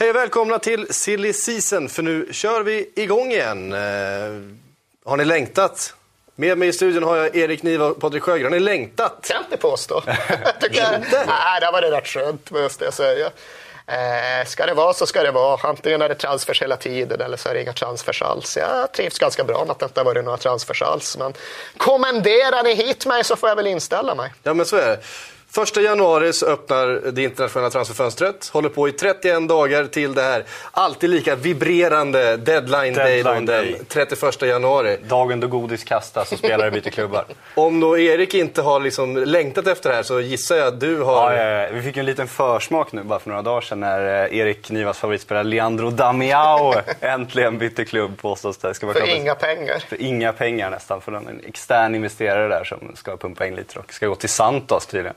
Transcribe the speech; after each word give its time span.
Hej 0.00 0.10
och 0.10 0.16
välkomna 0.16 0.58
till 0.58 0.94
Silly 0.94 1.32
Season, 1.32 1.88
för 1.88 2.02
nu 2.02 2.28
kör 2.32 2.62
vi 2.62 2.90
igång 2.96 3.32
igen. 3.32 3.72
Eh, 3.72 3.78
har 5.04 5.16
ni 5.16 5.24
längtat? 5.24 5.94
Med 6.36 6.58
mig 6.58 6.68
i 6.68 6.72
studion 6.72 7.02
har 7.02 7.16
jag 7.16 7.36
Erik 7.36 7.62
Niva 7.62 7.86
och 7.86 8.00
Patrik 8.00 8.22
Sjögren. 8.22 8.44
Har 8.44 8.50
ni 8.50 8.60
längtat? 8.60 9.26
Kan 9.28 9.44
inte 9.44 9.56
påstå. 9.56 10.00
Tycker 10.60 10.96
inte? 10.96 11.24
Nej, 11.26 11.60
det 11.60 11.70
var 11.72 11.82
det 11.82 11.90
rätt 11.90 12.06
skönt, 12.06 12.50
måste 12.50 12.84
jag 12.84 12.94
säga. 12.94 13.30
Eh, 13.86 14.46
ska 14.46 14.66
det 14.66 14.74
vara 14.74 14.92
så 14.92 15.06
ska 15.06 15.22
det 15.22 15.30
vara. 15.30 15.68
Antingen 15.68 16.02
är 16.02 16.08
det 16.08 16.14
transfers 16.14 16.62
hela 16.62 16.76
tiden 16.76 17.20
eller 17.20 17.36
så 17.36 17.48
är 17.48 17.54
det 17.54 17.62
inga 17.62 17.72
transfers 17.72 18.22
alls. 18.22 18.56
Jag 18.56 18.92
trivs 18.92 19.18
ganska 19.18 19.44
bra 19.44 19.64
med 19.64 19.70
att 19.70 19.78
det 19.78 19.84
inte 19.84 20.00
har 20.00 20.04
varit 20.04 20.24
några 20.24 20.38
transfers 20.38 20.82
alls. 20.82 21.16
Men 21.18 21.34
kommenderar 21.76 22.62
ni 22.62 22.74
hit 22.74 23.06
mig 23.06 23.24
så 23.24 23.36
får 23.36 23.48
jag 23.48 23.56
väl 23.56 23.66
inställa 23.66 24.14
mig. 24.14 24.32
Ja, 24.42 24.54
men 24.54 24.66
så 24.66 24.76
är 24.76 24.86
det. 24.86 24.98
Första 25.52 25.80
januari 25.80 26.32
så 26.32 26.46
öppnar 26.46 27.10
det 27.12 27.22
internationella 27.22 27.70
transferfönstret. 27.70 28.48
Håller 28.52 28.68
på 28.68 28.88
i 28.88 28.92
31 28.92 29.48
dagar 29.48 29.84
till 29.84 30.14
det 30.14 30.22
här 30.22 30.44
alltid 30.70 31.10
lika 31.10 31.34
vibrerande 31.36 32.36
deadline, 32.36 32.94
day, 32.94 33.22
Deadline 33.22 33.46
day. 33.46 33.72
den 33.72 33.84
31 33.84 34.42
januari. 34.42 34.96
Dagen 35.08 35.40
då 35.40 35.46
godis 35.46 35.84
kastas 35.84 36.32
och 36.32 36.38
spelare 36.38 36.70
byter 36.70 36.90
klubbar. 36.90 37.24
Om 37.54 37.80
då 37.80 37.98
Erik 37.98 38.34
inte 38.34 38.62
har 38.62 38.80
liksom 38.80 39.16
längtat 39.16 39.66
efter 39.66 39.90
det 39.90 39.96
här 39.96 40.02
så 40.02 40.20
gissar 40.20 40.56
jag 40.56 40.66
att 40.66 40.80
du 40.80 41.00
har... 41.02 41.32
Ja, 41.32 41.42
ja, 41.42 41.62
ja. 41.62 41.68
Vi 41.72 41.82
fick 41.82 41.96
en 41.96 42.06
liten 42.06 42.28
försmak 42.28 42.92
nu 42.92 43.02
bara 43.02 43.18
för 43.18 43.28
några 43.28 43.42
dagar 43.42 43.60
sedan 43.60 43.80
när 43.80 44.24
eh, 44.30 44.38
Erik 44.38 44.70
Nivas 44.70 44.98
favoritspelare 44.98 45.44
Leandro 45.44 45.90
Damiao 45.90 46.74
äntligen 47.00 47.58
bytte 47.58 47.84
klubb 47.84 48.18
påstås 48.20 48.58
det. 48.58 48.74
Ska 48.74 48.86
vara 48.86 48.98
För 48.98 49.06
klart. 49.06 49.16
inga 49.18 49.34
pengar. 49.34 49.78
För 49.88 50.02
inga 50.02 50.32
pengar 50.32 50.70
nästan. 50.70 51.00
För 51.00 51.12
en 51.12 51.40
extern 51.46 51.94
investerare 51.94 52.48
där 52.48 52.64
som 52.64 52.92
ska 52.96 53.16
pumpa 53.16 53.46
in 53.46 53.54
lite 53.54 53.78
och 53.78 53.92
ska 53.92 54.06
gå 54.06 54.14
till 54.14 54.28
Santos 54.28 54.86
tydligen. 54.86 55.14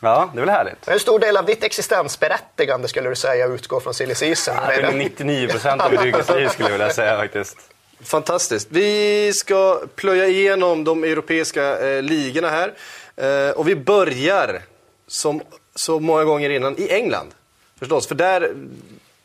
Ja, 0.00 0.30
det 0.34 0.40
är 0.40 0.44
väl 0.44 0.54
härligt. 0.54 0.88
Hur 0.88 0.98
stor 0.98 1.18
del 1.18 1.36
av 1.36 1.46
ditt 1.46 1.64
existensberättigande 1.64 2.88
skulle 2.88 3.08
du 3.08 3.16
säga 3.16 3.46
utgår 3.46 3.80
från 3.80 3.94
silly 3.94 4.14
season? 4.14 4.54
Ja, 4.56 4.66
det 4.68 4.74
är 4.74 4.82
nog 4.82 4.94
99 4.94 5.48
procent 5.48 5.82
av 5.82 5.90
mitt 5.90 6.04
yrkesliv 6.04 6.48
skulle 6.48 6.68
jag 6.68 6.78
vilja 6.78 6.92
säga 6.92 7.16
faktiskt. 7.16 7.56
Fantastiskt. 8.00 8.68
Vi 8.70 9.32
ska 9.32 9.80
plöja 9.94 10.26
igenom 10.26 10.84
de 10.84 11.04
europeiska 11.04 11.78
eh, 11.78 12.02
ligorna 12.02 12.50
här. 12.50 12.72
Eh, 13.16 13.50
och 13.50 13.68
vi 13.68 13.76
börjar, 13.76 14.62
som 15.06 15.42
så 15.74 16.00
många 16.00 16.24
gånger 16.24 16.50
innan, 16.50 16.78
i 16.78 16.88
England. 16.90 17.34
Förstås, 17.78 18.06
för 18.06 18.14
där, 18.14 18.54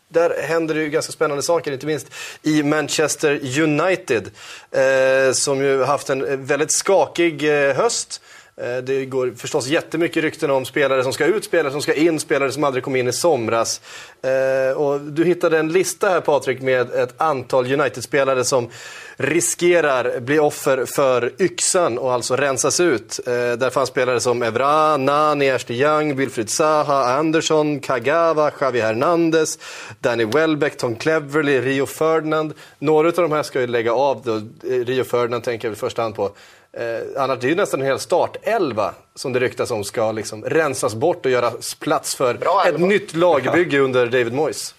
där 0.08 0.42
händer 0.44 0.76
det 0.76 0.82
ju 0.82 0.90
ganska 0.90 1.12
spännande 1.12 1.44
saker, 1.44 1.72
inte 1.72 1.86
minst 1.86 2.08
i 2.42 2.64
Manchester 2.64 3.60
United. 3.62 4.32
Eh, 4.72 5.34
som 5.34 5.62
ju 5.62 5.84
haft 5.84 6.10
en 6.10 6.26
eh, 6.26 6.38
väldigt 6.38 6.72
skakig 6.72 7.44
eh, 7.44 7.76
höst. 7.76 8.22
Eh, 8.62 8.78
det 8.78 9.06
går 9.06 9.34
förstås 9.38 9.68
jättemycket 9.68 10.24
rykten 10.24 10.52
om 10.52 10.66
spelare 10.66 11.04
som 11.04 11.14
ska 11.14 11.26
ut, 11.26 11.44
spelare 11.44 11.72
som 11.72 11.82
ska 11.82 11.94
in, 11.94 12.20
spelare 12.20 12.52
som 12.52 12.64
aldrig 12.64 12.84
kom 12.84 12.96
in 12.96 13.08
i 13.08 13.14
somras. 13.14 13.82
Eh, 14.22 14.78
och 14.78 15.02
du 15.02 15.26
hittade 15.26 15.60
en 15.60 15.72
lista 15.72 16.10
här 16.10 16.22
Patrik 16.22 16.62
med 16.62 16.92
ett 16.92 17.14
antal 17.18 17.74
United-spelare 17.74 18.44
som 18.44 18.70
riskerar 19.18 20.20
bli 20.20 20.40
offer 20.40 20.86
för 20.86 21.32
yxan 21.40 21.98
och 21.98 22.14
alltså 22.14 22.36
rensas 22.36 22.80
ut. 22.80 23.20
Eh, 23.28 23.34
där 23.34 23.70
fanns 23.70 23.90
spelare 23.90 24.20
som 24.20 24.44
Evra, 24.44 24.98
Nani, 24.98 25.52
Ashley 25.52 25.82
Young, 25.82 26.16
Wilfried 26.16 26.50
Zaha, 26.50 27.14
Andersson, 27.14 27.80
Kagawa, 27.80 28.52
Javi 28.62 28.82
Hernandez, 28.82 29.60
Danny 30.00 30.26
Welbeck, 30.26 30.78
Tom 30.78 30.96
Cleverley, 30.96 31.62
Rio 31.62 31.86
Ferdinand. 31.86 32.54
Några 32.80 33.08
av 33.08 33.14
de 33.14 33.32
här 33.32 33.44
ska 33.44 33.62
ju 33.62 33.68
lägga 33.68 33.94
av 33.94 34.22
då. 34.26 34.42
Rio 34.68 35.04
Ferdinand 35.04 35.44
tänker 35.44 35.68
jag 35.68 35.74
i 35.74 35.80
första 35.80 36.02
hand 36.02 36.16
på. 36.16 36.32
Eh, 36.78 37.24
annars 37.24 37.40
det 37.40 37.48
är 37.48 37.50
ju 37.50 37.56
nästan 37.56 37.82
en 37.82 37.88
hel 37.88 38.00
startelva 38.00 38.94
som 39.16 39.34
det 39.34 39.40
ryktas 39.40 39.72
om 39.72 39.84
ska 39.84 40.12
liksom 40.12 40.46
rensas 40.46 40.96
bort 40.96 41.26
och 41.26 41.32
göra 41.32 41.52
plats 41.80 42.16
för 42.16 42.34
Bra 42.34 42.64
ett 42.68 42.80
nytt 42.80 43.16
lagbygge 43.16 43.80
under 43.80 44.06
David 44.06 44.34
Moyes. 44.34 44.76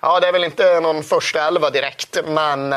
Ja, 0.00 0.20
det 0.20 0.28
är 0.28 0.32
väl 0.32 0.44
inte 0.44 0.80
någon 0.80 1.02
första 1.02 1.46
elva 1.46 1.70
direkt, 1.70 2.18
men 2.26 2.74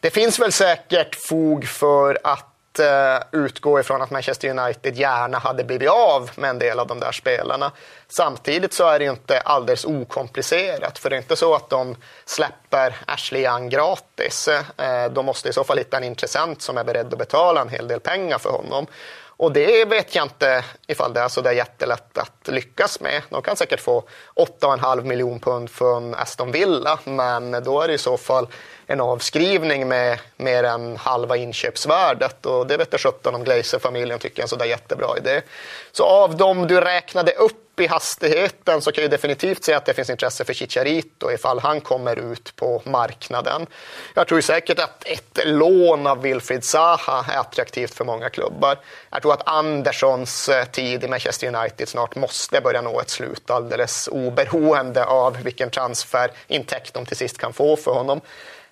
det 0.00 0.10
finns 0.10 0.38
väl 0.38 0.52
säkert 0.52 1.14
fog 1.14 1.66
för 1.66 2.18
att 2.24 2.55
eh, 2.78 3.18
utgå 3.32 3.80
ifrån 3.80 4.02
att 4.02 4.10
Manchester 4.10 4.58
United 4.58 4.96
gärna 4.96 5.38
hade 5.38 5.64
blivit 5.64 5.90
av 5.90 6.30
med 6.34 6.50
en 6.50 6.58
del 6.58 6.78
av 6.78 6.86
de 6.86 7.00
där 7.00 7.12
spelarna. 7.12 7.72
Samtidigt 8.08 8.72
så 8.72 8.88
är 8.88 8.98
det 8.98 9.04
ju 9.04 9.10
inte 9.10 9.40
alldeles 9.40 9.84
okomplicerat, 9.84 10.98
för 10.98 11.10
det 11.10 11.16
är 11.16 11.18
inte 11.18 11.36
så 11.36 11.54
att 11.54 11.70
de 11.70 11.96
släpper 12.24 12.96
Ashley 13.06 13.44
Young 13.44 13.68
gratis. 13.68 14.48
Eh, 14.48 15.10
de 15.10 15.26
måste 15.26 15.48
i 15.48 15.52
så 15.52 15.64
fall 15.64 15.78
hitta 15.78 15.96
en 15.96 16.04
intressent 16.04 16.62
som 16.62 16.78
är 16.78 16.84
beredd 16.84 17.12
att 17.12 17.18
betala 17.18 17.60
en 17.60 17.68
hel 17.68 17.88
del 17.88 18.00
pengar 18.00 18.38
för 18.38 18.50
honom. 18.50 18.86
Och 19.38 19.52
det 19.52 19.84
vet 19.84 20.14
jag 20.14 20.24
inte 20.24 20.64
ifall 20.86 21.12
det 21.12 21.20
är 21.20 21.28
så 21.28 21.40
där 21.40 21.52
jättelätt 21.52 22.18
att 22.18 22.48
lyckas 22.48 23.00
med. 23.00 23.22
De 23.30 23.42
kan 23.42 23.56
säkert 23.56 23.80
få 23.80 24.04
8,5 24.60 25.04
miljon 25.04 25.40
pund 25.40 25.70
från 25.70 26.14
Aston 26.14 26.52
Villa, 26.52 26.98
men 27.04 27.64
då 27.64 27.80
är 27.80 27.88
det 27.88 27.94
i 27.94 27.98
så 27.98 28.16
fall 28.16 28.48
en 28.86 29.00
avskrivning 29.00 29.88
med 29.88 30.18
mer 30.36 30.64
än 30.64 30.96
halva 30.96 31.36
inköpsvärdet 31.36 32.46
och 32.46 32.66
det 32.66 32.76
vet 32.76 32.88
jag 32.90 33.00
sjutton 33.00 33.34
om 33.34 33.44
Glazer-familjen 33.44 34.18
tycker 34.18 34.38
är 34.38 34.42
en 34.42 34.48
sådär 34.48 34.66
jättebra 34.66 35.18
idé. 35.18 35.42
Så 35.92 36.04
av 36.04 36.36
dem 36.36 36.66
du 36.66 36.80
räknade 36.80 37.32
upp 37.32 37.80
i 37.80 37.86
hastigheten 37.86 38.80
så 38.82 38.92
kan 38.92 39.02
jag 39.02 39.10
definitivt 39.10 39.64
säga 39.64 39.76
att 39.76 39.84
det 39.84 39.94
finns 39.94 40.10
intresse 40.10 40.44
för 40.44 40.54
Chicharito 40.54 41.30
ifall 41.32 41.58
han 41.58 41.80
kommer 41.80 42.16
ut 42.16 42.56
på 42.56 42.82
marknaden. 42.84 43.66
Jag 44.14 44.26
tror 44.26 44.40
säkert 44.40 44.78
att 44.78 45.04
ett 45.06 45.38
lån 45.44 46.06
av 46.06 46.22
Wilfried 46.22 46.64
Zaha 46.64 47.24
är 47.32 47.38
attraktivt 47.38 47.94
för 47.94 48.04
många 48.04 48.30
klubbar. 48.30 48.78
Jag 49.10 49.22
tror 49.22 49.32
att 49.32 49.48
Anderssons 49.48 50.48
eh, 50.48 50.64
tid 50.64 51.04
i 51.04 51.08
Manchester 51.08 51.54
United 51.54 51.88
snart 51.88 52.16
måste 52.16 52.60
börja 52.60 52.82
nå 52.82 53.00
ett 53.00 53.10
slut 53.10 53.50
alldeles 53.50 54.08
oberoende 54.12 55.04
av 55.04 55.42
vilken 55.42 55.70
transferintäkt 55.70 56.94
de 56.94 57.06
till 57.06 57.16
sist 57.16 57.38
kan 57.38 57.52
få 57.52 57.76
för 57.76 57.92
honom. 57.92 58.20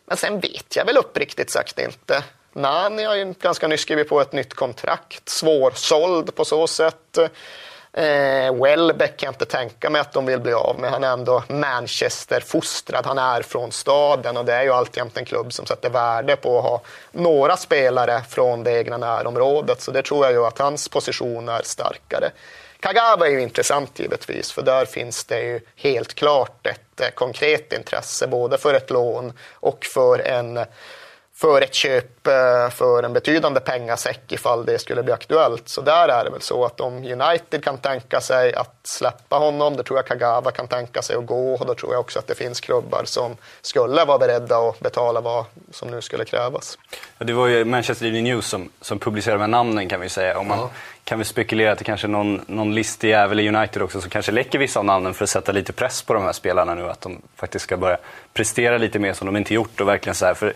Men 0.06 0.16
sen 0.16 0.40
vet 0.40 0.76
jag 0.76 0.84
väl 0.84 0.96
uppriktigt 0.96 1.50
sagt 1.50 1.78
inte. 1.78 2.24
Nani 2.52 3.04
har 3.04 3.14
ju 3.14 3.34
ganska 3.40 3.68
nyss 3.68 3.80
skrivit 3.80 4.08
på 4.08 4.20
ett 4.20 4.32
nytt 4.32 4.54
kontrakt, 4.54 5.28
svårsåld 5.28 6.34
på 6.34 6.44
så 6.44 6.66
sätt. 6.66 7.18
Eh, 7.96 8.54
Welbeck 8.62 9.16
kan 9.16 9.26
jag 9.26 9.34
inte 9.34 9.44
tänka 9.44 9.90
mig 9.90 10.00
att 10.00 10.12
de 10.12 10.26
vill 10.26 10.40
bli 10.40 10.52
av 10.52 10.76
med. 10.80 10.90
Han 10.90 11.04
är 11.04 11.12
ändå 11.12 11.42
Manchester-fostrad, 11.48 13.06
han 13.06 13.18
är 13.18 13.42
från 13.42 13.72
staden 13.72 14.36
och 14.36 14.44
det 14.44 14.52
är 14.52 14.62
ju 14.62 14.72
alltjämt 14.72 15.16
en 15.16 15.24
klubb 15.24 15.52
som 15.52 15.66
sätter 15.66 15.90
värde 15.90 16.36
på 16.36 16.58
att 16.58 16.64
ha 16.64 16.80
några 17.12 17.56
spelare 17.56 18.22
från 18.28 18.64
det 18.64 18.78
egna 18.78 18.96
närområdet. 18.96 19.80
Så 19.80 19.90
det 19.90 20.02
tror 20.02 20.24
jag 20.24 20.32
ju 20.32 20.44
att 20.44 20.58
hans 20.58 20.88
position 20.88 21.48
är 21.48 21.62
starkare. 21.64 22.30
Kagawa 22.80 23.26
är 23.26 23.30
ju 23.30 23.42
intressant 23.42 23.98
givetvis, 23.98 24.52
för 24.52 24.62
där 24.62 24.84
finns 24.84 25.24
det 25.24 25.40
ju 25.40 25.60
helt 25.76 26.14
klart 26.14 26.66
ett 26.66 26.83
eh, 27.00 27.08
konkret 27.08 27.72
intresse 27.72 28.26
både 28.26 28.58
för 28.58 28.74
ett 28.74 28.90
lån 28.90 29.32
och 29.52 29.84
för 29.84 30.18
en 30.18 30.58
för 31.36 31.62
ett 31.62 31.74
köp 31.74 32.26
eh, 32.26 32.70
för 32.70 33.02
en 33.02 33.12
betydande 33.12 33.60
pengasäck 33.60 34.32
ifall 34.32 34.64
det 34.64 34.78
skulle 34.78 35.02
bli 35.02 35.12
aktuellt. 35.12 35.68
Så 35.68 35.80
där 35.80 36.08
är 36.08 36.24
det 36.24 36.30
väl 36.30 36.40
så 36.40 36.64
att 36.64 36.80
om 36.80 36.94
United 36.94 37.64
kan 37.64 37.78
tänka 37.78 38.20
sig 38.20 38.54
att 38.54 38.74
släppa 38.82 39.36
honom, 39.36 39.76
då 39.76 39.82
tror 39.82 39.98
jag 39.98 40.06
Kagawa 40.06 40.50
kan 40.50 40.68
tänka 40.68 41.02
sig 41.02 41.16
att 41.16 41.26
gå 41.26 41.54
och 41.54 41.66
då 41.66 41.74
tror 41.74 41.92
jag 41.92 42.00
också 42.00 42.18
att 42.18 42.26
det 42.26 42.34
finns 42.34 42.60
klubbar 42.60 43.02
som 43.04 43.36
skulle 43.62 44.04
vara 44.04 44.18
beredda 44.18 44.58
att 44.58 44.80
betala 44.80 45.20
vad 45.20 45.44
som 45.70 45.88
nu 45.88 46.02
skulle 46.02 46.24
krävas. 46.24 46.78
Ja, 47.18 47.24
Det 47.24 47.32
var 47.32 47.46
ju 47.46 47.64
Manchester 47.64 48.06
Evening 48.06 48.24
News 48.24 48.46
som, 48.46 48.70
som 48.80 48.98
publicerade 48.98 49.38
de 49.38 49.40
här 49.42 49.48
namnen 49.48 49.88
kan 49.88 50.00
vi 50.00 50.08
säga. 50.08 50.38
Och 50.38 50.46
man 50.46 50.68
kan 51.04 51.18
vi 51.18 51.24
spekulera 51.24 51.72
att 51.72 51.78
det 51.78 51.84
kanske 51.84 52.06
är 52.06 52.08
någon, 52.08 52.44
någon 52.46 52.74
listig 52.74 53.08
jävel 53.08 53.40
i 53.40 53.48
United 53.48 53.82
också 53.82 54.00
som 54.00 54.10
kanske 54.10 54.32
läcker 54.32 54.58
vissa 54.58 54.78
av 54.78 54.84
namnen 54.84 55.14
för 55.14 55.24
att 55.24 55.30
sätta 55.30 55.52
lite 55.52 55.72
press 55.72 56.02
på 56.02 56.14
de 56.14 56.22
här 56.22 56.32
spelarna 56.32 56.74
nu. 56.74 56.90
Att 56.90 57.00
de 57.00 57.22
faktiskt 57.36 57.62
ska 57.62 57.76
börja 57.76 57.96
prestera 58.32 58.78
lite 58.78 58.98
mer 58.98 59.12
som 59.12 59.26
de 59.26 59.36
inte 59.36 59.54
gjort. 59.54 59.80
Och 59.80 59.88
verkligen 59.88 60.14
så 60.14 60.26
här, 60.26 60.34
för 60.34 60.52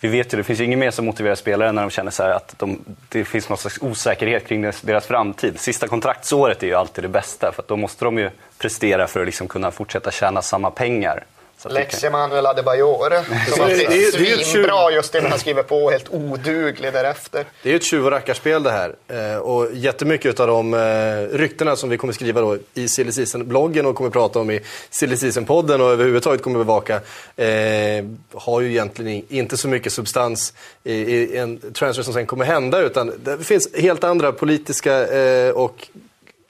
vi 0.00 0.08
vet 0.08 0.32
ju, 0.32 0.36
det 0.36 0.44
finns 0.44 0.60
ju 0.60 0.64
inget 0.64 0.78
mer 0.78 0.90
som 0.90 1.06
motiverar 1.06 1.34
spelare 1.34 1.72
när 1.72 1.82
de 1.82 1.90
känner 1.90 2.10
så 2.10 2.22
här 2.22 2.30
att 2.30 2.54
de, 2.58 2.84
det 3.08 3.24
finns 3.24 3.48
någon 3.48 3.58
slags 3.58 3.78
osäkerhet 3.82 4.46
kring 4.46 4.62
deras, 4.62 4.80
deras 4.80 5.06
framtid. 5.06 5.60
Sista 5.60 5.88
kontraktsåret 5.88 6.62
är 6.62 6.66
ju 6.66 6.74
alltid 6.74 7.04
det 7.04 7.08
bästa 7.08 7.52
för 7.52 7.62
att 7.62 7.68
då 7.68 7.76
måste 7.76 8.04
de 8.04 8.18
ju 8.18 8.30
prestera 8.58 9.06
för 9.06 9.20
att 9.20 9.26
liksom 9.26 9.48
kunna 9.48 9.70
fortsätta 9.70 10.10
tjäna 10.10 10.42
samma 10.42 10.70
pengar. 10.70 11.24
Lex 11.70 12.04
Emanuel 12.04 12.46
Adebayor 12.46 13.10
som 13.56 13.68
det- 13.68 13.74
det 13.76 13.86
det 14.18 14.32
är 14.32 14.44
svinbra 14.44 14.90
just 14.90 15.14
innan 15.14 15.30
han 15.30 15.38
skriver 15.40 15.62
på 15.62 15.90
helt 15.90 16.06
oduglig 16.10 16.92
därefter. 16.92 17.44
Det 17.62 17.68
är 17.68 17.70
ju 17.70 17.76
ett 17.76 17.84
tjuv 17.84 18.04
och 18.04 18.10
rackarspel 18.10 18.62
det 18.62 18.70
här. 18.70 18.94
Eh, 19.08 19.36
och 19.38 19.68
jättemycket 19.72 20.40
av 20.40 20.46
de 20.46 20.74
eh, 20.74 21.36
ryktena 21.38 21.76
som 21.76 21.90
vi 21.90 21.96
kommer 21.96 22.12
skriva 22.12 22.40
då 22.40 22.56
i 22.74 22.88
Silly 22.88 23.12
Season-bloggen 23.12 23.86
och 23.86 23.94
kommer 23.94 24.10
prata 24.10 24.38
om 24.38 24.50
i 24.50 24.60
Silly 24.90 25.16
Season-podden 25.16 25.80
och 25.80 25.90
överhuvudtaget 25.90 26.42
kommer 26.42 26.58
bevaka 26.58 26.94
eh, 27.36 28.04
har 28.34 28.60
ju 28.60 28.70
egentligen 28.70 29.22
inte 29.28 29.56
så 29.56 29.68
mycket 29.68 29.92
substans 29.92 30.52
i, 30.84 30.92
i 30.94 31.36
en 31.36 31.72
transfer 31.72 32.02
som 32.02 32.12
sen 32.14 32.26
kommer 32.26 32.44
hända 32.44 32.80
utan 32.80 33.12
det 33.24 33.38
finns 33.44 33.68
helt 33.76 34.04
andra 34.04 34.32
politiska 34.32 35.06
eh, 35.16 35.50
och 35.50 35.88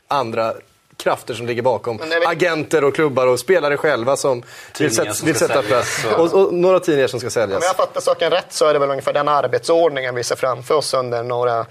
andra 0.08 0.54
krafter 1.02 1.34
som 1.34 1.46
ligger 1.46 1.62
bakom. 1.62 1.96
Det 1.96 2.04
är 2.04 2.08
väl- 2.20 2.28
Agenter 2.28 2.84
och 2.84 2.94
klubbar 2.94 3.26
och 3.26 3.38
spelare 3.40 3.76
själva 3.76 4.16
som 4.16 4.40
vill, 4.40 4.46
Tidningar 4.90 5.12
som 5.12 5.26
vill 5.26 5.36
sätta 5.36 5.62
plats. 5.62 6.04
och- 6.18 6.34
Och, 6.34 6.54
några 6.54 6.80
tidningar 6.80 7.08
som 7.08 7.20
ska 7.20 7.26
Om 7.26 7.30
säljas. 7.30 7.64
jag 7.64 7.76
fattar 7.76 8.00
saken 8.00 8.30
rätt 8.30 8.46
så 8.52 8.66
är 8.66 8.72
det 8.72 8.78
väl 8.78 8.90
ungefär 8.90 9.12
den 9.12 9.28
arbetsordningen 9.28 10.14
vi 10.14 10.24
ser 10.24 10.36
framför 10.36 10.74
oss 10.74 10.94
under 10.94 11.22
några 11.22 11.66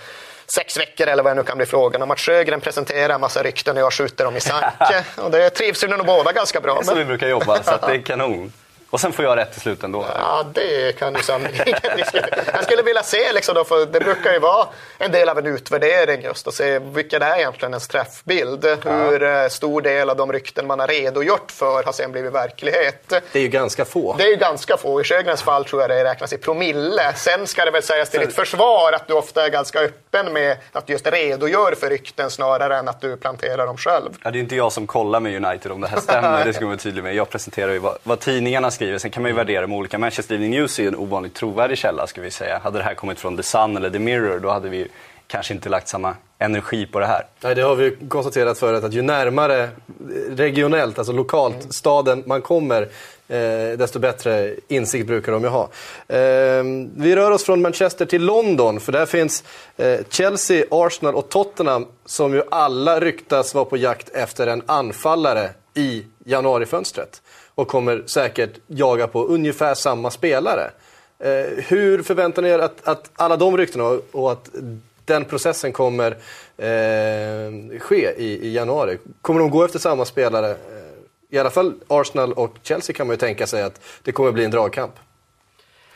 sex 0.56 0.78
veckor 0.80 1.08
eller 1.08 1.24
vad 1.24 1.32
det 1.32 1.36
nu 1.36 1.44
kan 1.44 1.58
bli 1.58 1.66
frågan 1.66 2.02
om. 2.02 2.12
Att 2.12 2.20
Sjögren 2.20 2.62
presenterar 2.62 3.14
en 3.14 3.22
massa 3.22 3.44
rykten 3.44 3.78
och 3.78 3.84
jag 3.84 3.94
skjuter 3.94 4.26
dem 4.26 4.38
i 4.38 4.40
sanke. 4.40 5.04
och 5.18 5.32
det 5.32 5.50
trivs 5.50 5.84
ju 5.84 5.88
nog 5.88 6.06
båda 6.06 6.32
ganska 6.32 6.60
bra 6.62 6.76
med. 6.76 6.86
Så 6.86 6.96
vi 6.96 7.06
brukar 7.06 7.28
jobba, 7.28 7.64
så 7.64 7.72
det 7.88 7.94
är 7.94 8.02
kanon. 8.02 8.54
Och 8.92 9.00
sen 9.00 9.14
får 9.14 9.26
jag 9.26 9.38
rätt 9.38 9.52
till 9.52 9.62
slut 9.62 9.84
ändå? 9.84 10.06
Ja, 10.16 10.46
det 10.54 11.00
kan 11.00 11.14
du 11.14 11.24
sannerligen 11.24 11.80
Jag 12.54 12.64
skulle 12.64 12.82
vilja 12.82 13.04
se, 13.04 13.34
liksom 13.34 13.56
då, 13.56 13.64
för 13.64 13.86
det 13.86 14.00
brukar 14.00 14.34
ju 14.34 14.40
vara 14.40 14.68
en 14.98 15.12
del 15.12 15.30
av 15.30 15.38
en 15.38 15.46
utvärdering 15.46 16.22
just 16.22 16.48
att 16.48 16.54
se 16.54 16.80
vilken 16.80 17.22
är 17.22 17.38
egentligen 17.38 17.72
ens 17.74 17.88
träffbild. 17.88 18.66
Hur 18.84 19.24
eh, 19.24 19.48
stor 19.48 19.82
del 19.82 20.10
av 20.10 20.18
de 20.18 20.34
rykten 20.34 20.68
man 20.68 20.80
har 20.80 20.88
redogjort 20.88 21.52
för 21.52 21.84
har 21.84 21.92
sen 21.92 22.12
blivit 22.12 22.34
verklighet. 22.34 23.10
Det 23.10 23.40
är 23.40 23.44
ju 23.44 23.48
ganska 23.48 23.86
få. 23.86 24.16
Det 24.18 24.24
är 24.24 24.30
ju 24.30 24.36
ganska 24.36 24.78
få. 24.78 25.02
I 25.02 25.04
Sjögrens 25.04 25.42
fall 25.42 25.66
tror 25.66 25.82
jag 25.82 25.90
det 25.90 26.04
räknas 26.04 26.34
i 26.34 26.38
promille. 26.38 27.14
Sen 27.16 27.48
ska 27.48 27.66
det 27.66 27.72
väl 27.72 27.84
sägas 27.84 28.10
till 28.10 28.20
ditt 28.20 28.36
försvar 28.36 28.94
att 28.94 29.08
du 29.08 29.14
ofta 29.14 29.46
är 29.46 29.50
ganska 29.50 29.80
öppen 29.80 30.34
med 30.34 30.58
att 30.72 30.90
just 30.90 31.08
redogör 31.08 31.76
för 31.80 31.90
rykten 31.90 32.30
snarare 32.32 32.78
än 32.78 32.88
att 32.88 33.02
du 33.02 33.18
planterar 33.18 33.66
dem 33.66 33.78
själv. 33.78 34.10
Ja, 34.24 34.32
det 34.32 34.38
är 34.38 34.40
inte 34.40 34.56
jag 34.56 34.72
som 34.72 34.88
kollar 34.88 35.20
med 35.20 35.46
United 35.46 35.72
om 35.72 35.82
det 35.82 35.88
här 35.88 36.00
stämmer, 36.00 36.46
det 36.46 36.54
ska 36.54 36.62
man 36.62 36.70
vara 36.70 36.80
tydlig 36.80 37.04
med. 37.04 37.16
Jag 37.16 37.30
presenterar 37.30 37.72
ju 37.72 37.80
vad, 37.80 37.98
vad 38.04 38.20
tidningarna 38.20 38.72
skriver. 38.82 38.98
Sen 38.98 39.12
kan 39.12 39.24
man 39.24 39.32
ju 39.32 39.36
värdera 39.36 39.68
med 39.68 39.78
olika. 39.78 39.98
Manchester 39.98 40.36
Evening 40.36 40.52
News 40.52 40.80
är 40.80 40.84
ju 40.84 40.88
en 40.88 40.96
ovanligt 40.96 41.34
trovärdig 41.34 41.78
källa 41.78 42.08
ska 42.08 42.22
vi 42.22 42.32
säga. 42.32 42.60
Hade 42.64 42.78
det 42.78 42.84
här 42.84 42.94
kommit 42.94 43.20
från 43.20 43.38
The 43.38 43.44
Sun 43.44 43.78
eller 43.78 43.90
The 43.90 44.00
Mirror 44.00 44.40
då 44.40 44.50
hade 44.50 44.70
vi 44.70 44.88
kanske 45.28 45.54
inte 45.54 45.70
lagt 45.70 45.88
samma 45.88 46.16
energi 46.40 46.86
på 46.86 47.00
det 47.00 47.06
här. 47.06 47.26
Nej, 47.42 47.56
det 47.56 47.62
har 47.62 47.76
vi 47.76 47.98
konstaterat 48.08 48.60
förut 48.60 48.84
att 48.84 48.94
ju 48.94 49.02
närmare 49.02 49.70
regionellt, 50.30 50.98
alltså 50.98 51.14
lokalt, 51.14 51.56
mm. 51.56 51.72
staden 51.72 52.24
man 52.26 52.42
kommer 52.42 52.82
eh, 53.28 53.78
desto 53.78 54.00
bättre 54.00 54.56
insikt 54.68 55.08
brukar 55.08 55.32
de 55.32 55.44
ju 55.44 55.50
ha. 55.50 55.70
Eh, 56.08 56.64
vi 56.96 57.16
rör 57.16 57.32
oss 57.32 57.44
från 57.44 57.62
Manchester 57.62 58.06
till 58.06 58.26
London, 58.26 58.80
för 58.80 58.92
där 58.92 59.06
finns 59.06 59.44
eh, 59.78 60.00
Chelsea, 60.10 60.66
Arsenal 60.72 61.16
och 61.16 61.30
Tottenham 61.30 61.88
som 62.06 62.34
ju 62.34 62.44
alla 62.52 63.00
ryktas 63.00 63.54
vara 63.54 63.66
på 63.66 63.78
jakt 63.78 64.10
efter 64.10 64.48
en 64.48 64.64
anfallare 64.66 65.50
i 65.74 66.06
januarifönstret 66.26 67.22
och 67.56 67.68
kommer 67.68 68.04
säkert 68.06 68.52
jaga 68.68 69.08
på 69.08 69.26
ungefär 69.26 69.74
samma 69.74 70.12
spelare. 70.12 70.72
Eh, 71.20 71.64
hur 71.68 72.04
förväntar 72.04 72.42
ni 72.42 72.50
er 72.50 72.60
att, 72.60 72.88
att 72.88 73.10
alla 73.16 73.38
de 73.38 73.58
ryktena 73.58 74.00
och 74.12 74.32
att 74.32 74.50
den 75.06 75.26
processen 75.26 75.72
kommer 75.72 76.12
eh, 76.58 77.80
ske 77.80 78.14
i, 78.18 78.40
i, 78.42 78.54
januari? 78.54 78.98
Kommer 79.22 79.40
de 79.40 79.50
gå 79.50 79.64
efter 79.64 79.80
samma 79.80 80.06
spelare? 80.06 80.50
Eh, 80.50 80.56
I 81.30 81.38
alla 81.38 81.50
fall 81.50 81.74
Arsenal 81.88 82.34
och 82.34 82.56
Chelsea 82.64 82.96
kan 82.96 83.08
man 83.08 83.14
ju 83.14 83.18
tänka 83.18 83.48
sig 83.48 83.62
att 83.64 83.82
det 84.04 84.12
kommer 84.12 84.32
bli 84.32 84.46
en 84.46 84.52
dragkamp. 84.52 84.94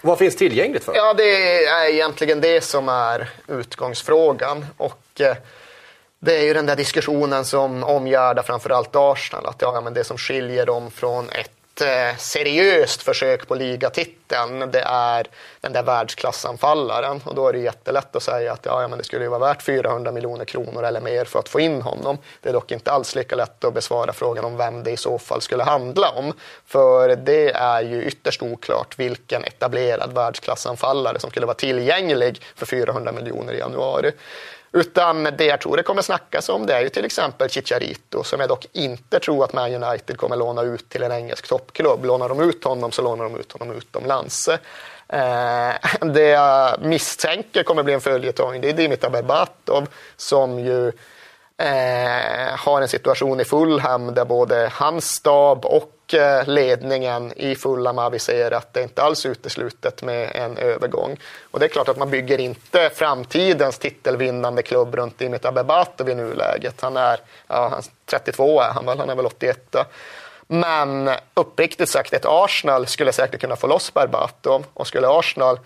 Vad 0.02 0.18
finns 0.18 0.36
tillgängligt 0.36 0.84
för? 0.84 0.96
Ja, 0.96 1.14
det 1.14 1.64
är 1.66 1.90
egentligen 1.90 2.42
det 2.42 2.62
som 2.62 2.90
är 2.90 3.30
utgångsfrågan. 3.48 4.66
Och, 4.78 5.22
eh, 5.22 5.36
det 6.26 6.38
är 6.38 6.44
ju 6.44 6.54
den 6.54 6.66
där 6.66 6.76
diskussionen 6.76 7.46
som 7.46 7.84
omgärdar 7.84 8.44
framförallt 8.44 8.90
Arsenal. 8.94 9.46
Att 9.46 9.62
ja, 9.62 9.82
men 9.82 9.94
det 9.94 10.04
som 10.04 10.18
skiljer 10.18 10.66
dem 10.66 10.92
från 10.92 11.30
ett 11.30 11.82
eh, 11.82 12.18
seriöst 12.18 13.02
försök 13.02 13.48
på 13.48 13.56
ligatiteln, 13.56 14.72
det 14.72 14.82
är 14.86 15.28
den 15.62 15.74
där 15.74 15.84
världsklassanfallaren. 15.84 17.22
Och 17.26 17.36
då 17.36 17.48
är 17.48 17.54
det 17.54 17.60
jättelätt 17.60 18.16
att 18.16 18.24
säga 18.24 18.54
att 18.54 18.66
ja, 18.66 18.88
men 18.88 18.98
det 18.98 19.04
skulle 19.04 19.24
ju 19.24 19.30
vara 19.30 19.40
värt 19.40 19.62
400 19.62 20.12
miljoner 20.12 20.46
kronor 20.46 20.84
eller 20.84 21.02
mer 21.02 21.26
för 21.26 21.40
att 21.40 21.50
få 21.50 21.60
in 21.60 21.82
honom. 21.82 22.18
Det 22.42 22.50
är 22.50 22.54
dock 22.54 22.72
inte 22.72 22.92
alls 22.92 23.16
lika 23.16 23.36
lätt 23.36 23.64
att 23.64 23.74
besvara 23.74 24.14
frågan 24.14 24.46
om 24.46 24.58
vem 24.58 24.84
det 24.84 24.92
i 24.92 24.98
så 24.98 25.18
fall 25.18 25.42
skulle 25.42 25.64
handla 25.64 26.10
om. 26.10 26.34
För 26.66 27.16
det 27.16 27.52
är 27.52 27.82
ju 27.82 28.04
ytterst 28.04 28.42
oklart 28.42 29.00
vilken 29.00 29.44
etablerad 29.44 30.14
världsklassanfallare 30.14 31.20
som 31.20 31.30
skulle 31.30 31.46
vara 31.46 31.56
tillgänglig 31.56 32.42
för 32.56 32.66
400 32.66 33.12
miljoner 33.12 33.54
i 33.54 33.60
januari. 33.60 34.12
Utan 34.76 35.24
det 35.24 35.46
jag 35.46 35.62
tror 35.62 35.78
det 35.78 35.84
kommer 35.84 36.02
snackas 36.02 36.50
om 36.50 36.66
det 36.66 36.74
är 36.74 36.82
ju 36.82 36.90
till 36.90 37.06
exempel 37.06 37.50
Chicharito 37.50 38.24
som 38.24 38.40
jag 38.40 38.50
dock 38.50 38.66
inte 38.72 39.20
tror 39.20 39.44
att 39.44 39.54
Man 39.54 39.84
United 39.84 40.18
kommer 40.18 40.36
låna 40.36 40.62
ut 40.62 40.90
till 40.90 41.04
en 41.04 41.12
engelsk 41.12 41.48
toppklubb. 41.48 42.06
Lånar 42.06 42.30
de 42.30 42.42
ut 42.42 42.64
honom 42.64 42.92
så 42.92 43.02
lånar 43.02 43.24
de 43.24 43.40
ut 43.40 43.52
honom 43.52 43.76
utomlands. 43.76 44.48
Eh, 45.08 45.74
det 46.14 46.28
jag 46.28 46.82
misstänker 46.82 47.64
kommer 47.64 47.84
bli 47.84 47.94
en 47.94 48.02
följetong 48.02 48.62
det 48.62 48.70
är 48.70 48.74
Dimitar 48.74 49.10
Berbatov 49.10 49.88
som 50.18 50.60
ju 50.60 50.88
eh, 51.58 52.58
har 52.58 52.82
en 52.82 52.88
situation 52.88 53.40
i 53.40 53.46
Fulham 53.46 54.14
där 54.14 54.26
både 54.26 54.70
hans 54.74 55.06
stab 55.06 55.66
och 55.66 55.95
Eh, 56.16 56.48
ledningen 56.48 57.34
i 57.36 57.56
Fulham 57.56 58.00
aviserat 58.00 58.64
att 58.64 58.74
det 58.74 58.84
inte 58.84 59.04
alls 59.04 59.26
är 59.26 59.30
uteslutet 59.30 60.04
med 60.04 60.32
en 60.36 60.58
övergång. 60.58 61.18
Och 61.52 61.60
det 61.60 61.66
är 61.66 61.70
klart 61.70 61.90
att 61.90 61.98
man 61.98 62.10
bygger 62.10 62.40
inte 62.40 62.90
framtidens 62.94 63.78
titelvinnande 63.78 64.62
klubb 64.62 64.96
runt 64.96 65.18
Dimitar 65.18 65.52
Berbatov 65.52 66.10
i 66.10 66.16
nuläget. 66.16 66.82
Han 66.82 66.98
är 66.98 67.20
ja, 67.48 67.82
32 68.06 68.62
är 68.62 68.70
han 68.70 68.86
väl, 68.86 69.00
han 69.00 69.10
är 69.10 69.16
väl 69.16 69.26
81. 69.26 69.76
Men 70.48 71.10
uppriktigt 71.34 71.90
sagt, 71.90 72.14
ett 72.14 72.26
Arsenal 72.26 72.88
skulle 72.88 73.12
säkert 73.12 73.42
kunna 73.42 73.56
få 73.56 73.68
loss 73.68 73.94
Berbatov 73.94 74.66
och 74.74 74.88
skulle 74.88 75.08
Arsenal 75.10 75.60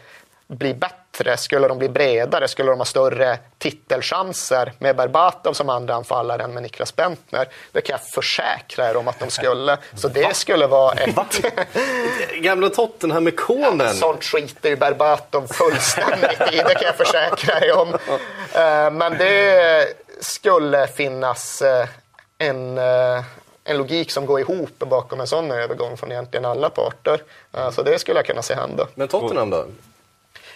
bli 0.47 0.73
bättre, 0.73 0.95
skulle 1.37 1.67
de 1.67 1.77
bli 1.77 1.89
bredare, 1.89 2.47
skulle 2.47 2.69
de 2.69 2.79
ha 2.79 2.85
större 2.85 3.37
titelchanser 3.57 4.73
med 4.79 4.95
Berbatov 4.95 5.53
som 5.53 5.69
andra 5.69 5.95
anfallare 5.95 6.43
än 6.43 6.53
med 6.53 6.63
Niklas 6.63 6.95
Bentner. 6.95 7.47
Det 7.71 7.81
kan 7.81 7.93
jag 7.93 8.09
försäkra 8.09 8.89
er 8.89 8.97
om 8.97 9.07
att 9.07 9.19
de 9.19 9.29
skulle. 9.29 9.77
Så 9.95 10.07
det 10.07 10.35
skulle 10.35 10.67
vara 10.67 10.93
ett... 10.93 11.41
Gamla 12.41 12.69
Tottenham 12.69 13.23
med 13.23 13.39
konen. 13.39 13.79
Ja, 13.79 13.93
sånt 13.93 14.23
skiter 14.23 14.69
ju 14.69 14.75
Berbatov 14.75 15.47
fullständigt 15.47 16.53
i, 16.53 16.57
det 16.57 16.75
kan 16.75 16.83
jag 16.83 16.95
försäkra 16.95 17.59
er 17.59 17.77
om. 17.77 17.93
Eh, 18.53 18.91
men 18.91 19.17
det 19.17 19.87
skulle 20.19 20.87
finnas 20.87 21.61
eh, 21.61 21.87
en 22.37 22.77
eh, 22.77 23.23
en 23.63 23.77
logik 23.77 24.11
som 24.11 24.25
går 24.25 24.39
ihop 24.39 24.79
bakom 24.79 25.19
en 25.19 25.27
sån 25.27 25.51
övergång 25.51 25.97
från 25.97 26.11
egentligen 26.11 26.45
alla 26.45 26.69
parter. 26.69 27.23
Så 27.71 27.83
det 27.83 27.99
skulle 27.99 28.19
jag 28.19 28.25
kunna 28.25 28.41
se 28.41 28.53
hända. 28.53 28.87
Men 28.95 29.07
Tottenham 29.07 29.49
då? 29.49 29.65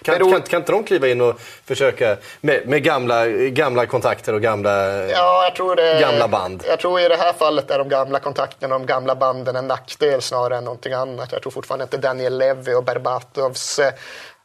Kan, 0.04 0.20
kan, 0.20 0.42
kan 0.42 0.60
inte 0.60 0.72
de 0.72 0.84
kliva 0.84 1.08
in 1.08 1.22
och 1.22 1.40
försöka 1.66 2.18
med, 2.42 2.68
med 2.68 2.84
gamla, 2.84 3.28
gamla 3.28 3.86
kontakter 3.86 4.34
och 4.34 4.42
gamla, 4.42 4.94
ja, 5.08 5.44
jag 5.44 5.56
tror 5.56 5.76
det, 5.76 6.00
gamla 6.02 6.28
band? 6.28 6.64
Jag 6.68 6.80
tror 6.80 7.00
i 7.00 7.08
det 7.08 7.16
här 7.16 7.34
fallet 7.34 7.72
är 7.72 7.78
de 7.80 7.90
gamla 7.90 8.20
kontakterna 8.20 8.76
och 8.76 8.82
de 8.82 8.88
gamla 8.88 9.16
banden 9.16 9.56
en 9.56 9.68
nackdel 9.68 10.22
snarare 10.22 10.58
än 10.58 10.64
någonting 10.64 10.94
annat. 10.94 11.32
Jag 11.32 11.42
tror 11.42 11.52
fortfarande 11.52 11.84
inte 11.84 11.98
Daniel 11.98 12.38
Levy 12.38 12.74
och 12.74 12.84
Berbatovs 12.84 13.80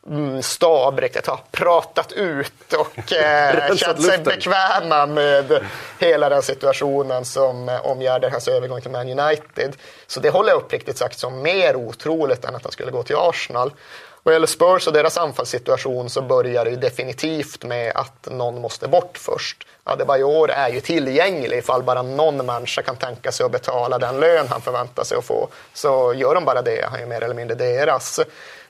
mm, 0.07 0.43
stab 0.43 0.99
riktigt 0.99 1.27
har 1.27 1.41
pratat 1.51 2.13
ut 2.13 2.73
och 2.73 3.13
eh, 3.13 3.77
känt 3.77 4.03
sig 4.03 4.19
bekväma 4.19 5.07
med 5.07 5.61
hela 5.99 6.29
den 6.29 6.43
situationen 6.43 7.25
som 7.25 7.69
eh, 7.69 7.87
omgärdar 7.87 8.31
hans 8.31 8.49
övergång 8.49 8.81
till 8.81 8.91
Man 8.91 9.21
United. 9.21 9.77
Så 10.07 10.21
det 10.21 10.31
håller 10.31 10.50
jag 10.50 10.57
uppriktigt 10.57 10.99
sagt 10.99 11.19
som 11.19 11.43
mer 11.43 11.77
otroligt 11.77 12.45
än 12.45 12.55
att 12.55 12.62
han 12.62 12.73
skulle 12.73 12.91
gå 12.91 13.03
till 13.03 13.17
Arsenal. 13.17 13.73
Vad 14.28 14.35
gäller 14.35 14.47
Spurs 14.47 14.87
och 14.87 14.92
deras 14.92 15.18
anfallssituation 15.18 16.11
så 16.11 16.23
börjar 16.23 16.64
det 16.64 16.70
ju 16.70 16.76
definitivt 16.76 17.64
med 17.64 17.92
att 17.94 18.28
någon 18.30 18.61
måste 18.61 18.88
bort 18.88 19.18
först. 19.18 19.66
Adebayor 19.85 20.50
är 20.50 20.68
ju 20.68 20.80
tillgänglig 20.80 21.58
ifall 21.58 21.82
bara 21.82 22.02
någon 22.02 22.47
människa 22.47 22.82
kan 22.82 22.97
tänka 22.97 23.32
sig 23.32 23.47
att 23.47 23.52
betala 23.52 23.99
den 23.99 24.20
lön 24.20 24.47
han 24.49 24.61
förväntar 24.61 25.04
sig 25.04 25.18
att 25.18 25.25
få. 25.25 25.49
Så 25.75 26.14
gör 26.14 26.35
de 26.35 26.44
bara 26.44 26.62
det, 26.62 26.85
han 26.85 26.94
är 26.94 27.00
ju 27.00 27.06
mer 27.06 27.23
eller 27.23 27.35
mindre 27.35 27.56
deras. 27.56 28.20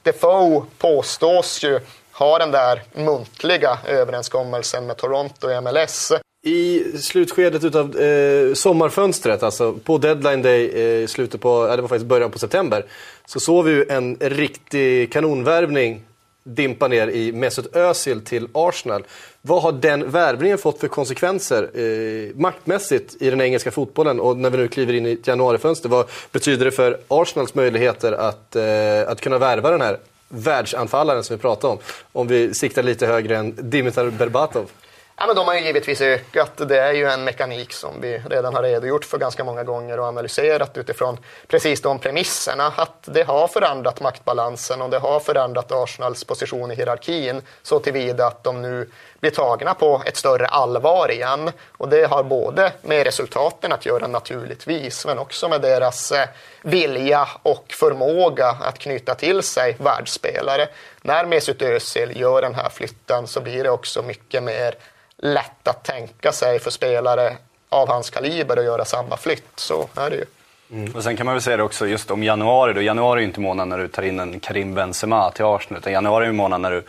Defoe 0.02 0.62
påstås 0.78 1.64
ju 1.64 1.80
ha 2.12 2.38
den 2.38 2.50
där 2.50 2.82
muntliga 2.92 3.78
överenskommelsen 3.86 4.86
med 4.86 4.96
Toronto 4.96 5.50
i 5.50 5.60
MLS 5.60 6.12
i 6.42 6.84
slutskedet 6.98 7.74
av 7.74 7.98
eh, 7.98 8.54
sommarfönstret, 8.54 9.42
alltså 9.42 9.72
på 9.72 9.98
deadline 9.98 10.42
day 10.42 10.68
eh, 10.68 10.80
i 10.80 11.02
eh, 11.02 11.06
slutet 11.06 11.40
på, 11.40 11.66
ja, 11.68 11.76
det 11.76 11.82
var 11.82 11.88
faktiskt 11.88 12.06
början 12.06 12.30
på 12.30 12.38
september, 12.38 12.84
så 13.26 13.40
såg 13.40 13.64
vi 13.64 13.70
ju 13.70 13.84
en 13.88 14.16
riktig 14.20 15.12
kanonvärvning 15.12 16.02
dimpa 16.48 16.88
ner 16.88 17.08
i 17.08 17.32
Mesut 17.32 17.76
Özil 17.76 18.20
till 18.20 18.48
Arsenal. 18.52 19.04
Vad 19.42 19.62
har 19.62 19.72
den 19.72 20.10
värvningen 20.10 20.58
fått 20.58 20.80
för 20.80 20.88
konsekvenser 20.88 21.70
eh, 21.74 22.36
maktmässigt 22.36 23.22
i 23.22 23.30
den 23.30 23.40
engelska 23.40 23.70
fotbollen 23.70 24.20
och 24.20 24.36
när 24.36 24.50
vi 24.50 24.58
nu 24.58 24.68
kliver 24.68 24.92
in 24.92 25.06
i 25.06 25.12
ett 25.12 25.26
januarifönster? 25.26 25.88
Vad 25.88 26.06
betyder 26.32 26.64
det 26.64 26.70
för 26.70 26.98
Arsenals 27.08 27.54
möjligheter 27.54 28.12
att, 28.12 28.56
eh, 28.56 29.08
att 29.08 29.20
kunna 29.20 29.38
värva 29.38 29.70
den 29.70 29.80
här 29.80 29.98
världsanfallaren 30.28 31.24
som 31.24 31.36
vi 31.36 31.42
pratade 31.42 31.72
om? 31.72 31.78
Om 32.12 32.28
vi 32.28 32.54
siktar 32.54 32.82
lite 32.82 33.06
högre 33.06 33.36
än 33.36 33.54
Dimitar 33.70 34.10
Berbatov. 34.10 34.70
Ja, 35.20 35.26
men 35.26 35.36
de 35.36 35.46
har 35.46 35.54
ju 35.54 35.60
givetvis 35.60 36.00
ökat. 36.00 36.68
Det 36.68 36.78
är 36.78 36.92
ju 36.92 37.06
en 37.06 37.24
mekanik 37.24 37.72
som 37.72 38.00
vi 38.00 38.22
redan 38.30 38.54
har 38.54 38.62
redogjort 38.62 39.04
för 39.04 39.18
ganska 39.18 39.44
många 39.44 39.64
gånger 39.64 40.00
och 40.00 40.06
analyserat 40.06 40.78
utifrån 40.78 41.18
precis 41.48 41.82
de 41.82 41.98
premisserna. 41.98 42.72
Att 42.76 43.02
det 43.02 43.22
har 43.22 43.48
förändrat 43.48 44.00
maktbalansen 44.00 44.82
och 44.82 44.90
det 44.90 44.98
har 44.98 45.20
förändrat 45.20 45.72
Arsenals 45.72 46.24
position 46.24 46.70
i 46.70 46.74
hierarkin 46.74 47.42
så 47.62 47.78
tillvida 47.78 48.26
att 48.26 48.44
de 48.44 48.62
nu 48.62 48.90
blir 49.20 49.30
tagna 49.30 49.74
på 49.74 50.02
ett 50.06 50.16
större 50.16 50.46
allvar 50.46 51.10
igen. 51.10 51.50
Och 51.76 51.88
det 51.88 52.04
har 52.06 52.22
både 52.22 52.72
med 52.82 53.04
resultaten 53.04 53.72
att 53.72 53.86
göra 53.86 54.06
naturligtvis, 54.06 55.06
men 55.06 55.18
också 55.18 55.48
med 55.48 55.60
deras 55.60 56.12
eh, 56.12 56.28
vilja 56.62 57.28
och 57.42 57.66
förmåga 57.68 58.48
att 58.48 58.78
knyta 58.78 59.14
till 59.14 59.42
sig 59.42 59.76
världsspelare. 59.78 60.68
När 61.02 61.26
Mesut 61.26 61.62
Özil 61.62 62.20
gör 62.20 62.42
den 62.42 62.54
här 62.54 62.68
flytten 62.68 63.26
så 63.26 63.40
blir 63.40 63.64
det 63.64 63.70
också 63.70 64.02
mycket 64.02 64.42
mer 64.42 64.74
lätt 65.18 65.68
att 65.68 65.84
tänka 65.84 66.32
sig 66.32 66.58
för 66.58 66.70
spelare 66.70 67.36
av 67.68 67.88
hans 67.88 68.10
kaliber 68.10 68.56
att 68.56 68.64
göra 68.64 68.84
samma 68.84 69.16
flytt. 69.16 69.52
Så 69.56 69.88
är 69.96 70.10
det 70.10 70.16
ju. 70.16 70.24
Mm. 70.72 70.94
Och 70.94 71.02
sen 71.02 71.16
kan 71.16 71.26
man 71.26 71.34
väl 71.34 71.42
säga 71.42 71.56
det 71.56 71.62
också 71.62 71.86
just 71.86 72.10
om 72.10 72.22
januari. 72.22 72.72
Då. 72.72 72.82
Januari 72.82 73.18
är 73.18 73.20
ju 73.20 73.26
inte 73.26 73.40
månaden 73.40 73.68
när 73.68 73.78
du 73.78 73.88
tar 73.88 74.02
in 74.02 74.20
en 74.20 74.40
Karim 74.40 74.74
Benzema 74.74 75.30
till 75.30 75.44
Arsenal. 75.44 75.78
Utan 75.78 75.92
januari 75.92 76.26
är 76.26 76.32
månaden 76.32 76.62
när 76.62 76.70
du, 76.70 76.82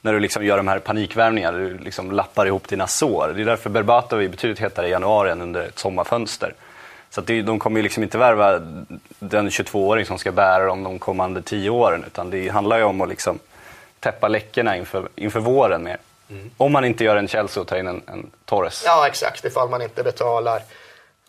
när 0.00 0.12
du 0.12 0.20
liksom 0.20 0.44
gör 0.44 0.56
de 0.56 0.68
här 0.68 0.78
panikvärvningarna. 0.78 1.58
Du 1.58 1.78
liksom 1.78 2.12
lappar 2.12 2.46
ihop 2.46 2.68
dina 2.68 2.86
sår. 2.86 3.32
Det 3.36 3.42
är 3.42 3.46
därför 3.46 3.70
Berbatov 3.70 4.22
är 4.22 4.28
betydligt 4.28 4.58
hetare 4.58 4.88
i 4.88 4.90
januari 4.90 5.30
än 5.30 5.40
under 5.40 5.62
ett 5.62 5.78
sommarfönster. 5.78 6.54
Så 7.10 7.20
att 7.20 7.26
det, 7.26 7.42
de 7.42 7.58
kommer 7.58 7.78
ju 7.78 7.82
liksom 7.82 8.02
inte 8.02 8.18
värva 8.18 8.58
den 9.18 9.48
22-åring 9.48 10.06
som 10.06 10.18
ska 10.18 10.32
bära 10.32 10.66
dem 10.66 10.82
de 10.82 10.98
kommande 10.98 11.42
10 11.42 11.70
åren. 11.70 12.04
Utan 12.06 12.30
det 12.30 12.48
handlar 12.48 12.78
ju 12.78 12.84
om 12.84 13.00
att 13.00 13.08
liksom 13.08 13.38
täppa 14.00 14.28
läckorna 14.28 14.76
inför, 14.76 15.08
inför 15.16 15.40
våren 15.40 15.82
mer. 15.82 15.96
Mm. 16.32 16.50
Om 16.56 16.72
man 16.72 16.84
inte 16.84 17.04
gör 17.04 17.16
en 17.16 17.28
Chelsea 17.28 17.60
och 17.60 17.68
tar 17.68 17.76
in 17.76 17.86
en, 17.86 18.02
en 18.06 18.30
Torres. 18.44 18.82
Ja, 18.86 19.06
exakt. 19.06 19.44
Ifall 19.44 19.68
man 19.68 19.82
inte 19.82 20.02
betalar 20.02 20.62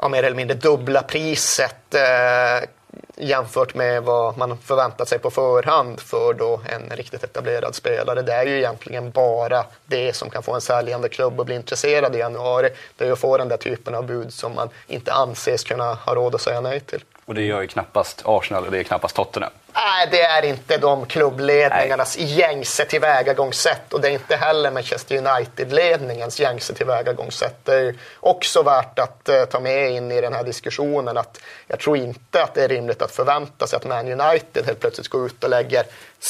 ja, 0.01 0.09
mer 0.09 0.23
eller 0.23 0.35
mindre 0.35 0.57
dubbla 0.57 1.01
priset 1.01 1.95
eh, 1.95 2.69
jämfört 3.15 3.75
med 3.75 4.03
vad 4.03 4.37
man 4.37 4.57
förväntat 4.57 5.07
sig 5.07 5.19
på 5.19 5.31
förhand 5.31 5.99
för 5.99 6.33
då 6.33 6.61
en 6.65 6.95
riktigt 6.97 7.23
etablerad 7.23 7.75
spelare. 7.75 8.21
Det 8.21 8.33
är 8.33 8.45
ju 8.45 8.57
egentligen 8.57 9.11
bara 9.11 9.65
det 9.85 10.15
som 10.15 10.29
kan 10.29 10.43
få 10.43 10.53
en 10.53 10.61
säljande 10.61 11.09
klubb 11.09 11.39
att 11.39 11.45
bli 11.45 11.55
intresserad 11.55 12.15
i 12.15 12.19
januari. 12.19 12.69
Det 12.97 13.07
är 13.07 13.11
att 13.11 13.19
få 13.19 13.37
den 13.37 13.47
där 13.47 13.57
typen 13.57 13.95
av 13.95 14.05
bud 14.05 14.33
som 14.33 14.55
man 14.55 14.69
inte 14.87 15.13
anses 15.13 15.63
kunna 15.63 15.93
ha 15.93 16.15
råd 16.15 16.35
att 16.35 16.41
säga 16.41 16.61
nej 16.61 16.79
till. 16.79 17.03
Och 17.25 17.35
det 17.35 17.41
gör 17.41 17.61
ju 17.61 17.67
knappast 17.67 18.21
Arsenal 18.25 18.65
och 18.65 18.71
det 18.71 18.79
är 18.79 18.83
knappast 18.83 19.15
Tottenham. 19.15 19.51
Nej, 19.85 20.07
det 20.11 20.21
är 20.21 20.45
inte 20.45 20.77
de 20.77 21.05
klubbledningarnas 21.05 22.17
Nej. 22.17 22.39
gängse 22.39 22.85
tillvägagångssätt 22.85 23.93
och 23.93 24.01
det 24.01 24.07
är 24.07 24.11
inte 24.11 24.35
heller 24.35 24.71
Manchester 24.71 25.17
United-ledningens 25.17 26.39
gängse 26.39 26.73
tillvägagångssätt. 26.73 27.65
Det 27.65 27.75
är 27.75 27.95
också 28.19 28.63
värt 28.63 28.99
att 28.99 29.29
uh, 29.29 29.45
ta 29.45 29.59
med 29.59 29.91
in 29.91 30.11
i 30.11 30.21
den 30.21 30.33
här 30.33 30.43
diskussionen 30.43 31.17
att 31.17 31.41
jag 31.67 31.79
tror 31.79 31.97
inte 31.97 32.43
att 32.43 32.53
det 32.53 32.63
är 32.63 32.67
rimligt 32.67 33.01
att 33.01 33.11
förvänta 33.11 33.67
sig 33.67 33.77
att 33.77 33.85
Man 33.85 34.21
United 34.21 34.65
helt 34.65 34.79
plötsligt 34.79 35.07
går 35.07 35.25
ut 35.25 35.43
och 35.43 35.49
lägger 35.49 35.85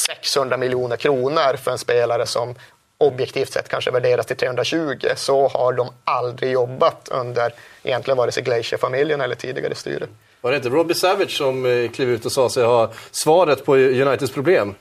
600 0.08 0.56
miljoner 0.56 0.96
kronor 0.96 1.56
för 1.56 1.70
en 1.70 1.78
spelare 1.78 2.26
som 2.26 2.54
objektivt 2.98 3.52
sett 3.52 3.68
kanske 3.68 3.90
värderas 3.90 4.26
till 4.26 4.36
320. 4.36 5.08
Så 5.16 5.48
har 5.48 5.72
de 5.72 5.88
aldrig 6.04 6.52
jobbat 6.52 7.08
under 7.10 7.54
egentligen 7.82 8.18
vare 8.18 8.32
sig 8.32 8.42
Glacier-familjen 8.42 9.20
eller 9.20 9.34
tidigare 9.34 9.74
styre. 9.74 10.06
Var 10.44 10.50
det 10.50 10.56
inte 10.56 10.68
Robbie 10.68 10.94
Savage 10.94 11.30
som 11.30 11.66
eh, 11.66 11.90
klev 11.90 12.10
ut 12.10 12.24
och 12.24 12.32
sa 12.32 12.48
sig 12.48 12.64
ha 12.64 12.92
svaret 13.10 13.64
på 13.64 13.76
Uniteds 13.76 14.32
problem? 14.32 14.74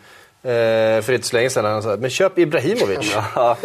Eh, 0.45 1.01
för 1.01 1.13
inte 1.13 1.27
så 1.27 1.35
länge 1.35 1.49
sedan. 1.49 1.65
Han 1.65 1.83
sa, 1.83 1.97
men 1.99 2.09
köp 2.09 2.37
Ibrahimovic. 2.37 3.13
Ja, 3.35 3.57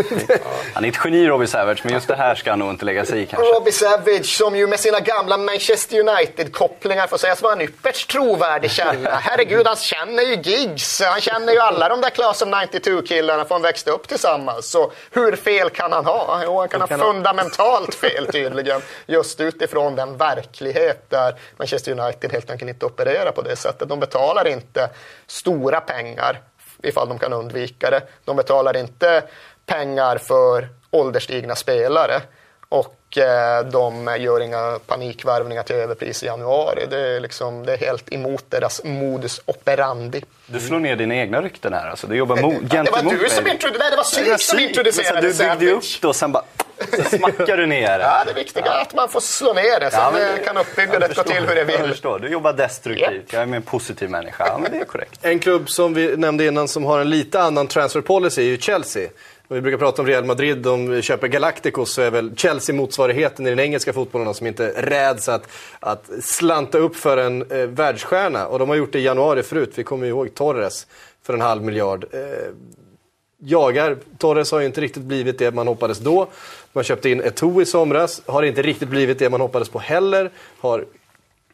han 0.75 0.85
är 0.85 0.88
ett 0.88 0.99
geni 1.04 1.28
Robbie 1.28 1.47
Savage, 1.47 1.80
men 1.85 1.92
just 1.92 2.08
det 2.08 2.16
här 2.16 2.35
ska 2.35 2.50
han 2.50 2.58
nog 2.58 2.70
inte 2.70 2.85
lägga 2.85 3.04
sig 3.04 3.23
i 3.23 3.26
kanske. 3.26 3.49
Robbie 3.49 3.73
Savage 3.73 4.26
som 4.26 4.56
ju 4.56 4.66
med 4.66 4.80
sina 4.80 5.00
gamla 5.00 5.37
Manchester 5.37 6.00
United-kopplingar 6.00 7.06
får 7.06 7.16
sägas 7.16 7.42
vara 7.42 7.52
en 7.52 7.61
ypperst 7.61 8.11
trovärdig 8.11 8.70
källa. 8.70 9.11
Herregud, 9.23 9.66
han 9.66 9.76
känner 9.76 10.23
ju 10.23 10.35
Giggs. 10.35 11.02
Han 11.02 11.20
känner 11.20 11.52
ju 11.52 11.58
alla 11.58 11.88
de 11.88 12.00
där 12.00 12.11
Class 12.11 12.42
of 12.42 12.49
92-killarna 12.49 13.44
för 13.44 13.54
han 13.54 13.62
växte 13.62 13.90
upp 13.90 14.08
tillsammans. 14.08 14.70
Så 14.70 14.92
hur 15.11 15.37
fel 15.37 15.70
kan 15.70 15.92
han 15.92 16.04
ha? 16.04 16.40
Jo, 16.44 16.58
han 16.58 16.68
kan, 16.68 16.88
kan 16.88 17.00
ha 17.00 17.12
fundamentalt 17.12 17.94
fel 17.94 18.26
tydligen. 18.32 18.80
Just 19.06 19.40
utifrån 19.40 19.97
den 19.97 20.16
verklighet 20.16 21.11
där 21.11 21.35
Manchester 21.56 22.00
United 22.00 22.32
helt 22.32 22.50
enkelt 22.50 22.68
inte 22.68 22.87
opererar 22.87 23.32
på 23.32 23.42
det 23.42 23.56
sättet. 23.56 23.88
De 23.88 24.00
betalar 24.00 24.49
inte 24.49 24.90
stora 25.26 25.80
pengar 25.80 26.40
ifall 26.82 27.08
de 27.08 27.18
kan 27.18 27.32
undvika 27.32 27.90
det. 27.90 28.02
De 28.25 28.37
betalar 28.37 28.76
inte 28.76 29.23
pengar 29.66 30.18
för 30.18 30.68
ålderstigna 30.90 31.54
spelare 31.54 32.20
och 32.68 33.18
eh, 33.18 33.64
de 33.64 34.16
gör 34.18 34.40
inga 34.40 34.78
panikvärvningar 34.87 35.62
till 35.62 35.76
överpris 35.76 36.23
i 36.23 36.26
januari. 36.26 36.87
Det 36.90 36.99
är, 36.99 37.20
liksom, 37.20 37.66
det 37.66 37.73
är 37.73 37.78
helt 37.78 38.12
emot 38.12 38.44
deras 38.50 38.85
modus 38.85 39.40
operandi. 39.44 40.25
Du 40.47 40.61
slår 40.61 40.78
ner 40.78 40.97
dina 40.97 41.14
egna 41.14 41.42
rykten 41.42 41.73
här. 41.73 41.90
Alltså. 41.90 42.06
Du 42.06 42.16
jobbar 42.16 42.37
mot, 42.37 42.54
gentemot 42.54 42.87
Det 43.11 43.16
var 43.16 43.25
du 43.25 43.28
som 43.30 43.47
introducerade 43.47 43.90
det. 43.90 43.97
var 43.97 44.04
Syk 44.04 44.40
som 44.40 44.58
introducerade 44.58 45.20
Du 45.20 45.38
byggde 45.38 45.64
ju 45.64 45.73
upp 45.73 45.85
det 46.00 46.08
och 46.08 46.16
sen 46.16 46.32
bara 46.32 46.44
så 46.97 47.16
smackar 47.16 47.56
du 47.56 47.66
ner 47.66 48.00
Ja, 48.00 48.25
det 48.26 48.32
viktiga 48.32 48.64
är 48.64 48.82
att 48.82 48.94
man 48.94 49.08
får 49.08 49.20
slå 49.20 49.52
ner 49.52 49.80
det. 49.80 49.90
Sen 49.90 50.00
ja, 50.00 50.11
men, 50.11 50.44
kan 50.44 50.56
uppbyggandet 50.56 51.16
gå 51.16 51.23
till 51.23 51.47
hur 51.49 51.54
det 51.54 51.64
vill. 51.64 51.76
Jag 51.78 51.88
förstår. 51.88 52.18
Du 52.18 52.28
jobbar 52.28 52.52
destruktivt. 52.52 53.12
Yep. 53.12 53.32
Jag 53.32 53.42
är 53.42 53.54
en 53.54 53.62
positiv 53.62 54.11
människa. 54.11 54.47
Ja, 54.47 54.58
men 54.58 54.73
det 54.73 54.78
är 54.78 54.85
korrekt. 54.85 55.20
En 55.23 55.38
klubb 55.38 55.70
som 55.70 55.94
vi 55.94 56.16
nämnde 56.16 56.47
innan 56.47 56.68
som 56.68 56.85
har 56.85 57.00
en 57.00 57.11
lite 57.11 57.40
annan 57.40 57.66
transfer 57.66 58.00
policy 58.00 58.42
är 58.42 58.47
ju 58.47 58.58
Chelsea. 58.58 59.08
Om 59.49 59.54
vi 59.54 59.61
brukar 59.61 59.78
prata 59.78 60.02
om 60.02 60.08
Real 60.08 60.25
Madrid, 60.25 60.58
de 60.58 61.02
köper 61.02 61.28
Galacticos, 61.28 61.92
så 61.92 62.02
är 62.02 62.11
väl 62.11 62.37
Chelsea 62.37 62.75
motsvarigheten 62.75 63.47
i 63.47 63.50
den 63.50 63.61
engelska 63.61 63.92
fotbollen 63.92 64.35
som 64.35 64.47
inte 64.47 64.73
räds 64.76 65.28
att, 65.28 65.49
att 65.80 66.11
slanta 66.23 66.78
upp 66.78 66.97
för 66.97 67.16
en 67.16 67.50
eh, 67.50 67.58
världsstjärna. 67.58 68.47
Och 68.47 68.58
de 68.58 68.68
har 68.68 68.76
gjort 68.76 68.92
det 68.92 68.99
i 68.99 69.02
januari 69.02 69.42
förut. 69.42 69.73
Vi 69.75 69.85
kommer 69.85 70.04
ju 70.04 70.11
ihåg 70.11 70.35
Torres 70.35 70.87
för 71.23 71.35
en 71.35 71.40
halv 71.40 71.62
miljard. 71.62 72.04
Eh, 72.12 72.20
jagar. 73.38 73.97
Torres 74.18 74.52
har 74.52 74.61
ju 74.61 74.66
inte 74.66 74.80
riktigt 74.80 75.02
blivit 75.02 75.38
det 75.38 75.54
man 75.54 75.68
hoppades 75.68 75.99
då. 75.99 76.28
Man 76.72 76.84
köpte 76.84 77.10
in 77.10 77.22
Eto'o 77.22 77.62
i 77.62 77.66
somras, 77.66 78.22
har 78.26 78.42
inte 78.42 78.62
riktigt 78.62 78.88
blivit 78.88 79.18
det 79.18 79.30
man 79.30 79.40
hoppades 79.40 79.68
på 79.68 79.78
heller. 79.78 80.30
Har, 80.60 80.84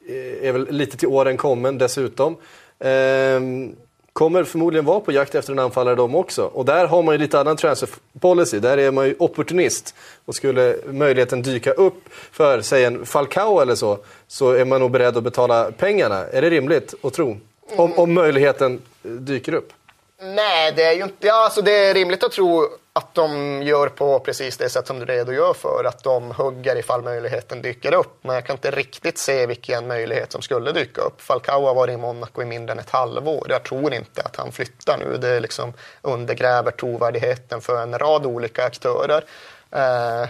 eh, 0.09 0.49
är 0.49 0.53
väl 0.53 0.67
lite 0.71 0.97
till 0.97 1.09
åren 1.09 1.37
kommen 1.37 1.79
dessutom. 1.79 2.37
Ehm, 2.79 3.77
kommer 4.13 4.45
förmodligen 4.45 4.85
vara 4.85 5.01
på 5.01 5.13
jakt 5.13 5.35
efter 5.35 5.53
en 5.53 5.59
anfallare 5.59 5.95
de 5.95 6.15
också. 6.15 6.45
Och 6.45 6.65
där 6.65 6.87
har 6.87 7.03
man 7.03 7.15
ju 7.15 7.19
lite 7.19 7.41
annan 7.41 7.57
transfer 7.57 7.89
policy. 8.21 8.59
Där 8.59 8.79
är 8.79 8.91
man 8.91 9.07
ju 9.07 9.15
opportunist. 9.19 9.95
Och 10.25 10.35
skulle 10.35 10.77
möjligheten 10.87 11.43
dyka 11.43 11.73
upp 11.73 12.03
för, 12.33 12.61
säg 12.61 12.85
en 12.85 13.07
Falcao 13.07 13.61
eller 13.61 13.75
så, 13.75 13.99
så 14.27 14.51
är 14.51 14.65
man 14.65 14.81
nog 14.81 14.91
beredd 14.91 15.17
att 15.17 15.25
betala 15.25 15.73
pengarna. 15.73 16.27
Är 16.27 16.43
det 16.43 16.51
rimligt 16.51 16.95
att 17.03 17.13
tro? 17.13 17.37
Om, 17.77 17.93
om 17.93 18.15
möjligheten 18.15 18.83
dyker 19.03 19.55
upp. 19.55 19.73
Nej, 20.25 20.73
det 20.73 20.83
är 20.83 20.93
ju 20.93 21.03
inte... 21.03 21.27
Ja, 21.27 21.45
alltså 21.45 21.63
det 21.63 21.87
är 21.87 21.95
rimligt 21.95 22.25
att 22.25 22.33
tro 22.33 22.69
att 22.93 23.15
de 23.15 23.63
gör 23.63 23.89
på 23.89 24.21
precis 24.21 24.57
det 24.57 24.69
sätt 24.69 24.87
som 24.87 24.99
du 24.99 25.05
redogör 25.07 25.55
för. 25.55 25.85
Att 25.85 26.03
de 26.03 26.31
hugger 26.31 26.77
ifall 26.77 27.03
möjligheten 27.03 27.63
dyker 27.63 27.95
upp. 27.95 28.19
Men 28.23 28.35
jag 28.35 28.47
kan 28.47 28.57
inte 28.57 28.71
riktigt 28.71 29.19
se 29.19 29.47
vilken 29.47 29.87
möjlighet 29.87 30.33
som 30.33 30.43
skulle 30.43 30.73
dyka 30.73 31.01
upp. 31.01 31.21
Falcao 31.21 31.67
har 31.67 31.75
varit 31.75 31.95
i 31.95 31.97
Monaco 31.97 32.43
i 32.43 32.45
mindre 32.45 32.73
än 32.73 32.79
ett 32.79 32.91
halvår. 32.91 33.47
Jag 33.49 33.63
tror 33.63 33.95
inte 33.95 34.23
att 34.23 34.37
han 34.37 34.53
flyttar 34.53 34.99
nu. 34.99 35.17
Det 35.17 35.41
liksom 35.41 35.73
undergräver 36.03 36.71
trovärdigheten 36.71 37.61
för 37.61 37.83
en 37.83 37.99
rad 37.99 38.27
olika 38.27 38.65
aktörer. 38.65 39.25
Eh, 39.71 40.29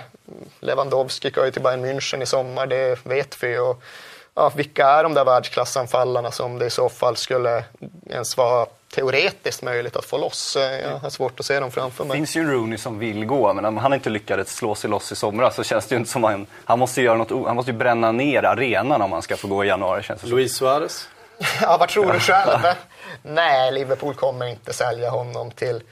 Lewandowski 0.60 1.30
ska 1.30 1.44
ju 1.44 1.50
till 1.50 1.62
Bayern 1.62 1.84
München 1.84 2.22
i 2.22 2.26
sommar, 2.26 2.66
det 2.66 3.06
vet 3.06 3.42
vi. 3.42 3.58
Och, 3.58 3.82
ja, 4.34 4.52
vilka 4.56 4.86
är 4.86 5.02
de 5.02 5.14
där 5.14 5.24
världsklassanfallarna 5.24 6.30
som 6.30 6.58
det 6.58 6.66
i 6.66 6.70
så 6.70 6.88
fall 6.88 7.16
skulle 7.16 7.64
ens 8.10 8.36
vara 8.36 8.66
teoretiskt 8.94 9.62
möjligt 9.62 9.96
att 9.96 10.04
få 10.04 10.18
loss. 10.18 10.56
Jag 10.82 10.98
har 10.98 11.10
svårt 11.10 11.40
att 11.40 11.46
se 11.46 11.60
dem 11.60 11.70
framför 11.70 12.04
mig. 12.04 12.14
Det 12.14 12.18
finns 12.18 12.36
ju 12.36 12.40
en 12.40 12.50
Rooney 12.50 12.78
som 12.78 12.98
vill 12.98 13.26
gå, 13.26 13.54
men 13.54 13.64
om 13.64 13.76
han 13.76 13.94
inte 13.94 14.10
lyckades 14.10 14.56
slå 14.56 14.74
sig 14.74 14.90
loss 14.90 15.12
i 15.12 15.16
somras 15.16 15.54
så 15.54 15.64
känns 15.64 15.86
det 15.86 15.94
ju 15.94 15.98
inte 15.98 16.10
som 16.10 16.24
han... 16.24 16.46
Han 16.64 16.78
måste 16.78 17.02
göra 17.02 17.16
något, 17.16 17.46
han 17.46 17.56
måste 17.56 17.70
ju 17.70 17.76
bränna 17.76 18.12
ner 18.12 18.42
arenan 18.42 19.02
om 19.02 19.12
han 19.12 19.22
ska 19.22 19.36
få 19.36 19.48
gå 19.48 19.64
i 19.64 19.68
januari. 19.68 20.02
Känns 20.02 20.20
det 20.20 20.26
Luis 20.26 20.56
Suarez? 20.56 21.08
ja, 21.60 21.76
vad 21.80 21.88
tror 21.88 22.12
du 22.12 22.20
själv? 22.20 22.58
Nej, 23.22 23.72
Liverpool 23.72 24.14
kommer 24.14 24.46
inte 24.46 24.72
sälja 24.72 25.10
honom 25.10 25.50
till 25.50 25.82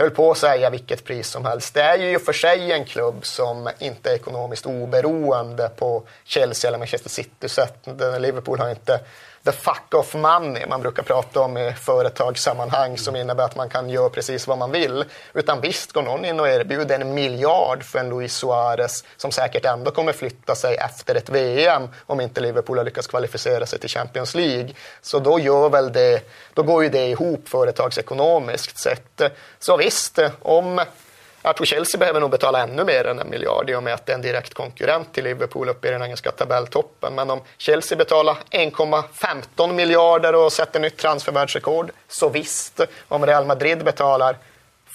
höll 0.00 0.10
på 0.10 0.30
att 0.30 0.38
säga 0.38 0.70
vilket 0.70 1.04
pris 1.04 1.28
som 1.28 1.44
helst. 1.44 1.74
Det 1.74 1.82
är 1.82 1.96
ju 1.96 2.18
för 2.18 2.32
sig 2.32 2.72
en 2.72 2.84
klubb 2.84 3.26
som 3.26 3.70
inte 3.78 4.10
är 4.10 4.14
ekonomiskt 4.14 4.66
oberoende 4.66 5.68
på 5.68 6.02
Chelsea 6.24 6.68
eller 6.68 6.78
Manchester 6.78 7.10
City 7.10 7.48
sätt. 7.48 7.88
Liverpool 8.18 8.58
har 8.58 8.70
inte 8.70 9.00
the 9.44 9.52
fuck 9.52 9.94
off 9.94 10.14
money 10.14 10.66
man 10.66 10.80
brukar 10.80 11.02
prata 11.02 11.40
om 11.40 11.56
i 11.56 11.72
företagssammanhang 11.72 12.98
som 12.98 13.16
innebär 13.16 13.44
att 13.44 13.56
man 13.56 13.68
kan 13.68 13.90
göra 13.90 14.10
precis 14.10 14.46
vad 14.46 14.58
man 14.58 14.70
vill. 14.70 15.04
Utan 15.34 15.60
visst 15.60 15.92
går 15.92 16.02
någon 16.02 16.24
in 16.24 16.40
och 16.40 16.48
erbjuder 16.48 17.00
en 17.00 17.14
miljard 17.14 17.82
för 17.82 17.98
en 17.98 18.08
Luis 18.08 18.34
Suarez 18.34 19.04
som 19.16 19.32
säkert 19.32 19.64
ändå 19.64 19.90
kommer 19.90 20.12
flytta 20.12 20.54
sig 20.54 20.76
efter 20.76 21.14
ett 21.14 21.28
VM 21.28 21.88
om 22.06 22.20
inte 22.20 22.40
Liverpool 22.40 22.78
har 22.78 22.84
lyckats 22.84 23.06
kvalificera 23.06 23.66
sig 23.66 23.78
till 23.78 23.90
Champions 23.90 24.34
League. 24.34 24.74
Så 25.00 25.18
då, 25.18 25.38
gör 25.38 25.68
väl 25.68 25.92
det, 25.92 26.22
då 26.54 26.62
går 26.62 26.82
ju 26.82 26.88
det 26.88 27.06
ihop 27.06 27.48
företagsekonomiskt 27.48 28.78
sett. 28.78 29.22
Så 29.58 29.76
visst, 29.76 30.18
om 30.42 30.80
jag 31.42 31.56
tror 31.56 31.66
Chelsea 31.66 31.98
behöver 31.98 32.20
nog 32.20 32.30
betala 32.30 32.62
ännu 32.62 32.84
mer 32.84 33.06
än 33.06 33.18
en 33.18 33.30
miljard 33.30 33.70
i 33.70 33.74
och 33.74 33.82
med 33.82 33.94
att 33.94 34.06
det 34.06 34.12
är 34.12 34.14
en 34.14 34.22
direkt 34.22 34.54
konkurrent 34.54 35.14
till 35.14 35.24
Liverpool 35.24 35.68
uppe 35.68 35.88
i 35.88 35.90
den 35.90 36.02
engelska 36.02 36.30
tabelltoppen. 36.30 37.14
Men 37.14 37.30
om 37.30 37.40
Chelsea 37.56 37.98
betalar 37.98 38.36
1,15 38.50 39.72
miljarder 39.72 40.34
och 40.34 40.52
sätter 40.52 40.80
nytt 40.80 40.96
transfervärldsrekord, 40.96 41.90
så 42.08 42.28
visst. 42.28 42.80
Om 43.08 43.26
Real 43.26 43.46
Madrid 43.46 43.84
betalar 43.84 44.36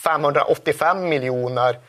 585 0.04 1.10
miljoner 1.10 1.80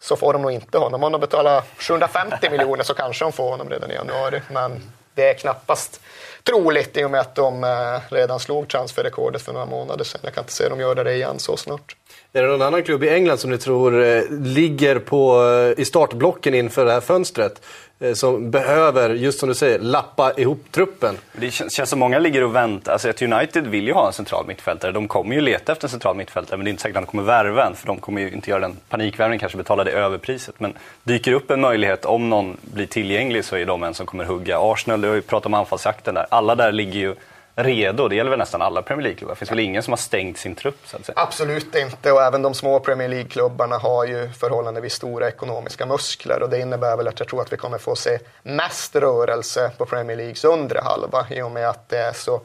så 0.00 0.16
får 0.16 0.32
de 0.32 0.42
nog 0.42 0.52
inte 0.52 0.78
honom. 0.78 1.04
Om 1.04 1.12
de 1.12 1.20
betalar 1.20 1.62
750 1.78 2.50
miljoner 2.50 2.84
så 2.84 2.94
kanske 2.94 3.24
de 3.24 3.32
får 3.32 3.50
honom 3.50 3.70
redan 3.70 3.90
i 3.90 3.94
januari. 3.94 4.40
Men 4.50 4.92
det 5.14 5.28
är 5.28 5.34
knappast 5.34 6.00
troligt 6.42 6.96
i 6.96 7.04
och 7.04 7.10
med 7.10 7.20
att 7.20 7.34
de 7.34 7.64
eh, 7.64 8.00
redan 8.08 8.40
slog 8.40 8.68
transferrekordet 8.68 9.42
för 9.42 9.52
några 9.52 9.66
månader 9.66 10.04
sedan. 10.04 10.20
Jag 10.24 10.34
kan 10.34 10.42
inte 10.42 10.52
se 10.52 10.68
dem 10.68 10.80
göra 10.80 11.04
det 11.04 11.14
igen 11.14 11.38
så 11.38 11.56
snart. 11.56 11.96
Är 12.34 12.42
det 12.42 12.48
någon 12.48 12.62
annan 12.62 12.82
klubb 12.82 13.04
i 13.04 13.08
England 13.08 13.38
som 13.38 13.50
ni 13.50 13.58
tror 13.58 14.04
eh, 14.04 14.22
ligger 14.30 14.98
på, 14.98 15.44
eh, 15.76 15.82
i 15.82 15.84
startblocken 15.84 16.54
inför 16.54 16.84
det 16.84 16.92
här 16.92 17.00
fönstret? 17.00 17.62
Eh, 18.00 18.12
som 18.12 18.50
behöver, 18.50 19.10
just 19.10 19.40
som 19.40 19.48
du 19.48 19.54
säger, 19.54 19.78
lappa 19.78 20.32
ihop 20.36 20.64
truppen. 20.70 21.18
Det 21.32 21.50
känns, 21.50 21.72
känns 21.76 21.90
som 21.90 21.98
många 21.98 22.18
ligger 22.18 22.44
och 22.44 22.54
väntar. 22.54 22.92
Alltså 22.92 23.08
att 23.08 23.22
United 23.22 23.66
vill 23.66 23.86
ju 23.86 23.92
ha 23.92 24.06
en 24.06 24.12
central 24.12 24.46
mittfältare. 24.46 24.92
De 24.92 25.08
kommer 25.08 25.34
ju 25.34 25.40
leta 25.40 25.72
efter 25.72 25.86
en 25.86 25.90
central 25.90 26.16
mittfältare, 26.16 26.56
men 26.56 26.64
det 26.64 26.68
är 26.68 26.70
inte 26.70 26.82
säkert 26.82 26.96
att 26.96 27.02
de 27.02 27.10
kommer 27.10 27.22
värva 27.22 27.66
en. 27.66 27.74
För 27.74 27.86
de 27.86 27.98
kommer 27.98 28.20
ju 28.20 28.30
inte 28.30 28.50
göra 28.50 28.60
den 28.60 28.76
panikvärvningen, 28.88 29.40
kanske 29.40 29.58
betala 29.58 29.84
det 29.84 29.90
överpriset. 29.90 30.54
Men 30.60 30.74
dyker 31.04 31.32
upp 31.32 31.50
en 31.50 31.60
möjlighet, 31.60 32.04
om 32.04 32.30
någon 32.30 32.56
blir 32.62 32.86
tillgänglig, 32.86 33.44
så 33.44 33.56
är 33.56 33.66
de 33.66 33.82
en 33.82 33.94
som 33.94 34.06
kommer 34.06 34.24
hugga. 34.24 34.58
Arsenal, 34.60 35.00
du 35.00 35.08
har 35.08 35.14
ju 35.14 35.22
pratat 35.22 35.46
om 35.46 35.54
anfallsjakten 35.54 36.14
där. 36.14 36.26
Alla 36.30 36.54
där 36.54 36.72
ligger 36.72 37.00
ju 37.00 37.14
redo. 37.54 38.08
Det 38.08 38.16
gäller 38.16 38.30
väl 38.30 38.38
nästan 38.38 38.62
alla 38.62 38.82
Premier 38.82 39.02
League-klubbar. 39.02 39.34
Det 39.34 39.38
finns 39.38 39.50
väl 39.50 39.58
ingen 39.58 39.82
som 39.82 39.92
har 39.92 39.96
stängt 39.96 40.38
sin 40.38 40.54
trupp? 40.54 40.78
Så 40.84 40.96
att 40.96 41.06
säga. 41.06 41.14
Absolut 41.18 41.74
inte. 41.74 42.12
Och 42.12 42.22
även 42.22 42.42
de 42.42 42.54
små 42.54 42.80
Premier 42.80 43.08
League-klubbarna 43.08 43.78
har 43.78 44.04
ju 44.04 44.28
förhållandevis 44.28 44.92
stora 44.92 45.28
ekonomiska 45.28 45.86
muskler. 45.86 46.42
Och 46.42 46.50
det 46.50 46.58
innebär 46.58 46.96
väl 46.96 47.08
att 47.08 47.18
jag 47.18 47.28
tror 47.28 47.40
att 47.40 47.52
vi 47.52 47.56
kommer 47.56 47.78
få 47.78 47.96
se 47.96 48.18
mest 48.42 48.96
rörelse 48.96 49.70
på 49.78 49.86
Premier 49.86 50.16
Leagues 50.16 50.44
undre 50.44 50.80
halva 50.84 51.26
i 51.30 51.42
och 51.42 51.50
med 51.50 51.68
att 51.68 51.88
det 51.88 51.98
är 51.98 52.12
så 52.12 52.40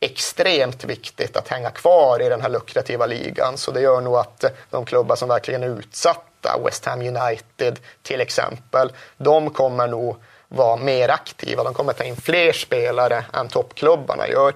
extremt 0.00 0.84
viktigt 0.84 1.36
att 1.36 1.48
hänga 1.48 1.70
kvar 1.70 2.22
i 2.22 2.28
den 2.28 2.40
här 2.40 2.48
lukrativa 2.48 3.06
ligan. 3.06 3.56
Så 3.56 3.70
det 3.70 3.80
gör 3.80 4.00
nog 4.00 4.16
att 4.16 4.44
de 4.70 4.84
klubbar 4.84 5.16
som 5.16 5.28
verkligen 5.28 5.62
är 5.62 5.78
utsatta, 5.78 6.58
West 6.64 6.84
Ham 6.84 7.00
United 7.00 7.78
till 8.02 8.20
exempel, 8.20 8.92
de 9.16 9.50
kommer 9.50 9.88
nog 9.88 10.16
vara 10.54 10.76
mer 10.76 11.08
aktiva. 11.08 11.64
De 11.64 11.74
kommer 11.74 11.92
ta 11.92 12.04
in 12.04 12.16
fler 12.16 12.52
spelare 12.52 13.24
än 13.32 13.48
toppklubbarna 13.48 14.28
gör. 14.28 14.54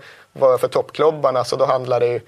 För 0.58 0.68
toppklubbarna 0.68 1.44
så 1.44 1.56
då 1.56 1.64
handlar 1.64 2.00
det 2.00 2.06
ju 2.06 2.20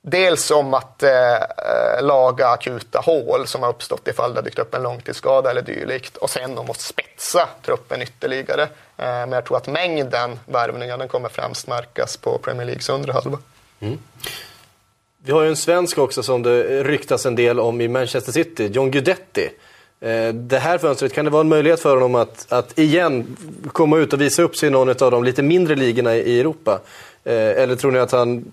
dels 0.00 0.50
om 0.50 0.74
att 0.74 1.02
eh, 1.02 2.00
laga 2.02 2.48
akuta 2.48 3.00
hål 3.00 3.46
som 3.46 3.62
har 3.62 3.70
uppstått 3.70 4.08
ifall 4.08 4.34
det 4.34 4.38
har 4.38 4.44
dykt 4.44 4.58
upp 4.58 4.74
en 4.74 4.82
långtidsskada 4.82 5.50
eller 5.50 5.62
dylikt 5.62 6.16
och 6.16 6.30
sen 6.30 6.58
om 6.58 6.70
att 6.70 6.80
spetsa 6.80 7.48
truppen 7.62 8.02
ytterligare. 8.02 8.62
Eh, 8.62 8.68
men 8.96 9.32
jag 9.32 9.44
tror 9.44 9.56
att 9.56 9.66
mängden 9.66 10.38
värvningar 10.46 10.98
den 10.98 11.08
kommer 11.08 11.28
främst 11.28 11.66
märkas 11.66 12.16
på 12.16 12.38
Premier 12.38 12.66
Leagues 12.66 12.88
undre 12.88 13.12
halva. 13.12 13.38
Mm. 13.80 13.98
Vi 15.24 15.32
har 15.32 15.42
ju 15.42 15.48
en 15.48 15.56
svensk 15.56 15.98
också 15.98 16.22
som 16.22 16.42
det 16.42 16.84
ryktas 16.84 17.26
en 17.26 17.34
del 17.34 17.60
om 17.60 17.80
i 17.80 17.88
Manchester 17.88 18.32
City, 18.32 18.66
John 18.66 18.90
Guidetti. 18.90 19.50
Eh, 20.00 20.34
det 20.34 20.58
här 20.58 20.78
fönstret, 20.78 21.12
kan 21.12 21.24
det 21.24 21.30
vara 21.30 21.40
en 21.40 21.48
möjlighet 21.48 21.80
för 21.80 21.94
honom 21.94 22.14
att, 22.14 22.52
att 22.52 22.78
igen 22.78 23.36
komma 23.72 23.98
ut 23.98 24.12
och 24.12 24.20
visa 24.20 24.42
upp 24.42 24.56
sig 24.56 24.66
i 24.66 24.70
någon 24.70 24.88
av 24.88 25.10
de 25.10 25.24
lite 25.24 25.42
mindre 25.42 25.74
ligorna 25.74 26.16
i 26.16 26.40
Europa? 26.40 26.80
Eh, 27.24 27.34
eller 27.34 27.76
tror 27.76 27.92
ni 27.92 27.98
att 27.98 28.12
han 28.12 28.52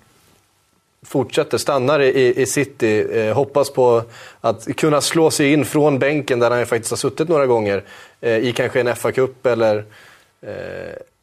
fortsätter, 1.05 1.57
stannar 1.57 2.00
i, 2.00 2.41
i 2.41 2.45
City, 2.45 3.19
eh, 3.19 3.33
hoppas 3.35 3.69
på 3.69 4.03
att 4.41 4.75
kunna 4.77 5.01
slå 5.01 5.31
sig 5.31 5.53
in 5.53 5.65
från 5.65 6.00
bänken 6.00 6.39
där 6.39 6.51
han 6.51 6.65
faktiskt 6.65 6.91
har 6.91 6.97
suttit 6.97 7.29
några 7.29 7.45
gånger 7.45 7.83
i 8.21 8.53
kanske 8.55 8.79
en 8.79 8.88
FA-cup 8.88 9.47
eller, 9.47 9.85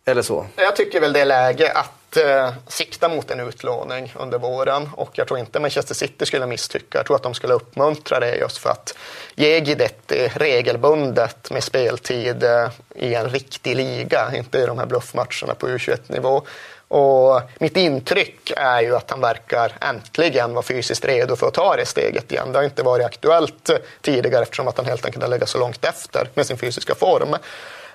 eller 0.04 0.22
så? 0.22 0.46
Jag 0.56 0.76
tycker 0.76 1.00
väl 1.00 1.12
det 1.12 1.20
är 1.20 1.24
läge 1.24 1.72
att 1.72 1.99
eh, 2.16 2.52
sikta 2.66 3.08
mot 3.08 3.30
en 3.30 3.40
utlåning 3.40 4.12
under 4.16 4.38
våren 4.38 4.88
och 4.96 5.10
jag 5.12 5.26
tror 5.28 5.40
inte 5.40 5.60
Manchester 5.60 5.94
City 5.94 6.26
skulle 6.26 6.46
misstycka. 6.46 6.98
Jag 6.98 7.06
tror 7.06 7.16
att 7.16 7.22
de 7.22 7.34
skulle 7.34 7.54
uppmuntra 7.54 8.20
det 8.20 8.36
just 8.36 8.58
för 8.58 8.70
att 8.70 8.94
ge 9.34 9.60
Guidetti 9.60 10.32
regelbundet 10.34 11.50
med 11.50 11.64
speltid 11.64 12.44
eh, 12.44 12.68
i 12.94 13.14
en 13.14 13.28
riktig 13.28 13.76
liga, 13.76 14.32
inte 14.34 14.58
i 14.58 14.66
de 14.66 14.78
här 14.78 14.86
bluffmatcherna 14.86 15.54
på 15.58 15.68
U21-nivå. 15.68 16.42
Och 16.88 17.40
mitt 17.58 17.76
intryck 17.76 18.52
är 18.56 18.80
ju 18.80 18.96
att 18.96 19.10
han 19.10 19.20
verkar 19.20 19.72
äntligen 19.80 20.54
vara 20.54 20.62
fysiskt 20.62 21.04
redo 21.04 21.36
för 21.36 21.46
att 21.46 21.54
ta 21.54 21.76
det 21.76 21.86
steget 21.86 22.32
igen. 22.32 22.52
Det 22.52 22.58
har 22.58 22.64
inte 22.64 22.82
varit 22.82 23.06
aktuellt 23.06 23.70
tidigare 24.00 24.42
eftersom 24.42 24.68
att 24.68 24.76
han 24.76 24.86
helt 24.86 25.06
enkelt 25.06 25.22
har 25.22 25.30
legat 25.30 25.48
så 25.48 25.58
långt 25.58 25.84
efter 25.84 26.28
med 26.34 26.46
sin 26.46 26.58
fysiska 26.58 26.94
form. 26.94 27.36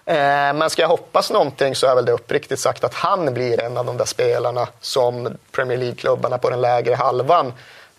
Eh, 0.06 0.54
men 0.54 0.70
ska 0.70 0.82
jag 0.82 0.90
hoppas 0.90 1.32
någonting 1.32 1.76
så 1.76 1.88
är 1.88 1.96
väl 1.96 2.06
det 2.06 2.12
uppriktigt 2.12 2.60
sagt 2.60 2.84
att 2.84 2.94
han 2.94 3.34
blir 3.34 3.62
en 3.62 3.78
av 3.78 3.86
de 3.86 3.98
där 3.98 4.06
spelarna 4.06 4.68
som 4.82 5.38
Premier 5.52 5.78
League-klubbarna 5.78 6.38
på 6.38 6.50
den 6.50 6.62
lägre 6.62 6.96
halvan 6.96 7.54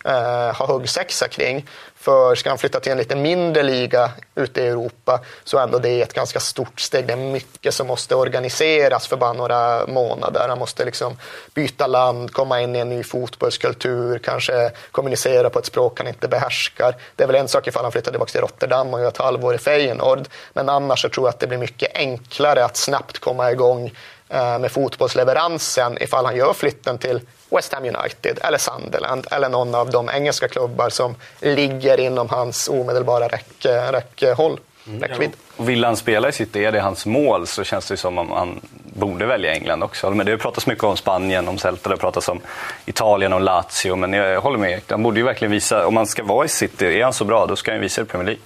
eh, 0.07 0.55
ha 0.55 0.66
huggsexa 0.66 1.29
kring. 1.29 1.66
För 1.99 2.35
ska 2.35 2.49
han 2.49 2.59
flytta 2.59 2.81
till 2.81 2.92
en 2.92 2.99
lite 2.99 3.16
mindre 3.16 3.62
liga 3.62 4.11
ute 4.35 4.62
i 4.62 4.66
Europa 4.66 5.21
så 5.45 5.59
är 5.59 5.62
ändå 5.62 5.79
det 5.79 6.03
ett 6.03 6.12
ganska 6.12 6.40
stort 6.40 6.81
steg. 6.81 7.07
Det 7.07 7.12
är 7.12 7.16
mycket 7.16 7.75
som 7.75 7.87
måste 7.87 8.14
organiseras 8.14 9.07
för 9.07 9.16
bara 9.16 9.33
några 9.33 9.87
månader. 9.87 10.49
Han 10.49 10.59
måste 10.59 10.85
liksom 10.85 11.16
byta 11.55 11.87
land, 11.87 12.33
komma 12.33 12.61
in 12.61 12.77
i 12.77 12.79
en 12.79 12.88
ny 12.88 13.03
fotbollskultur, 13.03 14.19
kanske 14.19 14.71
kommunicera 14.90 15.51
på 15.51 15.59
ett 15.59 15.66
språk 15.66 15.99
han 15.99 16.09
inte 16.09 16.29
behärskar. 16.29 16.97
Det 17.16 17.23
är 17.23 17.27
väl 17.27 17.37
en 17.37 17.49
sak 17.49 17.66
ifall 17.66 17.83
han 17.83 17.92
flyttar 17.92 18.11
tillbaka 18.11 18.33
till 18.33 18.40
Rotterdam 18.40 18.95
och 18.95 19.01
gör 19.01 19.09
ett 19.09 19.16
halvår 19.16 19.55
i 19.55 19.59
Feyenoord. 19.59 20.29
Men 20.53 20.69
annars 20.69 21.03
så 21.03 21.09
tror 21.09 21.27
jag 21.27 21.33
att 21.33 21.40
det 21.40 21.47
blir 21.47 21.59
mycket 21.59 21.97
enklare 21.97 22.64
att 22.64 22.77
snabbt 22.77 23.19
komma 23.19 23.53
igång 23.53 23.92
eh, 24.29 24.59
med 24.59 24.73
fotbollsleveransen 24.73 26.03
ifall 26.03 26.25
han 26.25 26.37
gör 26.37 26.53
flytten 26.53 26.99
till 26.99 27.21
West 27.51 27.73
Ham 27.73 27.85
United 27.85 28.39
eller 28.43 28.59
Sunderland 28.59 29.27
eller 29.31 29.49
någon 29.49 29.75
av 29.75 29.91
de 29.91 30.11
engelska 30.11 30.49
klubbar 30.49 30.91
som 30.91 31.15
ligger 31.41 32.01
inom 32.01 32.29
hans 32.29 32.69
omedelbara 32.69 33.29
räck, 33.29 33.67
räckhåll. 33.93 34.61
Mm. 34.87 35.03
Räckvidd. 35.03 35.31
Vill 35.57 35.85
han 35.85 35.97
spela 35.97 36.29
i 36.29 36.33
City, 36.33 36.65
är 36.65 36.73
det 36.73 36.81
hans 36.81 37.07
mål, 37.07 37.47
så 37.47 37.65
känns 37.65 37.89
det 37.89 37.97
som 37.97 38.19
om 38.19 38.31
han 38.31 38.61
borde 38.83 39.27
välja 39.27 39.53
England 39.53 39.83
också. 39.83 40.11
Men 40.11 40.27
det 40.27 40.33
har 40.33 40.39
pratats 40.39 40.67
mycket 40.67 40.85
om 40.85 40.97
Spanien, 40.97 41.49
om 41.49 41.59
Celta, 41.59 41.89
det 41.89 41.93
har 41.93 41.99
pratats 41.99 42.29
om 42.29 42.41
Italien 42.87 43.33
och 43.33 43.41
Lazio. 43.41 43.97
Men 43.97 44.13
jag 44.13 44.41
håller 44.41 44.59
med, 44.59 44.81
han 44.89 45.03
borde 45.03 45.21
ju 45.21 45.25
verkligen 45.25 45.53
visa, 45.53 45.87
om 45.87 45.97
han 45.97 46.07
ska 46.07 46.25
vara 46.25 46.45
i 46.45 46.49
City, 46.49 46.87
är 46.87 47.05
han 47.05 47.13
så 47.13 47.25
bra, 47.25 47.47
då 47.47 47.57
ska 47.57 47.73
han 47.73 47.81
visa 47.81 48.01
det 48.01 48.05
i 48.05 48.09
Premier 48.09 48.27
League. 48.27 48.43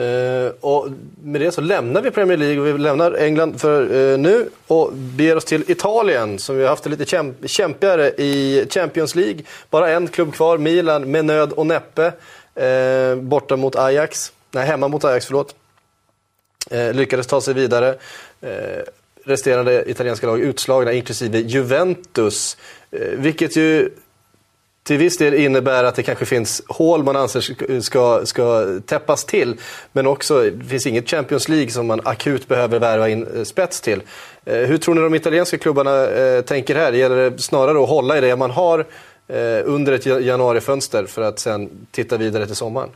Uh, 0.00 0.52
och 0.60 0.88
med 1.22 1.40
det 1.40 1.52
så 1.52 1.60
lämnar 1.60 2.02
vi 2.02 2.10
Premier 2.10 2.36
League 2.36 2.60
och 2.60 2.66
vi 2.66 2.78
lämnar 2.78 3.12
England 3.12 3.60
för 3.60 3.92
uh, 3.92 4.18
nu 4.18 4.48
och 4.66 4.92
beger 4.92 5.36
oss 5.36 5.44
till 5.44 5.70
Italien 5.70 6.38
som 6.38 6.56
vi 6.56 6.62
har 6.62 6.70
haft 6.70 6.84
det 6.84 6.90
lite 6.90 7.04
kämp 7.04 7.50
kämpigare 7.50 8.08
i 8.08 8.66
Champions 8.70 9.14
League. 9.14 9.42
Bara 9.70 9.90
en 9.90 10.08
klubb 10.08 10.34
kvar, 10.34 10.58
Milan, 10.58 11.10
med 11.10 11.24
nöd 11.24 11.52
och 11.52 11.66
näppe. 11.66 12.12
Uh, 12.60 13.22
borta 13.22 13.56
mot 13.56 13.76
Ajax, 13.76 14.32
nej 14.50 14.66
hemma 14.66 14.88
mot 14.88 15.04
Ajax, 15.04 15.26
förlåt. 15.26 15.54
lyckades 16.92 17.26
ta 17.26 17.40
sig 17.40 17.54
vidare. 17.54 17.94
resterande 19.24 19.90
italienska 19.90 20.26
lag 20.26 20.40
utslagna, 20.40 20.92
inklusive 20.92 21.38
Juventus. 21.38 22.56
vilket 23.16 23.56
ju 23.56 23.90
till 24.86 24.98
viss 24.98 25.18
del 25.18 25.34
innebär 25.34 25.84
att 25.84 25.94
det 25.94 26.02
kanske 26.02 26.24
finns 26.24 26.62
hål 26.68 27.04
man 27.04 27.16
anser 27.16 27.80
ska, 27.80 28.26
ska 28.26 28.66
täppas 28.86 29.24
till. 29.24 29.60
Men 29.92 30.06
också, 30.06 30.50
det 30.50 30.64
finns 30.64 30.86
inget 30.86 31.10
Champions 31.10 31.48
League 31.48 31.70
som 31.70 31.86
man 31.86 32.00
akut 32.04 32.48
behöver 32.48 32.78
värva 32.78 33.08
in 33.08 33.26
eh, 33.36 33.42
spets 33.42 33.80
till. 33.80 34.02
Eh, 34.44 34.56
hur 34.56 34.78
tror 34.78 34.94
ni 34.94 35.00
de 35.00 35.14
italienska 35.14 35.58
klubbarna 35.58 36.06
eh, 36.06 36.40
tänker 36.40 36.74
här? 36.74 36.92
Gäller 36.92 37.30
det 37.30 37.38
snarare 37.38 37.82
att 37.82 37.88
hålla 37.88 38.18
i 38.18 38.20
det 38.20 38.36
man 38.36 38.50
har 38.50 38.86
under 39.64 39.92
ett 39.92 40.06
januarifönster 40.06 41.06
för 41.06 41.22
att 41.22 41.38
sen 41.38 41.70
titta 41.90 42.16
vidare 42.16 42.46
till 42.46 42.56
sommaren? 42.56 42.88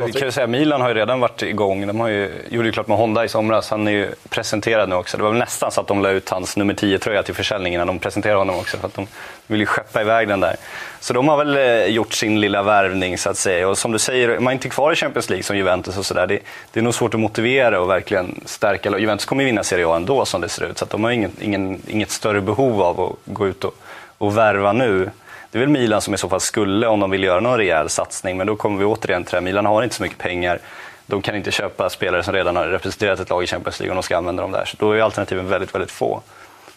Vi 0.00 0.12
kan 0.12 0.28
ju 0.28 0.32
säga 0.32 0.46
Milan 0.46 0.80
har 0.80 0.88
ju 0.88 0.94
redan 0.94 1.20
varit 1.20 1.42
igång. 1.42 1.86
De 1.86 2.00
har 2.00 2.08
ju, 2.08 2.32
gjorde 2.48 2.68
ju 2.68 2.72
klart 2.72 2.88
med 2.88 2.96
Honda 2.96 3.24
i 3.24 3.28
somras. 3.28 3.70
Han 3.70 3.88
är 3.88 3.92
ju 3.92 4.08
presenterad 4.28 4.88
nu 4.88 4.94
också. 4.94 5.16
Det 5.16 5.22
var 5.22 5.30
väl 5.30 5.38
nästan 5.38 5.70
så 5.70 5.80
att 5.80 5.86
de 5.86 6.02
la 6.02 6.10
ut 6.10 6.28
hans 6.28 6.56
nummer 6.56 6.74
10-tröja 6.74 7.22
till 7.22 7.34
försäljning 7.34 7.74
innan 7.74 7.86
de 7.86 7.98
presenterade 7.98 8.38
honom 8.38 8.58
också. 8.58 8.76
För 8.76 8.86
att 8.86 8.94
de 8.94 9.06
vill 9.46 9.60
ju 9.60 9.66
skeppa 9.66 10.00
iväg 10.00 10.28
den 10.28 10.40
där. 10.40 10.56
Så 11.00 11.12
de 11.12 11.28
har 11.28 11.36
väl 11.36 11.56
eh, 11.56 11.86
gjort 11.86 12.12
sin 12.12 12.40
lilla 12.40 12.62
värvning 12.62 13.18
så 13.18 13.30
att 13.30 13.36
säga. 13.36 13.68
Och 13.68 13.78
som 13.78 13.92
du 13.92 13.98
säger, 13.98 14.38
man 14.38 14.50
är 14.50 14.52
inte 14.52 14.68
kvar 14.68 14.92
i 14.92 14.96
Champions 14.96 15.30
League 15.30 15.42
som 15.42 15.56
Juventus 15.56 15.98
och 15.98 16.06
sådär. 16.06 16.26
Det, 16.26 16.38
det, 16.72 16.80
är 16.80 16.84
nog 16.84 16.94
svårt 16.94 17.14
att 17.14 17.20
motivera 17.20 17.80
och 17.80 17.90
verkligen 17.90 18.40
stärka. 18.44 18.98
Juventus 18.98 19.26
kommer 19.26 19.42
ju 19.42 19.46
vinna 19.46 19.64
Serie 19.64 19.88
A 19.88 19.96
ändå 19.96 20.24
som 20.24 20.40
det 20.40 20.48
ser 20.48 20.64
ut. 20.64 20.78
Så 20.78 20.84
de 20.84 21.04
har 21.04 21.10
ingen, 21.10 21.32
ingen, 21.40 21.82
inget 21.86 22.10
större 22.10 22.40
behov 22.40 22.82
av 22.82 23.00
att 23.00 23.12
gå 23.24 23.46
ut 23.46 23.64
och, 23.64 23.74
och 24.18 24.38
värva 24.38 24.72
nu. 24.72 25.10
Det 25.54 25.58
är 25.58 25.60
väl 25.60 25.68
Milan 25.68 26.00
som 26.00 26.14
i 26.14 26.18
så 26.18 26.28
fall 26.28 26.40
skulle, 26.40 26.86
om 26.86 27.00
de 27.00 27.10
vill 27.10 27.24
göra 27.24 27.40
någon 27.40 27.58
rejäl 27.58 27.88
satsning, 27.88 28.36
men 28.36 28.46
då 28.46 28.56
kommer 28.56 28.78
vi 28.78 28.84
återigen 28.84 29.24
till 29.24 29.34
det 29.34 29.40
Milan 29.40 29.66
har 29.66 29.82
inte 29.82 29.94
så 29.94 30.02
mycket 30.02 30.18
pengar. 30.18 30.58
De 31.06 31.22
kan 31.22 31.36
inte 31.36 31.50
köpa 31.50 31.90
spelare 31.90 32.22
som 32.22 32.34
redan 32.34 32.56
har 32.56 32.66
representerat 32.66 33.20
ett 33.20 33.30
lag 33.30 33.42
i 33.42 33.46
Champions 33.46 33.80
League 33.80 33.90
om 33.90 33.96
de 33.96 34.02
ska 34.02 34.16
använda 34.16 34.42
dem 34.42 34.52
där. 34.52 34.64
Så 34.64 34.76
då 34.80 34.92
är 34.92 35.00
alternativen 35.00 35.48
väldigt, 35.48 35.74
väldigt 35.74 35.90
få. 35.90 36.22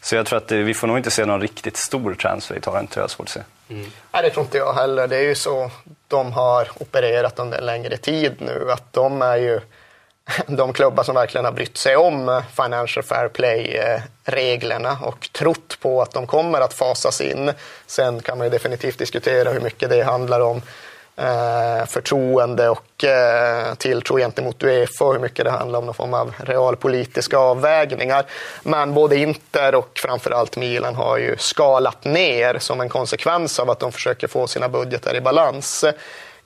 Så 0.02 0.16
jag 0.16 0.26
tror 0.26 0.38
att 0.38 0.52
eh, 0.52 0.58
vi 0.58 0.74
får 0.74 0.88
nog 0.88 0.98
inte 0.98 1.12
se 1.12 1.26
någon 1.26 1.42
riktigt 1.42 1.78
stor 1.78 2.14
transfer 2.14 2.56
i 2.56 2.58
Italien, 2.58 2.88
tror 2.88 3.04
jag 3.04 3.10
svårt 3.10 3.28
att 3.28 3.30
se. 3.30 3.42
Mm. 3.70 3.92
Nej, 4.12 4.24
det 4.24 4.30
tror 4.30 4.46
inte 4.46 4.58
jag 4.58 4.74
heller. 4.74 5.08
Det 5.08 5.18
är 5.18 5.24
ju 5.24 5.36
så 5.36 5.72
de 6.08 6.34
har 6.34 6.68
opererat 6.80 7.40
under 7.40 7.58
en 7.58 7.66
längre 7.66 7.98
tid 7.98 8.36
nu, 8.40 8.72
att 8.72 8.94
de 8.94 9.22
är 9.22 9.38
ju 9.38 9.60
de 10.48 10.74
klubbar 10.74 11.04
som 11.04 11.16
verkligen 11.16 11.46
har 11.46 11.52
brytt 11.52 11.78
sig 11.78 11.96
om 11.96 12.42
Financial 12.56 13.04
Fair 13.04 13.28
Play-reglerna 13.28 14.98
och 15.04 15.30
trott 15.32 15.78
på 15.82 16.02
att 16.02 16.14
de 16.14 16.28
kommer 16.28 16.62
att 16.62 16.74
fasas 16.74 17.22
in. 17.22 17.52
Sen 17.88 18.22
kan 18.22 18.38
man 18.38 18.48
ju 18.48 18.52
definitivt 18.52 18.98
diskutera 18.98 19.52
hur 19.52 19.62
mycket 19.62 19.90
det 19.90 20.04
handlar 20.04 20.40
om 20.40 20.62
eh, 21.16 21.86
förtroende 21.86 22.70
och 22.70 23.04
eh, 23.04 23.74
tilltro 23.74 24.18
gentemot 24.18 24.64
Uefa 24.64 25.06
och 25.06 25.14
hur 25.14 25.20
mycket 25.20 25.46
det 25.46 25.52
handlar 25.52 25.80
om 25.80 25.86
någon 25.86 25.96
form 25.96 26.14
av 26.14 26.34
realpolitiska 26.38 27.38
avvägningar. 27.38 28.26
Men 28.64 28.94
både 28.94 29.18
Inter 29.18 29.76
och 29.76 29.92
framförallt 29.96 30.58
Milan 30.58 30.96
har 30.96 31.18
ju 31.18 31.36
skalat 31.38 32.06
ner 32.06 32.60
som 32.60 32.82
en 32.82 32.90
konsekvens 32.90 33.60
av 33.60 33.70
att 33.70 33.80
de 33.80 33.92
försöker 33.92 34.28
få 34.28 34.48
sina 34.48 34.70
budgetar 34.70 35.16
i 35.16 35.22
balans. 35.22 35.86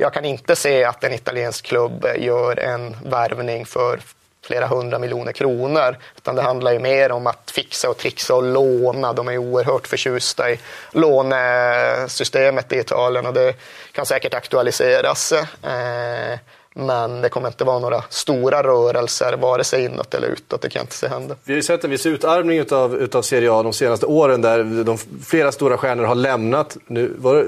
Jag 0.01 0.13
kan 0.13 0.25
inte 0.25 0.55
se 0.55 0.83
att 0.83 1.03
en 1.03 1.13
italiensk 1.13 1.65
klubb 1.65 2.07
gör 2.17 2.59
en 2.59 2.95
värvning 3.03 3.65
för 3.65 3.99
flera 4.45 4.67
hundra 4.67 4.99
miljoner 4.99 5.31
kronor. 5.31 5.97
Utan 6.17 6.35
det 6.35 6.41
handlar 6.41 6.73
ju 6.73 6.79
mer 6.79 7.11
om 7.11 7.27
att 7.27 7.51
fixa 7.51 7.89
och 7.89 7.97
trixa 7.97 8.35
och 8.35 8.43
låna. 8.43 9.13
De 9.13 9.27
är 9.27 9.37
oerhört 9.37 9.87
förtjusta 9.87 10.51
i 10.51 10.59
lånesystemet 10.91 12.73
i 12.73 12.79
Italien 12.79 13.25
och 13.25 13.33
det 13.33 13.53
kan 13.91 14.05
säkert 14.05 14.33
aktualiseras. 14.33 15.31
Eh, 15.31 16.39
men 16.73 17.21
det 17.21 17.29
kommer 17.29 17.47
inte 17.47 17.63
vara 17.63 17.79
några 17.79 18.03
stora 18.09 18.63
rörelser, 18.63 19.37
vare 19.37 19.63
sig 19.63 19.85
inåt 19.85 20.13
eller 20.13 20.27
utåt. 20.27 20.61
Det 20.61 20.69
kan 20.69 20.79
jag 20.79 20.83
inte 20.83 20.95
se 20.95 21.07
hända. 21.07 21.35
Vi 21.43 21.53
har 21.53 21.57
ju 21.57 21.63
sett 21.63 21.83
en 21.83 21.89
viss 21.89 22.05
utarmning 22.05 22.59
utav, 22.59 22.95
utav 22.95 23.21
Serie 23.21 23.51
A 23.51 23.63
de 23.63 23.73
senaste 23.73 24.05
åren 24.05 24.41
där 24.41 24.83
de, 24.83 24.97
flera 25.25 25.51
stora 25.51 25.77
stjärnor 25.77 26.03
har 26.03 26.15
lämnat. 26.15 26.77
Nu 26.87 27.13
var 27.17 27.35
det, 27.35 27.45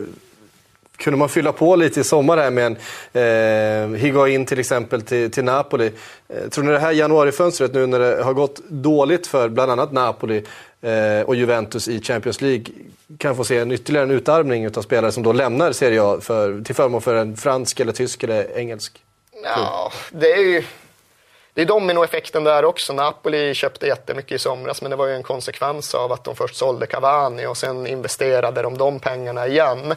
kunde 0.97 1.17
man 1.17 1.29
fylla 1.29 1.51
på 1.51 1.75
lite 1.75 1.99
i 1.99 2.03
sommar 2.03 2.37
här 2.37 2.51
med 2.51 2.65
en 2.65 3.93
eh, 3.93 3.99
Higuain 3.99 4.45
till 4.45 4.59
exempel 4.59 5.01
till, 5.01 5.31
till 5.31 5.43
Napoli. 5.43 5.91
Eh, 6.29 6.49
tror 6.49 6.63
ni 6.63 6.71
det 6.71 6.79
här 6.79 6.91
januarifönstret 6.91 7.73
nu 7.73 7.87
när 7.87 7.99
det 7.99 8.23
har 8.23 8.33
gått 8.33 8.61
dåligt 8.69 9.27
för 9.27 9.49
bland 9.49 9.71
annat 9.71 9.91
Napoli 9.91 10.43
eh, 10.81 11.21
och 11.25 11.35
Juventus 11.35 11.87
i 11.87 12.01
Champions 12.01 12.41
League 12.41 12.65
kan 13.17 13.35
få 13.35 13.43
se 13.43 13.57
en 13.57 13.71
ytterligare 13.71 14.05
en 14.05 14.11
utarmning 14.11 14.67
av 14.67 14.81
spelare 14.81 15.11
som 15.11 15.23
då 15.23 15.33
lämnar 15.33 15.71
Serie 15.71 16.03
A 16.03 16.17
för, 16.21 16.61
till 16.61 16.75
förmån 16.75 17.01
för 17.01 17.15
en 17.15 17.37
fransk, 17.37 17.79
eller 17.79 17.93
tysk 17.93 18.23
eller 18.23 18.57
engelsk? 18.57 19.01
Ja, 19.43 19.91
det 20.11 20.31
är 20.31 20.41
ju 20.41 20.63
det 21.55 21.61
är 21.61 21.65
dominoeffekten 21.65 22.43
där 22.43 22.65
också. 22.65 22.93
Napoli 22.93 23.53
köpte 23.53 23.87
jättemycket 23.87 24.31
i 24.31 24.39
somras, 24.39 24.81
men 24.81 24.91
det 24.91 24.97
var 24.97 25.07
ju 25.07 25.13
en 25.13 25.23
konsekvens 25.23 25.95
av 25.95 26.11
att 26.11 26.23
de 26.23 26.35
först 26.35 26.55
sålde 26.55 26.85
Cavani 26.85 27.45
och 27.45 27.57
sen 27.57 27.87
investerade 27.87 28.61
de 28.61 28.77
de 28.77 28.99
pengarna 28.99 29.47
igen. 29.47 29.95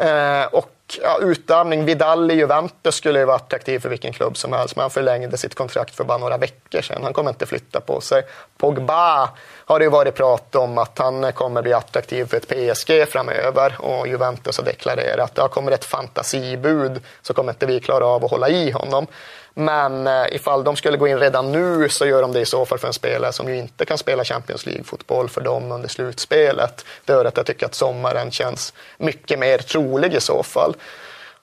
Eh, 0.00 0.44
och 0.44 0.70
ja, 1.02 1.18
utarmning, 1.20 1.84
Vidal 1.84 2.30
i 2.30 2.34
Juventus 2.34 2.94
skulle 2.94 3.18
ju 3.18 3.24
vara 3.24 3.36
attraktiv 3.36 3.78
för 3.78 3.88
vilken 3.88 4.12
klubb 4.12 4.36
som 4.36 4.52
helst, 4.52 4.76
men 4.76 4.82
han 4.82 4.90
förlängde 4.90 5.36
sitt 5.36 5.54
kontrakt 5.54 5.94
för 5.94 6.04
bara 6.04 6.18
några 6.18 6.36
veckor 6.36 6.80
sedan. 6.80 7.02
Han 7.02 7.12
kommer 7.12 7.30
inte 7.30 7.46
flytta 7.46 7.80
på 7.80 8.00
sig. 8.00 8.22
Pogba 8.58 9.30
har 9.64 9.78
det 9.78 9.84
ju 9.84 9.90
varit 9.90 10.14
prat 10.14 10.54
om 10.54 10.78
att 10.78 10.98
han 10.98 11.32
kommer 11.32 11.62
bli 11.62 11.72
attraktiv 11.72 12.24
för 12.24 12.36
ett 12.36 12.48
PSG 12.48 13.08
framöver 13.08 13.76
och 13.78 14.08
Juventus 14.08 14.58
har 14.58 14.64
deklarerat 14.64 15.38
att 15.38 15.48
det 15.48 15.54
kommer 15.54 15.72
ett 15.72 15.84
fantasibud 15.84 17.02
så 17.22 17.34
kommer 17.34 17.52
inte 17.52 17.66
vi 17.66 17.80
klara 17.80 18.06
av 18.06 18.24
att 18.24 18.30
hålla 18.30 18.48
i 18.48 18.70
honom. 18.70 19.06
Men 19.54 20.06
eh, 20.06 20.26
ifall 20.32 20.64
de 20.64 20.76
skulle 20.76 20.96
gå 20.96 21.08
in 21.08 21.18
redan 21.18 21.52
nu 21.52 21.88
så 21.88 22.06
gör 22.06 22.22
de 22.22 22.32
det 22.32 22.40
i 22.40 22.46
så 22.46 22.66
fall 22.66 22.78
för 22.78 22.86
en 22.86 22.92
spelare 22.92 23.32
som 23.32 23.48
ju 23.48 23.56
inte 23.56 23.84
kan 23.84 23.98
spela 23.98 24.24
Champions 24.24 24.66
League-fotboll 24.66 25.28
för 25.28 25.40
dem 25.40 25.72
under 25.72 25.88
slutspelet. 25.88 26.84
Det 27.04 27.12
gör 27.12 27.24
att 27.24 27.36
jag 27.36 27.46
tycker 27.46 27.66
att 27.66 27.74
sommaren 27.74 28.30
känns 28.30 28.72
mycket 28.98 29.38
mer 29.38 29.58
trolig 29.58 30.14
i 30.14 30.20
så 30.20 30.42
fall. 30.42 30.74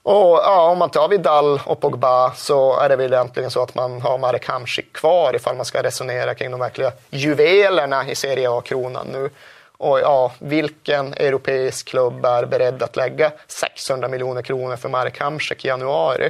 Och 0.04 0.40
ja, 0.44 0.70
om 0.70 0.78
man 0.78 0.90
tar 0.90 1.08
Vidal 1.08 1.60
och 1.66 1.80
Pogba 1.80 2.34
så 2.36 2.80
är 2.80 2.90
det 2.90 2.96
väl 2.96 3.14
egentligen 3.14 3.52
så 3.52 3.64
att 3.64 3.76
man 3.76 4.02
har 4.02 4.18
Marek 4.18 4.48
Hamsik 4.48 4.94
kvar 4.94 5.36
ifall 5.36 5.56
man 5.56 5.66
ska 5.66 5.84
resonera 5.84 6.36
kring 6.36 6.52
de 6.52 6.60
verkliga 6.60 6.92
juvelerna 7.10 8.10
i 8.10 8.16
Serie 8.16 8.52
A-kronan 8.52 9.08
nu. 9.08 9.30
Och 9.78 10.00
ja, 10.00 10.32
vilken 10.40 11.14
europeisk 11.14 11.88
klubb 11.88 12.26
är 12.26 12.46
beredd 12.46 12.84
att 12.84 12.96
lägga 12.96 13.32
600 13.48 14.08
miljoner 14.08 14.42
kronor 14.42 14.76
för 14.76 14.90
Marek 14.90 15.20
Hamsik 15.20 15.66
i 15.66 15.68
januari? 15.68 16.30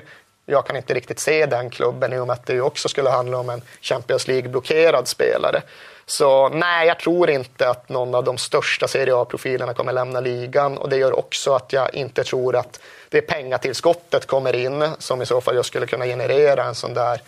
Jag 0.50 0.66
kan 0.66 0.76
inte 0.76 0.94
riktigt 0.94 1.20
se 1.20 1.46
den 1.46 1.70
klubben 1.70 2.14
i 2.14 2.20
och 2.20 2.28
med 2.28 2.34
att 2.34 2.46
det 2.46 2.62
också 2.62 2.90
skulle 2.90 3.10
handla 3.10 3.38
om 3.38 3.50
en 3.50 3.62
Champions 3.82 4.28
League-blockerad 4.28 5.06
spelare. 5.06 5.62
Så 6.06 6.50
nej, 6.50 6.88
jag 6.88 7.00
tror 7.00 7.30
inte 7.30 7.70
att 7.70 7.90
någon 7.90 8.16
av 8.16 8.24
de 8.24 8.38
största 8.38 8.88
Serie 8.88 9.16
A-profilerna 9.16 9.74
kommer 9.74 9.94
lämna 9.94 10.20
ligan 10.20 10.78
och 10.78 10.90
det 10.90 10.98
gör 10.98 11.20
också 11.20 11.54
att 11.54 11.74
jag 11.74 11.96
inte 11.96 12.24
tror 12.24 12.56
att 12.56 12.80
det 13.10 13.22
pengatillskottet 13.22 14.26
kommer 14.26 14.56
in 14.56 14.90
som 15.00 15.22
i 15.22 15.26
så 15.26 15.42
fall 15.42 15.56
jag 15.56 15.66
skulle 15.66 15.86
kunna 15.86 16.06
generera 16.06 16.64
en 16.64 16.76
sån 16.76 16.94
där 16.94 17.22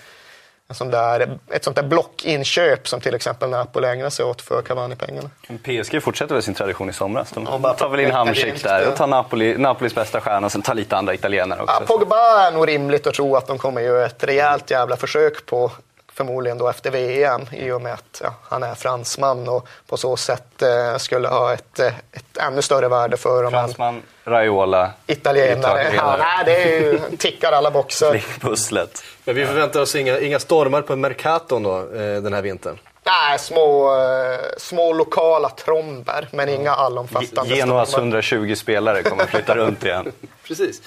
en 0.69 0.75
sån 0.75 0.89
där, 0.89 1.39
ett 1.51 1.63
sånt 1.63 1.75
där 1.75 1.83
blockinköp 1.83 2.87
som 2.87 3.01
till 3.01 3.15
exempel 3.15 3.49
Napoli 3.49 3.87
ägnar 3.87 4.09
sig 4.09 4.25
åt 4.25 4.41
för 4.41 4.61
Cavani-pengarna. 4.61 5.29
PSG 5.63 6.03
fortsätter 6.03 6.35
väl 6.35 6.43
sin 6.43 6.53
tradition 6.53 6.89
i 6.89 6.93
somras. 6.93 7.31
De 7.31 7.47
ja, 7.63 7.73
tar 7.73 7.89
väl 7.89 7.99
in 7.99 8.11
Hamsik 8.11 8.63
där 8.63 8.87
och 8.87 8.95
tar 8.95 9.07
Napoli, 9.07 9.57
Napolis 9.57 9.95
bästa 9.95 10.21
stjärna 10.21 10.45
och 10.45 10.51
sen 10.51 10.61
tar 10.61 10.75
lite 10.75 10.97
andra 10.97 11.13
italienare 11.13 11.61
också. 11.61 11.75
Ja, 11.79 11.85
Pogba 11.85 12.47
är 12.47 12.51
nog 12.51 12.67
rimligt 12.67 13.07
att 13.07 13.13
tro 13.13 13.35
att 13.35 13.47
de 13.47 13.57
kommer 13.57 13.81
göra 13.81 14.05
ett 14.05 14.23
rejält 14.23 14.71
jävla 14.71 14.97
försök 14.97 15.45
på 15.45 15.71
förmodligen 16.13 16.57
då 16.57 16.69
efter 16.69 16.91
VM 16.91 17.41
i 17.51 17.71
och 17.71 17.81
med 17.81 17.93
att 17.93 18.21
ja, 18.23 18.33
han 18.43 18.63
är 18.63 18.75
fransman 18.75 19.49
och 19.49 19.67
på 19.87 19.97
så 19.97 20.17
sätt 20.17 20.61
eh, 20.61 20.97
skulle 20.97 21.27
ha 21.27 21.53
ett, 21.53 21.79
eh, 21.79 21.93
ett 22.11 22.37
ännu 22.37 22.61
större 22.61 22.87
värde 22.87 23.17
för 23.17 23.43
dem. 23.43 23.51
Fransman, 23.51 24.01
Raiola, 24.29 24.91
italienare. 25.07 25.59
italienare. 25.59 25.95
Ja, 25.95 26.17
nej, 26.17 26.45
det 26.45 26.63
är 26.63 26.79
ju, 26.79 26.99
tickar 27.17 27.51
alla 27.51 27.71
boxar. 27.71 28.21
Pusslet. 28.39 29.03
Men 29.23 29.35
vi 29.35 29.45
förväntar 29.45 29.81
oss 29.81 29.95
inga, 29.95 30.19
inga 30.19 30.39
stormar 30.39 30.81
på 30.81 30.95
Mercaton 30.95 31.63
då, 31.63 31.77
eh, 31.77 32.21
den 32.21 32.33
här 32.33 32.41
vintern? 32.41 32.77
Nej, 33.03 33.39
små, 33.39 33.95
eh, 33.95 34.39
små 34.57 34.93
lokala 34.93 35.49
tromber, 35.49 36.27
men 36.31 36.49
inga 36.49 36.71
allomfattande 36.71 37.55
Genuas 37.55 37.93
120 37.93 38.55
spelare 38.55 39.03
kommer 39.03 39.25
flytta 39.25 39.55
runt 39.55 39.85
igen. 39.85 40.11
Precis. 40.47 40.81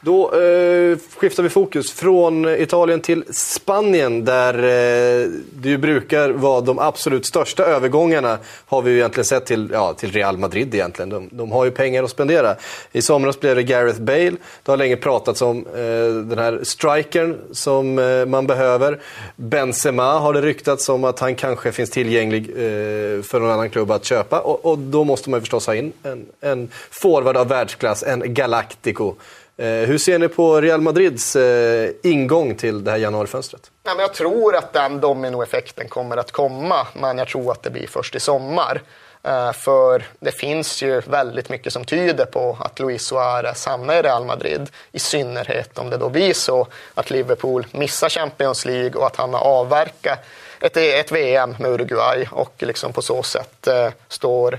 Då 0.00 0.34
eh, 0.34 0.98
skiftar 1.16 1.42
vi 1.42 1.48
fokus 1.48 1.92
från 1.92 2.48
Italien 2.48 3.00
till 3.00 3.24
Spanien 3.30 4.24
där 4.24 4.54
eh, 4.54 5.28
det 5.52 5.68
ju 5.68 5.78
brukar 5.78 6.30
vara 6.30 6.60
de 6.60 6.78
absolut 6.78 7.26
största 7.26 7.64
övergångarna 7.64 8.38
har 8.66 8.82
vi 8.82 8.90
ju 8.90 8.96
egentligen 8.96 9.24
sett 9.24 9.46
till, 9.46 9.70
ja, 9.72 9.94
till 9.94 10.12
Real 10.12 10.38
Madrid 10.38 10.74
egentligen. 10.74 11.08
De, 11.08 11.28
de, 11.32 11.52
har 11.52 11.64
ju 11.64 11.70
pengar 11.70 12.04
att 12.04 12.10
spendera. 12.10 12.56
I 12.92 13.02
somras 13.02 13.40
blev 13.40 13.56
det 13.56 13.62
Gareth 13.62 14.00
Bale. 14.00 14.36
Det 14.62 14.72
har 14.72 14.76
länge 14.76 14.96
pratats 14.96 15.42
om 15.42 15.66
eh, 15.66 15.82
den 16.24 16.38
här 16.38 16.60
strikern 16.62 17.36
som 17.52 17.98
eh, 17.98 18.26
man 18.26 18.46
behöver. 18.46 19.00
Benzema 19.36 20.18
har 20.18 20.32
det 20.32 20.40
ryktats 20.40 20.88
om 20.88 21.04
att 21.04 21.18
han 21.18 21.34
kanske 21.34 21.72
finns 21.72 21.90
tillgänglig 21.90 22.50
eh, 22.50 23.22
för 23.22 23.40
någon 23.40 23.50
annan 23.50 23.70
klubb 23.70 23.90
att 23.90 24.04
köpa 24.04 24.40
och, 24.40 24.64
och 24.64 24.78
då 24.78 25.04
måste 25.04 25.30
man 25.30 25.38
ju 25.38 25.40
förstås 25.40 25.66
ha 25.66 25.74
in 25.74 25.92
en, 26.02 26.26
en 26.40 26.68
forward 26.90 27.36
av 27.36 27.48
världsklass, 27.48 28.02
en 28.02 28.34
Galactico. 28.34 29.14
Eh, 29.60 29.66
hur 29.66 29.98
ser 29.98 30.18
ni 30.18 30.28
på 30.28 30.60
Real 30.60 30.80
Madrids 30.80 31.36
eh, 31.36 31.90
ingång 32.02 32.54
till 32.54 32.84
det 32.84 32.90
här 32.90 32.98
januarifönstret? 32.98 33.70
Ja, 33.84 33.94
men 33.94 34.00
jag 34.00 34.14
tror 34.14 34.56
att 34.56 34.72
den 34.72 35.00
dominoeffekten 35.00 35.88
kommer 35.88 36.16
att 36.16 36.32
komma, 36.32 36.86
men 36.94 37.18
jag 37.18 37.28
tror 37.28 37.52
att 37.52 37.62
det 37.62 37.70
blir 37.70 37.86
först 37.86 38.14
i 38.14 38.20
sommar. 38.20 38.82
Eh, 39.22 39.52
för 39.52 40.06
det 40.20 40.30
finns 40.30 40.82
ju 40.82 41.00
väldigt 41.00 41.48
mycket 41.48 41.72
som 41.72 41.84
tyder 41.84 42.24
på 42.24 42.58
att 42.60 42.80
Luis 42.80 43.02
Suarez 43.02 43.66
hamnar 43.66 43.94
i 43.94 44.02
Real 44.02 44.24
Madrid. 44.24 44.70
I 44.92 44.98
synnerhet 44.98 45.78
om 45.78 45.90
det 45.90 45.96
då 45.96 46.08
blir 46.08 46.34
så 46.34 46.66
att 46.94 47.10
Liverpool 47.10 47.66
missar 47.72 48.08
Champions 48.08 48.64
League 48.64 49.00
och 49.00 49.06
att 49.06 49.16
han 49.16 49.34
har 49.34 49.40
avverkat 49.40 50.18
ett, 50.60 50.76
ett 50.76 51.12
VM 51.12 51.56
med 51.58 51.70
Uruguay 51.70 52.28
och 52.30 52.54
liksom 52.58 52.92
på 52.92 53.02
så 53.02 53.22
sätt 53.22 53.68
står 54.08 54.58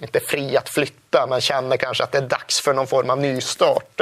inte 0.00 0.20
fri 0.20 0.56
att 0.56 0.68
flytta, 0.68 1.26
men 1.26 1.40
känner 1.40 1.76
kanske 1.76 2.04
att 2.04 2.12
det 2.12 2.18
är 2.18 2.22
dags 2.22 2.60
för 2.60 2.74
någon 2.74 2.86
form 2.86 3.10
av 3.10 3.18
nystart. 3.18 4.00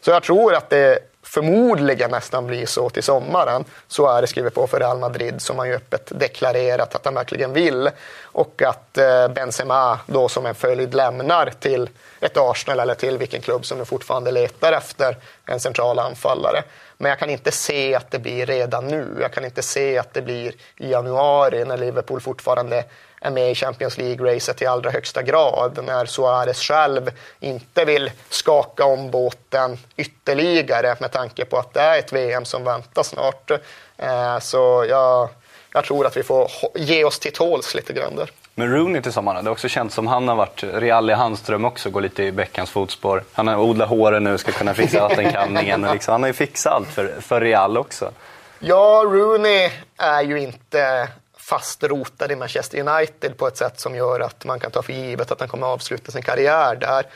Så 0.00 0.10
jag 0.10 0.22
tror 0.22 0.54
att 0.54 0.70
det 0.70 0.98
förmodligen 1.22 2.10
nästan 2.10 2.46
blir 2.46 2.66
så 2.66 2.90
till 2.90 3.02
sommaren. 3.02 3.64
Så 3.88 4.08
är 4.08 4.20
det 4.20 4.26
skrivet 4.26 4.54
på 4.54 4.66
för 4.66 4.80
Real 4.80 4.98
Madrid 4.98 5.42
som 5.42 5.58
har 5.58 5.66
ju 5.66 5.74
öppet 5.74 6.12
deklarerat 6.14 6.94
att 6.94 7.04
han 7.04 7.14
verkligen 7.14 7.52
vill. 7.52 7.90
Och 8.22 8.62
att 8.62 8.98
eh, 8.98 9.28
Benzema 9.28 9.98
då 10.06 10.28
som 10.28 10.46
en 10.46 10.54
följd 10.54 10.94
lämnar 10.94 11.52
till 11.60 11.88
ett 12.20 12.36
Arsenal 12.36 12.80
eller 12.80 12.94
till 12.94 13.18
vilken 13.18 13.40
klubb 13.40 13.66
som 13.66 13.78
nu 13.78 13.84
fortfarande 13.84 14.30
letar 14.30 14.72
efter 14.72 15.16
en 15.46 15.60
central 15.60 15.98
anfallare. 15.98 16.62
Men 16.98 17.08
jag 17.08 17.18
kan 17.18 17.30
inte 17.30 17.52
se 17.52 17.94
att 17.94 18.10
det 18.10 18.18
blir 18.18 18.46
redan 18.46 18.86
nu. 18.86 19.06
Jag 19.20 19.32
kan 19.32 19.44
inte 19.44 19.62
se 19.62 19.98
att 19.98 20.14
det 20.14 20.22
blir 20.22 20.52
i 20.76 20.90
januari 20.90 21.64
när 21.64 21.76
Liverpool 21.76 22.20
fortfarande 22.20 22.84
är 23.20 23.30
med 23.30 23.50
i 23.50 23.54
Champions 23.54 23.98
League-racet 23.98 24.62
i 24.62 24.66
allra 24.66 24.90
högsta 24.90 25.22
grad. 25.22 25.84
När 25.84 26.06
Suarez 26.06 26.62
själv 26.62 27.10
inte 27.40 27.84
vill 27.84 28.10
skaka 28.28 28.84
om 28.84 29.10
båten 29.10 29.78
ytterligare 29.96 30.96
med 31.00 31.12
tanke 31.12 31.44
på 31.44 31.58
att 31.58 31.74
det 31.74 31.80
är 31.80 31.98
ett 31.98 32.12
VM 32.12 32.44
som 32.44 32.64
väntar 32.64 33.02
snart. 33.02 33.50
Eh, 33.96 34.38
så 34.38 34.86
jag, 34.88 35.28
jag 35.72 35.84
tror 35.84 36.06
att 36.06 36.16
vi 36.16 36.22
får 36.22 36.50
ge 36.74 37.04
oss 37.04 37.18
till 37.18 37.32
tåls 37.32 37.74
lite 37.74 37.92
grann 37.92 38.16
där. 38.16 38.30
Men 38.54 38.72
Rooney 38.72 39.02
till 39.02 39.12
sommaren, 39.12 39.44
det 39.44 39.48
är 39.48 39.52
också 39.52 39.68
känt 39.68 39.92
som 39.92 40.06
han 40.06 40.28
har 40.28 40.36
varit 40.36 40.64
real 40.64 41.10
i 41.10 41.12
hans 41.12 41.42
dröm 41.42 41.64
också, 41.64 41.90
går 41.90 42.00
lite 42.00 42.22
i 42.22 42.32
Beckans 42.32 42.70
fotspår. 42.70 43.24
Han 43.32 43.48
har 43.48 43.56
odlat 43.56 43.88
håren 43.88 44.24
nu, 44.24 44.38
ska 44.38 44.52
kunna 44.52 44.74
fixa 44.74 45.00
vattenkamningen. 45.00 45.82
Liksom, 45.92 46.12
han 46.12 46.22
har 46.22 46.28
ju 46.28 46.32
fixat 46.32 46.72
allt 46.72 46.88
för, 46.88 47.20
för 47.20 47.40
Real 47.40 47.78
också. 47.78 48.10
Ja, 48.58 49.02
Rooney 49.06 49.70
är 49.96 50.22
ju 50.22 50.40
inte 50.40 51.08
fast 51.48 51.82
rotad 51.82 52.32
i 52.32 52.36
Manchester 52.36 52.88
United 52.88 53.36
på 53.36 53.46
ett 53.46 53.56
sätt 53.56 53.80
som 53.80 53.94
gör 53.94 54.20
att 54.20 54.44
man 54.44 54.60
kan 54.60 54.70
ta 54.70 54.82
för 54.82 54.92
givet 54.92 55.30
att 55.30 55.40
han 55.40 55.48
kommer 55.48 55.66
att 55.66 55.72
avsluta 55.72 56.12
sin 56.12 56.22
karriär 56.22 56.76
där 56.76 57.06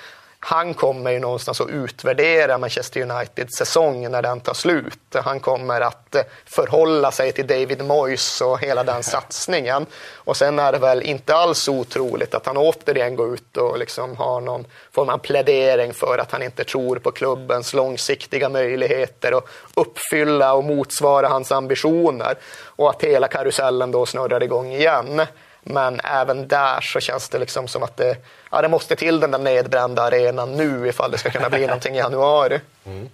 han 0.43 0.75
kommer 0.75 1.11
ju 1.11 1.19
någonstans 1.19 1.61
att 1.61 1.69
utvärdera 1.69 2.59
Manchester 2.59 3.01
Uniteds 3.01 3.57
säsong 3.57 4.11
när 4.11 4.23
den 4.23 4.41
tar 4.41 4.55
slut. 4.55 4.99
Han 5.15 5.41
kommer 5.41 5.81
att 5.81 6.15
eh, 6.15 6.23
förhålla 6.45 7.11
sig 7.11 7.33
till 7.33 7.47
David 7.47 7.85
Moyes 7.85 8.41
och 8.41 8.61
hela 8.61 8.85
den 8.85 9.03
satsningen. 9.13 9.87
Och 10.15 10.37
sen 10.37 10.59
är 10.59 10.73
det 10.73 10.79
väl 10.79 11.03
inte 11.03 11.35
alls 11.35 11.69
otroligt 11.69 12.35
att 12.35 12.47
han 12.47 12.57
återigen 12.57 13.17
går 13.17 13.35
ut 13.35 13.57
och 13.57 13.79
liksom 13.79 14.17
har 14.17 14.41
någon 14.41 14.67
form 14.93 15.09
av 15.09 15.19
plädering 15.19 15.93
för 15.93 16.19
att 16.19 16.33
han 16.33 16.43
inte 16.43 16.65
tror 16.65 16.97
på 16.97 17.11
klubbens 17.11 17.75
långsiktiga 17.75 18.49
möjligheter 18.49 19.33
att 19.33 19.45
uppfylla 19.75 20.55
och 20.55 20.65
motsvara 20.65 21.29
hans 21.29 21.53
ambitioner. 21.53 22.35
Och 22.65 22.91
att 22.91 23.03
hela 23.03 23.29
karusellen 23.29 23.91
då 23.91 24.07
snurrar 24.07 24.43
igång 24.43 24.73
igen. 24.73 25.23
Men 25.63 26.01
även 26.01 26.49
där 26.49 26.81
så 26.81 27.01
känns 27.01 27.29
det 27.29 27.39
liksom 27.39 27.69
som 27.69 27.83
att 27.83 27.97
det, 27.97 28.17
ja, 28.51 28.63
det 28.63 28.69
måste 28.69 28.97
till 28.97 29.21
den 29.21 29.31
där 29.31 29.39
nedbrända 29.39 30.03
arenan 30.03 30.53
nu 30.53 30.89
ifall 30.89 31.11
det 31.11 31.19
ska 31.19 31.31
kunna 31.31 31.51
bli 31.51 31.67
någonting 31.67 31.95
i 31.95 31.99
januari. 31.99 32.61
Mm. 32.87 33.09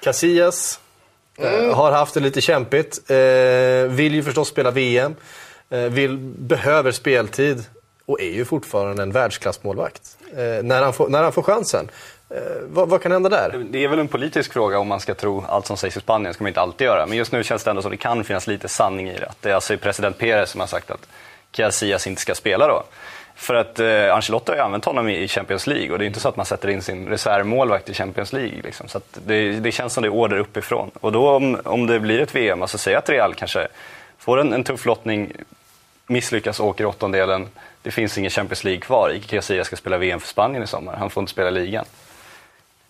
Casillas 0.00 0.80
eh, 1.38 1.54
mm. 1.54 1.74
har 1.74 1.92
haft 1.92 2.14
det 2.14 2.20
lite 2.20 2.40
kämpigt. 2.40 3.10
Eh, 3.10 3.16
vill 3.88 4.14
ju 4.14 4.22
förstås 4.22 4.48
spela 4.48 4.70
VM. 4.70 5.14
Eh, 5.70 5.80
vill, 5.80 6.16
behöver 6.18 6.92
speltid 6.92 7.64
och 8.06 8.20
är 8.20 8.30
ju 8.30 8.44
fortfarande 8.44 9.02
en 9.02 9.12
världsklassmålvakt. 9.12 10.16
Eh, 10.30 10.62
när, 10.62 10.82
han 10.82 10.92
får, 10.92 11.08
när 11.08 11.22
han 11.22 11.32
får 11.32 11.42
chansen. 11.42 11.88
Eh, 12.30 12.40
vad, 12.66 12.88
vad, 12.88 13.02
kan 13.02 13.12
hända 13.12 13.28
där? 13.28 13.66
Det 13.70 13.84
är 13.84 13.88
väl 13.88 13.98
en 13.98 14.08
politisk 14.08 14.52
fråga 14.52 14.78
om 14.78 14.88
man 14.88 15.00
ska 15.00 15.14
tro 15.14 15.44
allt 15.48 15.66
som 15.66 15.76
sägs 15.76 15.96
i 15.96 16.00
Spanien, 16.00 16.34
ska 16.34 16.44
man 16.44 16.48
inte 16.48 16.60
alltid 16.60 16.84
göra. 16.84 17.06
Men 17.06 17.18
just 17.18 17.32
nu 17.32 17.44
känns 17.44 17.64
det 17.64 17.70
ändå 17.70 17.82
som 17.82 17.90
det 17.90 17.96
kan 17.96 18.24
finnas 18.24 18.46
lite 18.46 18.68
sanning 18.68 19.08
i 19.10 19.18
det. 19.18 19.32
det 19.40 19.50
är 19.50 19.54
alltså 19.54 19.76
president 19.76 20.18
Perez 20.18 20.50
som 20.50 20.60
har 20.60 20.66
sagt 20.66 20.90
att 20.90 21.06
Casillas 21.56 22.06
inte 22.06 22.20
ska 22.20 22.34
spela 22.34 22.68
då. 22.68 22.82
För 23.34 23.54
att 23.54 23.80
eh, 23.80 24.14
Ancelotti 24.14 24.52
har 24.52 24.56
ju 24.56 24.62
använt 24.62 24.84
honom 24.84 25.08
i 25.08 25.28
Champions 25.28 25.66
League 25.66 25.90
och 25.90 25.98
det 25.98 26.04
är 26.04 26.06
inte 26.06 26.20
så 26.20 26.28
att 26.28 26.36
man 26.36 26.46
sätter 26.46 26.68
in 26.68 26.82
sin 26.82 27.08
reservmålvakt 27.08 27.88
i 27.88 27.94
Champions 27.94 28.32
League. 28.32 28.62
Liksom. 28.62 28.88
Så 28.88 29.00
det, 29.26 29.52
det, 29.52 29.72
känns 29.72 29.92
som 29.92 30.02
det 30.02 30.08
är 30.08 30.12
order 30.12 30.36
uppifrån. 30.36 30.90
Och 31.00 31.12
då 31.12 31.30
om, 31.30 31.60
om 31.64 31.86
det 31.86 32.00
blir 32.00 32.20
ett 32.20 32.34
VM, 32.34 32.62
alltså 32.62 32.78
säg 32.78 32.94
att 32.94 33.08
Real 33.08 33.34
kanske 33.34 33.68
får 34.18 34.40
en, 34.40 34.52
en 34.52 34.64
tuff 34.64 34.86
lottning, 34.86 35.32
misslyckas 36.06 36.60
och 36.60 36.66
åker 36.66 36.84
i 36.84 36.86
åttondelen. 36.86 37.48
Det 37.82 37.90
finns 37.90 38.18
ingen 38.18 38.30
Champions 38.30 38.64
League 38.64 38.80
kvar. 38.80 39.12
Ike 39.14 39.36
Casillas 39.36 39.66
ska 39.66 39.76
spela 39.76 39.98
VM 39.98 40.20
för 40.20 40.28
Spanien 40.28 40.62
i 40.62 40.66
sommar. 40.66 40.96
Han 40.96 41.10
får 41.10 41.20
inte 41.20 41.32
spela 41.32 41.50
ligan. 41.50 41.84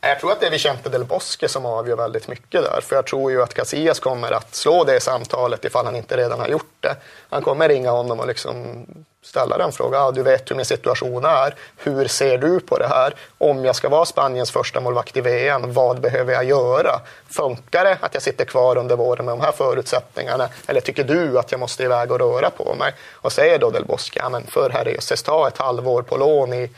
Jag 0.00 0.20
tror 0.20 0.32
att 0.32 0.40
det 0.40 0.46
är 0.46 0.50
Vicente 0.50 0.88
del 0.88 1.04
Bosque 1.04 1.48
som 1.48 1.66
avgör 1.66 1.96
väldigt 1.96 2.28
mycket 2.28 2.62
där. 2.62 2.80
För 2.80 2.96
jag 2.96 3.06
tror 3.06 3.30
ju 3.30 3.42
att 3.42 3.54
Casillas 3.54 4.00
kommer 4.00 4.32
att 4.32 4.54
slå 4.54 4.84
det 4.84 5.00
samtalet 5.00 5.64
ifall 5.64 5.84
han 5.84 5.96
inte 5.96 6.16
redan 6.16 6.40
har 6.40 6.48
gjort 6.48 6.76
det. 6.80 6.96
Han 7.28 7.42
kommer 7.42 7.68
ringa 7.68 7.90
honom 7.90 8.20
och 8.20 8.26
liksom 8.26 8.86
ställa 9.22 9.58
den 9.58 9.72
frågan. 9.72 10.02
Ah, 10.02 10.10
du 10.10 10.22
vet 10.22 10.50
hur 10.50 10.56
min 10.56 10.64
situation 10.64 11.24
är. 11.24 11.54
Hur 11.76 12.08
ser 12.08 12.38
du 12.38 12.60
på 12.60 12.78
det 12.78 12.88
här? 12.88 13.14
Om 13.38 13.64
jag 13.64 13.76
ska 13.76 13.88
vara 13.88 14.04
Spaniens 14.04 14.50
första 14.50 14.80
målvakt 14.80 15.16
i 15.16 15.20
VM, 15.20 15.72
vad 15.72 16.00
behöver 16.00 16.32
jag 16.32 16.44
göra? 16.44 17.00
Funkar 17.30 17.84
det 17.84 17.98
att 18.00 18.14
jag 18.14 18.22
sitter 18.22 18.44
kvar 18.44 18.78
under 18.78 18.96
våren 18.96 19.24
med 19.24 19.32
de 19.32 19.40
här 19.40 19.52
förutsättningarna? 19.52 20.48
Eller 20.66 20.80
tycker 20.80 21.04
du 21.04 21.38
att 21.38 21.50
jag 21.52 21.60
måste 21.60 21.82
iväg 21.82 22.12
och 22.12 22.18
röra 22.18 22.50
på 22.50 22.74
mig? 22.74 22.94
Och 23.12 23.32
säger 23.32 23.58
då 23.58 23.70
Del 23.70 23.84
Bosque, 23.84 24.20
ja 24.22 24.28
men 24.28 24.46
för 24.46 24.70
herrejösses, 24.70 25.22
ta 25.22 25.48
ett 25.48 25.58
halvår 25.58 26.02
på 26.02 26.16
lån 26.16 26.52
i 26.52 26.70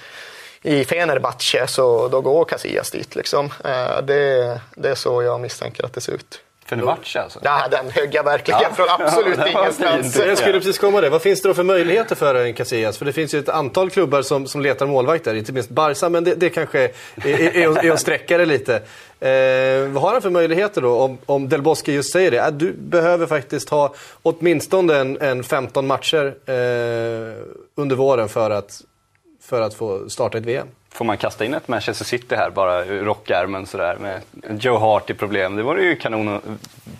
i 0.62 0.84
Fenerbahce 0.84 1.66
så 1.66 2.08
då 2.08 2.20
går 2.20 2.44
Casillas 2.44 2.90
dit. 2.90 3.16
Liksom. 3.16 3.46
Eh, 3.64 4.02
det, 4.02 4.60
det 4.74 4.88
är 4.88 4.94
så 4.94 5.22
jag 5.22 5.40
misstänker 5.40 5.84
att 5.84 5.92
det 5.92 6.00
ser 6.00 6.12
ut. 6.12 6.42
Fenerbahce 6.68 7.22
alltså? 7.22 7.40
Ja, 7.42 7.68
den 7.70 7.90
högg 7.90 8.14
jag 8.14 8.24
verkligen 8.24 8.60
ja. 8.62 8.70
från 8.74 8.86
absolut 8.88 9.38
ja, 9.38 9.48
ingenstans. 9.48 10.18
Jag 10.18 10.38
skulle 10.38 10.52
precis 10.52 10.78
komma 10.78 11.00
det. 11.00 11.10
Vad 11.10 11.22
finns 11.22 11.42
det 11.42 11.48
då 11.48 11.54
för 11.54 11.62
möjligheter 11.62 12.14
för 12.14 12.34
en 12.34 12.54
Casillas? 12.54 12.98
För 12.98 13.04
det 13.04 13.12
finns 13.12 13.34
ju 13.34 13.38
ett 13.38 13.48
antal 13.48 13.90
klubbar 13.90 14.22
som, 14.22 14.46
som 14.46 14.60
letar 14.60 14.86
målvakter, 14.86 15.34
inte 15.34 15.52
minst 15.52 15.70
Barca, 15.70 16.08
men 16.08 16.24
det, 16.24 16.34
det 16.34 16.50
kanske 16.50 16.80
är, 16.80 16.90
är, 17.24 17.56
är, 17.56 17.84
är 17.86 17.92
att 17.92 18.00
sträcka 18.00 18.38
det 18.38 18.46
lite. 18.46 18.74
Eh, 19.20 19.88
vad 19.88 20.02
har 20.02 20.12
han 20.12 20.22
för 20.22 20.30
möjligheter 20.30 20.80
då, 20.80 20.98
om, 20.98 21.18
om 21.26 21.48
Del 21.48 21.62
Bosque 21.62 21.92
just 21.92 22.12
säger 22.12 22.30
det? 22.30 22.44
Att 22.44 22.58
du 22.58 22.72
behöver 22.72 23.26
faktiskt 23.26 23.68
ha 23.68 23.94
åtminstone 24.22 24.96
en, 24.96 25.20
en 25.20 25.44
15 25.44 25.86
matcher 25.86 26.34
eh, 26.46 26.54
under 27.74 27.96
våren 27.96 28.28
för 28.28 28.50
att 28.50 28.82
för 29.48 29.60
att 29.60 29.74
få 29.74 30.10
starta 30.10 30.38
ett 30.38 30.44
VM. 30.44 30.68
Får 30.90 31.04
man 31.04 31.16
kasta 31.16 31.44
in 31.44 31.54
ett 31.54 31.68
Manchester 31.68 32.04
City 32.04 32.34
här 32.34 32.50
bara 32.50 32.84
ur 32.84 33.04
rockärmen 33.04 33.66
sådär 33.66 33.96
med 33.96 34.22
Joe 34.64 34.78
Hart 34.78 35.10
i 35.10 35.14
problem. 35.14 35.56
Det 35.56 35.62
vore 35.62 35.82
ju 35.82 35.96
kanon 35.96 36.28
att 36.28 36.42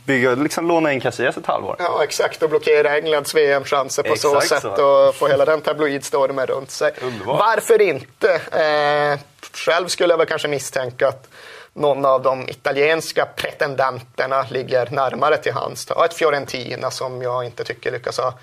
bygga, 0.04 0.34
liksom 0.34 0.68
låna 0.68 0.92
in 0.92 1.00
Casillas 1.00 1.36
ett 1.36 1.46
halvår. 1.46 1.76
Ja 1.78 2.04
exakt 2.04 2.42
och 2.42 2.50
blockera 2.50 2.96
Englands 2.96 3.34
VM-chanser 3.34 4.02
på 4.02 4.12
exakt 4.12 4.32
så 4.32 4.40
sätt 4.40 4.62
så. 4.76 4.84
och 4.84 5.14
få 5.14 5.28
hela 5.28 5.44
den 5.44 5.60
tabloidstormen 5.60 6.46
runt 6.46 6.70
sig. 6.70 6.92
Underbar. 7.02 7.38
Varför 7.38 7.82
inte? 7.82 8.34
Eh, 8.34 9.18
själv 9.52 9.88
skulle 9.88 10.12
jag 10.12 10.18
väl 10.18 10.26
kanske 10.26 10.48
misstänka 10.48 11.08
att 11.08 11.28
någon 11.72 12.04
av 12.04 12.22
de 12.22 12.48
italienska 12.48 13.26
pretendenterna 13.26 14.46
ligger 14.50 14.90
närmare 14.90 15.36
till 15.36 15.52
hands. 15.52 15.86
Ta 15.86 16.04
ett 16.04 16.14
Fiorentina 16.14 16.90
som 16.90 17.22
jag 17.22 17.44
inte 17.44 17.64
tycker 17.64 17.92
lyckas 17.92 18.18
ha 18.18 18.34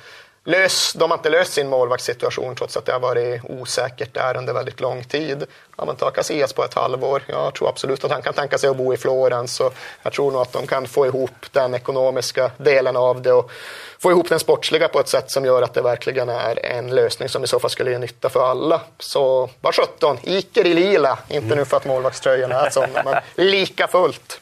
lös, 0.46 0.94
de 0.94 1.12
har 1.12 1.18
inte 1.18 1.30
löst 1.30 1.54
sin 1.54 1.70
målvaktssituation 1.70 2.56
trots 2.56 2.78
att 2.78 2.86
det 2.86 2.92
har 2.92 3.00
varit 3.00 3.42
osäkert 3.44 4.14
där 4.14 4.38
under 4.38 4.54
väldigt 4.54 4.80
lång 4.80 5.04
tid. 5.04 5.46
Ja, 5.78 5.86
men 5.86 5.96
ta 5.96 6.12
Casillas 6.12 6.54
på 6.54 6.64
ett 6.64 6.74
halvår. 6.74 7.24
Jag 7.28 7.54
tror 7.54 7.70
absolut 7.70 8.04
att 8.04 8.12
han 8.12 8.22
kan 8.22 8.34
tänka 8.34 8.58
sig 8.58 8.70
att 8.70 8.78
bo 8.78 8.94
i 8.94 8.98
Florens. 8.98 9.60
Och 9.60 9.74
jag 10.04 10.14
tror 10.14 10.32
nog 10.32 10.42
att 10.42 10.54
de 10.54 10.68
kan 10.68 10.88
få 10.88 11.06
ihop 11.06 11.46
den 11.52 11.74
ekonomiska 11.74 12.52
delen 12.58 12.96
av 12.96 13.22
det 13.22 13.34
och 13.34 13.52
få 14.00 14.12
ihop 14.12 14.30
den 14.30 14.40
sportsliga 14.40 14.88
på 14.88 15.00
ett 15.00 15.08
sätt 15.08 15.32
som 15.32 15.46
gör 15.46 15.62
att 15.62 15.74
det 15.74 15.82
verkligen 15.82 16.30
är 16.30 16.66
en 16.66 16.96
lösning 16.96 17.30
som 17.30 17.44
i 17.44 17.48
så 17.48 17.60
fall 17.60 17.70
skulle 17.70 17.92
ge 17.92 17.98
nytta 17.98 18.30
för 18.30 18.50
alla. 18.50 18.82
Så 19.00 19.50
var 19.62 19.72
17, 19.72 20.18
Iker 20.24 20.66
i 20.66 20.74
lila. 20.74 21.20
Inte 21.30 21.56
nu 21.56 21.66
för 21.66 21.78
att 21.78 21.86
målvaktströjan 21.86 22.52
är 22.52 22.70
sådana, 22.70 23.04
men 23.04 23.46
lika 23.46 23.88
fullt. 23.88 24.42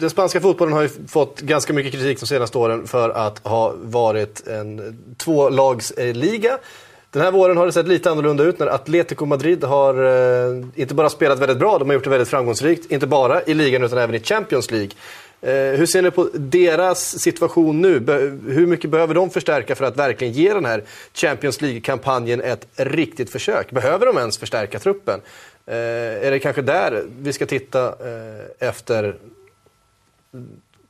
Den 0.00 0.10
spanska 0.10 0.40
fotbollen 0.40 0.72
har 0.72 0.82
ju 0.82 0.88
fått 1.08 1.40
ganska 1.40 1.72
mycket 1.72 1.92
kritik 1.92 2.20
de 2.20 2.26
senaste 2.26 2.58
åren 2.58 2.86
för 2.86 3.10
att 3.10 3.38
ha 3.38 3.74
varit 3.82 4.46
en 4.46 4.98
tvålagsliga. 5.16 6.58
Den 7.10 7.22
här 7.22 7.32
våren 7.32 7.56
har 7.56 7.66
det 7.66 7.72
sett 7.72 7.88
lite 7.88 8.10
annorlunda 8.10 8.44
ut 8.44 8.58
när 8.58 8.66
Atletico 8.66 9.26
Madrid 9.26 9.64
har 9.64 9.94
eh, 10.04 10.64
inte 10.74 10.94
bara 10.94 11.10
spelat 11.10 11.38
väldigt 11.38 11.58
bra, 11.58 11.78
de 11.78 11.88
har 11.88 11.94
gjort 11.94 12.04
det 12.04 12.10
väldigt 12.10 12.28
framgångsrikt. 12.28 12.92
Inte 12.92 13.06
bara 13.06 13.42
i 13.42 13.54
ligan 13.54 13.84
utan 13.84 13.98
även 13.98 14.14
i 14.14 14.20
Champions 14.20 14.70
League. 14.70 14.90
Eh, 15.40 15.78
hur 15.78 15.86
ser 15.86 16.02
ni 16.02 16.10
på 16.10 16.28
deras 16.34 17.18
situation 17.18 17.80
nu? 17.80 18.00
Be 18.00 18.14
hur 18.46 18.66
mycket 18.66 18.90
behöver 18.90 19.14
de 19.14 19.30
förstärka 19.30 19.74
för 19.74 19.84
att 19.84 19.96
verkligen 19.96 20.32
ge 20.32 20.54
den 20.54 20.64
här 20.64 20.84
Champions 21.14 21.60
League-kampanjen 21.60 22.40
ett 22.40 22.66
riktigt 22.76 23.30
försök? 23.30 23.70
Behöver 23.70 24.06
de 24.06 24.18
ens 24.18 24.38
förstärka 24.38 24.78
truppen? 24.78 25.20
Eh, 25.66 26.26
är 26.26 26.30
det 26.30 26.38
kanske 26.38 26.62
där 26.62 27.04
vi 27.20 27.32
ska 27.32 27.46
titta 27.46 27.86
eh, 27.86 28.68
efter 28.68 29.16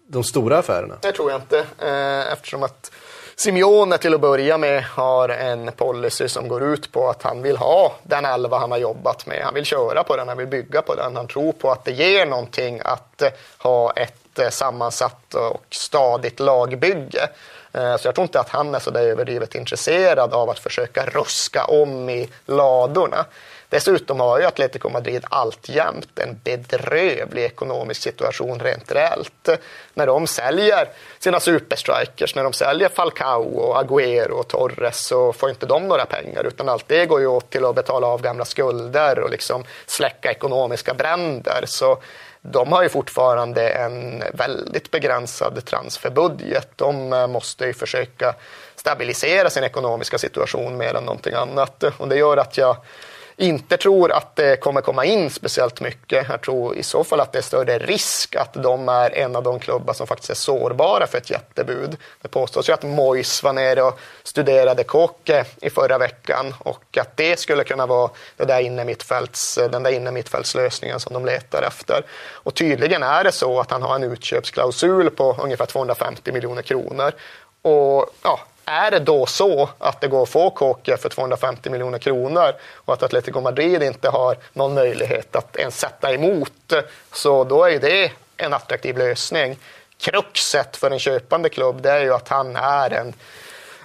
de 0.07 0.25
stora 0.25 0.59
affärerna? 0.59 0.97
Det 1.01 1.13
tror 1.13 1.31
jag 1.31 1.41
inte. 1.41 1.59
Eh, 1.79 2.33
eftersom 2.33 2.63
att 2.63 2.93
Simeone 3.37 3.99
till 3.99 4.15
att 4.15 4.21
börja 4.21 4.59
med 4.59 4.85
har 4.85 5.29
en 5.29 5.73
policy 5.73 6.29
som 6.29 6.49
går 6.49 6.63
ut 6.63 6.93
på 6.93 7.09
att 7.09 7.23
han 7.23 7.43
vill 7.43 7.57
ha 7.57 7.95
den 8.03 8.25
elva 8.25 8.59
han 8.59 8.71
har 8.71 8.79
jobbat 8.79 9.27
med. 9.27 9.41
Han 9.45 9.55
vill 9.55 9.65
köra 9.65 10.05
på 10.05 10.17
den, 10.17 10.29
han 10.29 10.37
vill 10.37 10.47
bygga 10.47 10.83
på 10.83 10.95
den. 10.95 11.17
Han 11.17 11.27
tror 11.27 11.53
på 11.53 11.71
att 11.71 11.85
det 11.85 11.93
ger 11.93 12.27
någonting 12.27 12.81
att 12.85 13.23
eh, 13.23 13.29
ha 13.59 13.93
ett 13.93 14.39
eh, 14.39 14.49
sammansatt 14.49 15.35
och 15.35 15.65
stadigt 15.71 16.41
lagbygge. 16.41 17.29
Så 17.73 18.09
jag 18.09 18.15
tror 18.15 18.23
inte 18.23 18.41
att 18.41 18.49
han 18.49 18.75
är 18.75 18.79
så 18.79 18.91
där 18.91 19.03
överdrivet 19.03 19.55
intresserad 19.55 20.35
av 20.35 20.51
att 20.51 20.59
försöka 20.59 21.07
ruska 21.07 21.65
om 21.65 22.11
i 22.11 22.29
ladorna. 22.47 23.25
Dessutom 23.71 24.21
har 24.21 24.41
ju 24.41 24.47
Atletico 24.47 24.89
Madrid 24.89 25.25
alltjämt 25.29 26.19
en 26.19 26.41
bedrövlig 26.45 27.45
ekonomisk 27.45 28.03
situation 28.03 28.61
rent 28.61 28.93
reellt. 28.93 29.49
När 29.95 30.07
de 30.07 30.27
säljer 30.27 30.89
sina 31.19 31.41
superstrikers, 31.41 32.35
när 32.35 32.45
de 32.45 32.53
säljer 32.53 32.89
Falcao, 32.89 33.43
och 33.43 33.77
Agüero 33.77 34.31
och 34.31 34.49
Torres 34.49 35.07
så 35.07 35.33
får 35.33 35.51
inte 35.51 35.67
de 35.67 35.89
några 35.89 36.05
pengar 36.05 36.45
utan 36.45 36.69
allt 36.69 36.89
det 36.89 37.07
går 37.07 37.21
ju 37.21 37.27
åt 37.27 37.51
till 37.51 37.65
att 37.65 37.75
betala 37.75 38.07
av 38.07 38.23
gamla 38.23 38.45
skulder 38.45 39.19
och 39.19 39.31
liksom 39.31 39.65
släcka 39.87 40.31
ekonomiska 40.31 40.95
bränder. 40.95 41.65
Så 41.67 41.99
de 42.43 42.73
har 42.73 42.83
ju 42.83 42.89
fortfarande 42.89 43.69
en 43.69 44.23
väldigt 44.35 44.91
begränsad 44.91 45.65
transferbudget. 45.65 46.69
De 46.77 47.13
eh, 47.13 47.27
måste 47.27 47.67
ju 47.67 47.73
försöka 47.73 48.35
stabilisera 48.77 49.51
sin 49.51 49.65
ekonomiska 49.65 50.19
situation 50.19 50.77
mer 50.77 50.95
än 50.95 51.05
någonting 51.05 51.35
annat. 51.35 51.85
Och 51.99 52.09
det 52.09 52.17
gör 52.17 52.37
att 52.37 52.57
jag 52.57 52.77
inte 53.41 53.77
tror 53.77 54.13
att 54.13 54.37
det 54.37 54.57
kommer 54.57 54.81
komma 54.81 55.05
in 55.05 55.31
speciellt 55.31 55.81
mycket. 55.81 56.27
Jag 56.29 56.41
tror 56.41 56.77
i 56.77 56.83
så 56.83 57.05
fall 57.05 57.21
att 57.21 57.33
det 57.33 57.39
är 57.39 57.43
större 57.43 57.79
risk 57.79 58.37
att 58.37 58.53
de 58.53 58.89
är 58.89 59.19
en 59.19 59.37
av 59.37 59.43
de 59.43 59.59
klubbar 59.59 59.95
som 59.95 60.07
faktiskt 60.07 60.31
är 60.31 60.35
sårbara 60.35 61.07
för 61.07 61.19
ett 61.19 61.31
jättebud. 61.31 61.97
Det 62.23 62.29
påstås 62.29 62.69
ju 62.69 62.73
att 62.73 62.83
Mois 62.83 63.43
var 63.43 63.53
nere 63.53 63.83
och 63.83 63.99
studerade 64.23 64.85
Kåke 64.85 65.45
i 65.63 65.71
förra 65.71 65.99
veckan 65.99 66.55
och 66.59 66.99
att 66.99 67.17
det 67.17 67.39
skulle 67.39 67.65
kunna 67.65 67.87
vara 67.87 68.11
det 68.37 68.45
där 68.45 68.61
innermittfälts, 68.61 69.59
den 69.71 69.83
där 69.83 69.91
innermittfältslösningen 69.91 71.01
som 71.01 71.15
de 71.15 71.25
letar 71.25 71.63
efter. 71.63 72.05
Och 72.33 72.55
tydligen 72.55 73.03
är 73.03 73.25
det 73.25 73.33
så 73.33 73.61
att 73.61 73.71
han 73.71 73.83
har 73.83 73.95
en 73.95 74.03
utköpsklausul 74.03 75.11
på 75.11 75.37
ungefär 75.43 75.67
250 75.67 76.33
miljoner 76.33 76.63
kronor. 76.63 77.13
Och 77.63 78.07
ja, 78.23 78.41
är 78.65 78.91
det 78.91 78.99
då 78.99 79.27
så 79.27 79.69
att 79.79 80.01
det 80.01 80.09
går 80.09 80.23
att 80.23 80.29
få 80.29 80.51
Kåke 80.51 80.97
för 80.97 81.09
250 81.09 81.71
miljoner 81.71 81.99
kronor 81.99 82.53
och 82.75 82.95
att 82.95 83.03
Atletico 83.03 83.41
Madrid 83.41 83.83
inte 83.83 84.09
har 84.09 84.37
någon 84.53 84.75
möjlighet 84.75 85.37
att 85.37 85.57
ens 85.57 85.79
sätta 85.79 86.13
emot, 86.13 86.73
så 87.13 87.45
då 87.45 87.65
är 87.65 87.79
det 87.79 88.13
en 88.37 88.53
attraktiv 88.53 88.99
lösning. 88.99 89.59
Kruxet 89.99 90.77
för 90.77 90.91
en 90.91 90.99
köpande 90.99 91.49
klubb 91.49 91.83
det 91.83 91.91
är 91.91 92.01
ju 92.01 92.15
att 92.15 92.29
han 92.29 92.57
är 92.57 92.91
en 92.91 93.15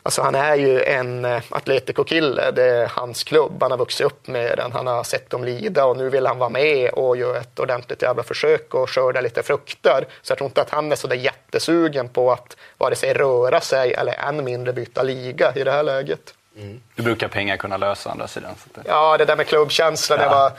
Alltså 0.05 0.21
han 0.21 0.35
är 0.35 0.55
ju 0.55 0.83
en 0.83 1.25
eh, 1.25 1.41
Atletico-kille. 1.49 2.51
Det 2.51 2.63
är 2.63 2.87
hans 2.87 3.23
klubb. 3.23 3.57
Han 3.61 3.71
har 3.71 3.77
vuxit 3.77 4.05
upp 4.05 4.27
med 4.27 4.57
den. 4.57 4.71
Han 4.71 4.87
har 4.87 5.03
sett 5.03 5.29
dem 5.29 5.43
lida 5.43 5.85
och 5.85 5.97
nu 5.97 6.09
vill 6.09 6.27
han 6.27 6.37
vara 6.37 6.49
med 6.49 6.89
och 6.89 7.17
göra 7.17 7.37
ett 7.37 7.59
ordentligt 7.59 8.01
jävla 8.01 8.23
försök 8.23 8.73
och 8.73 8.89
skörda 8.89 9.21
lite 9.21 9.43
frukter. 9.43 10.07
Så 10.21 10.31
jag 10.31 10.37
tror 10.37 10.47
inte 10.47 10.61
att 10.61 10.69
han 10.69 10.91
är 10.91 10.95
så 10.95 11.07
där 11.07 11.15
jättesugen 11.15 12.09
på 12.09 12.31
att 12.31 12.57
vare 12.77 12.95
sig 12.95 13.13
röra 13.13 13.61
sig 13.61 13.93
eller 13.93 14.13
än 14.13 14.43
mindre 14.43 14.73
byta 14.73 15.03
liga 15.03 15.53
i 15.55 15.63
det 15.63 15.71
här 15.71 15.83
läget. 15.83 16.33
Mm. 16.57 16.81
Du 16.95 17.03
brukar 17.03 17.27
pengar 17.27 17.57
kunna 17.57 17.77
lösa 17.77 18.11
andra 18.11 18.27
sidan. 18.27 18.51
Det... 18.73 18.81
Ja, 18.85 19.17
det 19.17 19.25
där 19.25 19.35
med 19.35 19.47
klubbkänsla, 19.47 20.17
ja. 20.17 20.23
det, 20.23 20.29
var, 20.29 20.51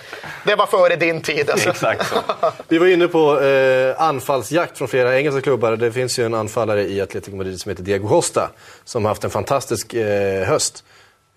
det 0.44 0.54
var 0.54 0.66
före 0.66 0.96
din 0.96 1.20
tid. 1.20 1.50
Alltså. 1.50 1.70
Exakt 1.70 2.08
så. 2.08 2.22
Vi 2.68 2.78
var 2.78 2.86
inne 2.86 3.08
på 3.08 3.40
eh, 3.40 4.02
anfallsjakt 4.02 4.78
från 4.78 4.88
flera 4.88 5.18
engelska 5.18 5.40
klubbar. 5.40 5.76
Det 5.76 5.92
finns 5.92 6.18
ju 6.18 6.26
en 6.26 6.34
anfallare 6.34 6.82
i 6.82 7.00
Atletico 7.00 7.36
Madrid 7.36 7.60
som 7.60 7.70
heter 7.70 7.82
Diego 7.82 8.08
Costa 8.08 8.50
som 8.84 9.04
har 9.04 9.10
haft 9.10 9.24
en 9.24 9.30
fantastisk 9.30 9.94
eh, 9.94 10.46
höst. 10.46 10.84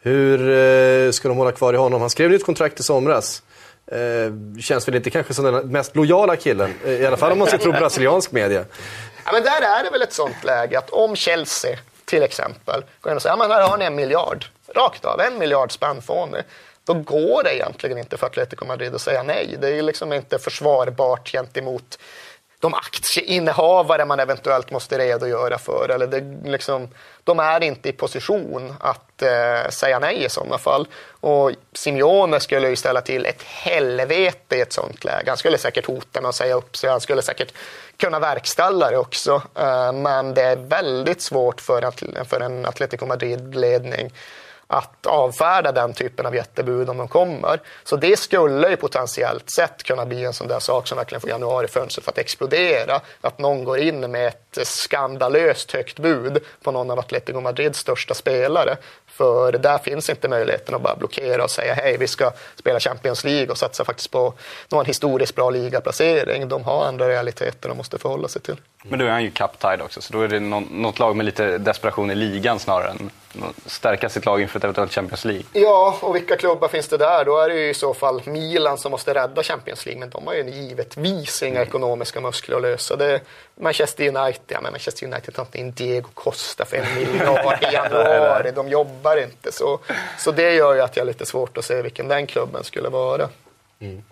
Hur 0.01 0.49
eh, 0.49 1.11
ska 1.11 1.27
de 1.27 1.37
hålla 1.37 1.51
kvar 1.51 1.73
i 1.73 1.77
honom? 1.77 2.01
Han 2.01 2.09
skrev 2.09 2.29
nytt 2.29 2.45
kontrakt 2.45 2.79
i 2.79 2.83
somras. 2.83 3.43
Eh, 3.91 4.59
känns 4.61 4.87
väl 4.87 4.95
inte 4.95 5.09
kanske 5.09 5.33
som 5.33 5.45
den 5.45 5.71
mest 5.71 5.95
lojala 5.95 6.35
killen, 6.35 6.73
eh, 6.85 6.91
i 6.91 7.05
alla 7.05 7.17
fall 7.17 7.31
om 7.31 7.39
man 7.39 7.47
ska 7.47 7.57
tro 7.57 7.71
brasiliansk 7.71 8.31
media. 8.31 8.65
Ja, 9.25 9.31
men 9.31 9.43
där 9.43 9.61
är 9.61 9.83
det 9.83 9.89
väl 9.89 10.01
ett 10.01 10.13
sånt 10.13 10.43
läge 10.43 10.77
att 10.77 10.89
om 10.89 11.15
Chelsea 11.15 11.77
till 12.09 12.23
exempel 12.23 12.83
går 13.01 13.11
in 13.11 13.15
och 13.15 13.21
säger 13.21 13.43
att 13.43 13.51
här 13.51 13.69
har 13.69 13.77
ni 13.77 13.85
en 13.85 13.95
miljard, 13.95 14.45
rakt 14.75 15.05
av, 15.05 15.21
en 15.21 15.37
miljard 15.37 15.71
spänn 15.71 16.01
får 16.01 16.27
ni. 16.27 16.41
Då 16.83 16.93
går 16.93 17.43
det 17.43 17.55
egentligen 17.55 17.97
inte 17.97 18.17
för 18.17 18.27
Atletico 18.27 18.65
Madrid 18.65 18.95
att 18.95 19.01
säga 19.01 19.23
nej. 19.23 19.57
Det 19.61 19.69
är 19.69 19.81
liksom 19.81 20.13
inte 20.13 20.39
försvarbart 20.39 21.31
gentemot 21.31 21.99
de 22.59 22.73
aktieinnehavare 22.73 24.05
man 24.05 24.19
eventuellt 24.19 24.71
måste 24.71 24.97
redogöra 24.97 25.57
för. 25.57 25.89
Eller 25.89 26.07
det, 26.07 26.49
liksom, 26.49 26.87
de 27.23 27.39
är 27.39 27.63
inte 27.63 27.89
i 27.89 27.91
position 27.91 28.73
att 28.79 29.21
eh, 29.21 29.69
säga 29.69 29.99
nej 29.99 30.25
i 30.25 30.29
sådana 30.29 30.57
fall. 30.57 30.87
Och 31.09 31.51
Simeone 31.73 32.39
skulle 32.39 32.69
ju 32.69 32.75
ställa 32.75 33.01
till 33.01 33.25
ett 33.25 33.43
helvete 33.43 34.55
i 34.55 34.61
ett 34.61 34.73
sådant 34.73 35.03
läge. 35.03 35.29
Han 35.31 35.37
skulle 35.37 35.57
säkert 35.57 35.85
hota 35.85 36.21
med 36.21 36.29
att 36.29 36.35
säga 36.35 36.55
upp 36.55 36.77
sig. 36.77 36.89
Han 36.89 37.01
skulle 37.01 37.21
säkert 37.21 37.53
kunna 37.97 38.19
verkställa 38.19 38.91
det 38.91 38.97
också. 38.97 39.41
Eh, 39.55 39.91
men 39.91 40.33
det 40.33 40.41
är 40.41 40.55
väldigt 40.55 41.21
svårt 41.21 41.61
för, 41.61 41.91
för 42.25 42.39
en 42.39 42.65
Atletico 42.65 43.05
Madrid-ledning 43.05 44.11
att 44.71 45.05
avfärda 45.05 45.71
den 45.71 45.93
typen 45.93 46.25
av 46.25 46.35
jättebud 46.35 46.89
om 46.89 46.97
de 46.97 47.07
kommer. 47.07 47.59
Så 47.83 47.95
det 47.95 48.19
skulle 48.19 48.69
ju 48.69 48.75
potentiellt 48.75 49.49
sett 49.49 49.83
kunna 49.83 50.05
bli 50.05 50.25
en 50.25 50.33
sån 50.33 50.47
där 50.47 50.59
sak 50.59 50.87
som 50.87 50.97
verkligen 50.97 51.21
får 51.21 51.29
januarifönstret 51.29 52.05
för 52.05 52.11
att 52.11 52.17
explodera. 52.17 53.01
Att 53.21 53.39
någon 53.39 53.63
går 53.63 53.77
in 53.77 54.11
med 54.11 54.27
ett 54.27 54.67
skandalöst 54.67 55.71
högt 55.71 55.99
bud 55.99 56.43
på 56.63 56.71
någon 56.71 56.91
av 56.91 56.99
Atletico 56.99 57.41
Madrids 57.41 57.79
största 57.79 58.13
spelare. 58.13 58.77
För 59.19 59.51
där 59.51 59.77
finns 59.77 60.09
inte 60.09 60.27
möjligheten 60.27 60.75
att 60.75 60.81
bara 60.81 60.95
blockera 60.95 61.43
och 61.43 61.51
säga 61.51 61.73
hej, 61.73 61.97
vi 61.97 62.07
ska 62.07 62.31
spela 62.55 62.79
Champions 62.79 63.23
League 63.23 63.47
och 63.47 63.57
satsa 63.57 63.85
faktiskt 63.85 64.11
på 64.11 64.33
någon 64.69 64.85
historiskt 64.85 65.35
bra 65.35 65.49
ligaplacering. 65.49 66.47
De 66.47 66.63
har 66.63 66.85
andra 66.85 67.09
realiteter 67.09 67.69
de 67.69 67.77
måste 67.77 67.97
förhålla 67.97 68.27
sig 68.27 68.41
till. 68.41 68.55
Men 68.83 68.99
då 68.99 69.05
är 69.05 69.09
han 69.09 69.23
ju 69.23 69.31
cup 69.31 69.65
också, 69.85 70.01
så 70.01 70.13
då 70.13 70.21
är 70.21 70.27
det 70.27 70.39
något 70.39 70.99
lag 70.99 71.15
med 71.15 71.25
lite 71.25 71.57
desperation 71.57 72.11
i 72.11 72.15
ligan 72.15 72.59
snarare 72.59 72.89
än 72.89 73.09
stärka 73.65 74.09
sitt 74.09 74.25
lag 74.25 74.41
inför 74.41 74.57
ett 74.57 74.63
eventuellt 74.63 74.93
Champions 74.93 75.25
League. 75.25 75.43
Ja, 75.53 75.97
och 76.01 76.15
vilka 76.15 76.37
klubbar 76.37 76.67
finns 76.67 76.87
det 76.87 76.97
där? 76.97 77.25
Då 77.25 77.37
är 77.39 77.49
det 77.49 77.55
ju 77.55 77.69
i 77.69 77.73
så 77.73 77.93
fall 77.93 78.21
Milan 78.25 78.77
som 78.77 78.91
måste 78.91 79.13
rädda 79.13 79.43
Champions 79.43 79.85
League, 79.85 79.99
men 79.99 80.09
de 80.09 80.27
har 80.27 80.33
ju 80.33 80.49
givetvis 80.49 81.43
inga 81.43 81.55
mm. 81.55 81.67
ekonomiska 81.67 82.21
muskler 82.21 82.55
att 82.55 82.61
lösa 82.61 82.95
det. 82.95 83.21
Manchester 83.59 84.07
United, 84.07 84.43
ja 84.47 84.61
men 84.61 84.71
Manchester 84.71 85.05
United 85.07 85.33
tar 85.33 85.43
inte 85.43 85.57
in 85.57 85.71
Diego 85.71 86.07
Costa 86.13 86.65
för 86.65 86.77
en 86.77 86.95
miljard 86.95 87.63
i 87.63 87.73
januari, 87.73 88.51
de 88.55 88.69
jobbar 88.69 89.23
inte. 89.23 89.51
Så, 89.51 89.79
så 90.17 90.31
det 90.31 90.53
gör 90.53 90.73
ju 90.73 90.81
att 90.81 90.95
jag 90.95 91.03
har 91.03 91.07
lite 91.07 91.25
svårt 91.25 91.57
att 91.57 91.65
se 91.65 91.81
vilken 91.81 92.07
den 92.07 92.27
klubben 92.27 92.63
skulle 92.63 92.89
vara. 92.89 93.29
Mm. 93.79 94.03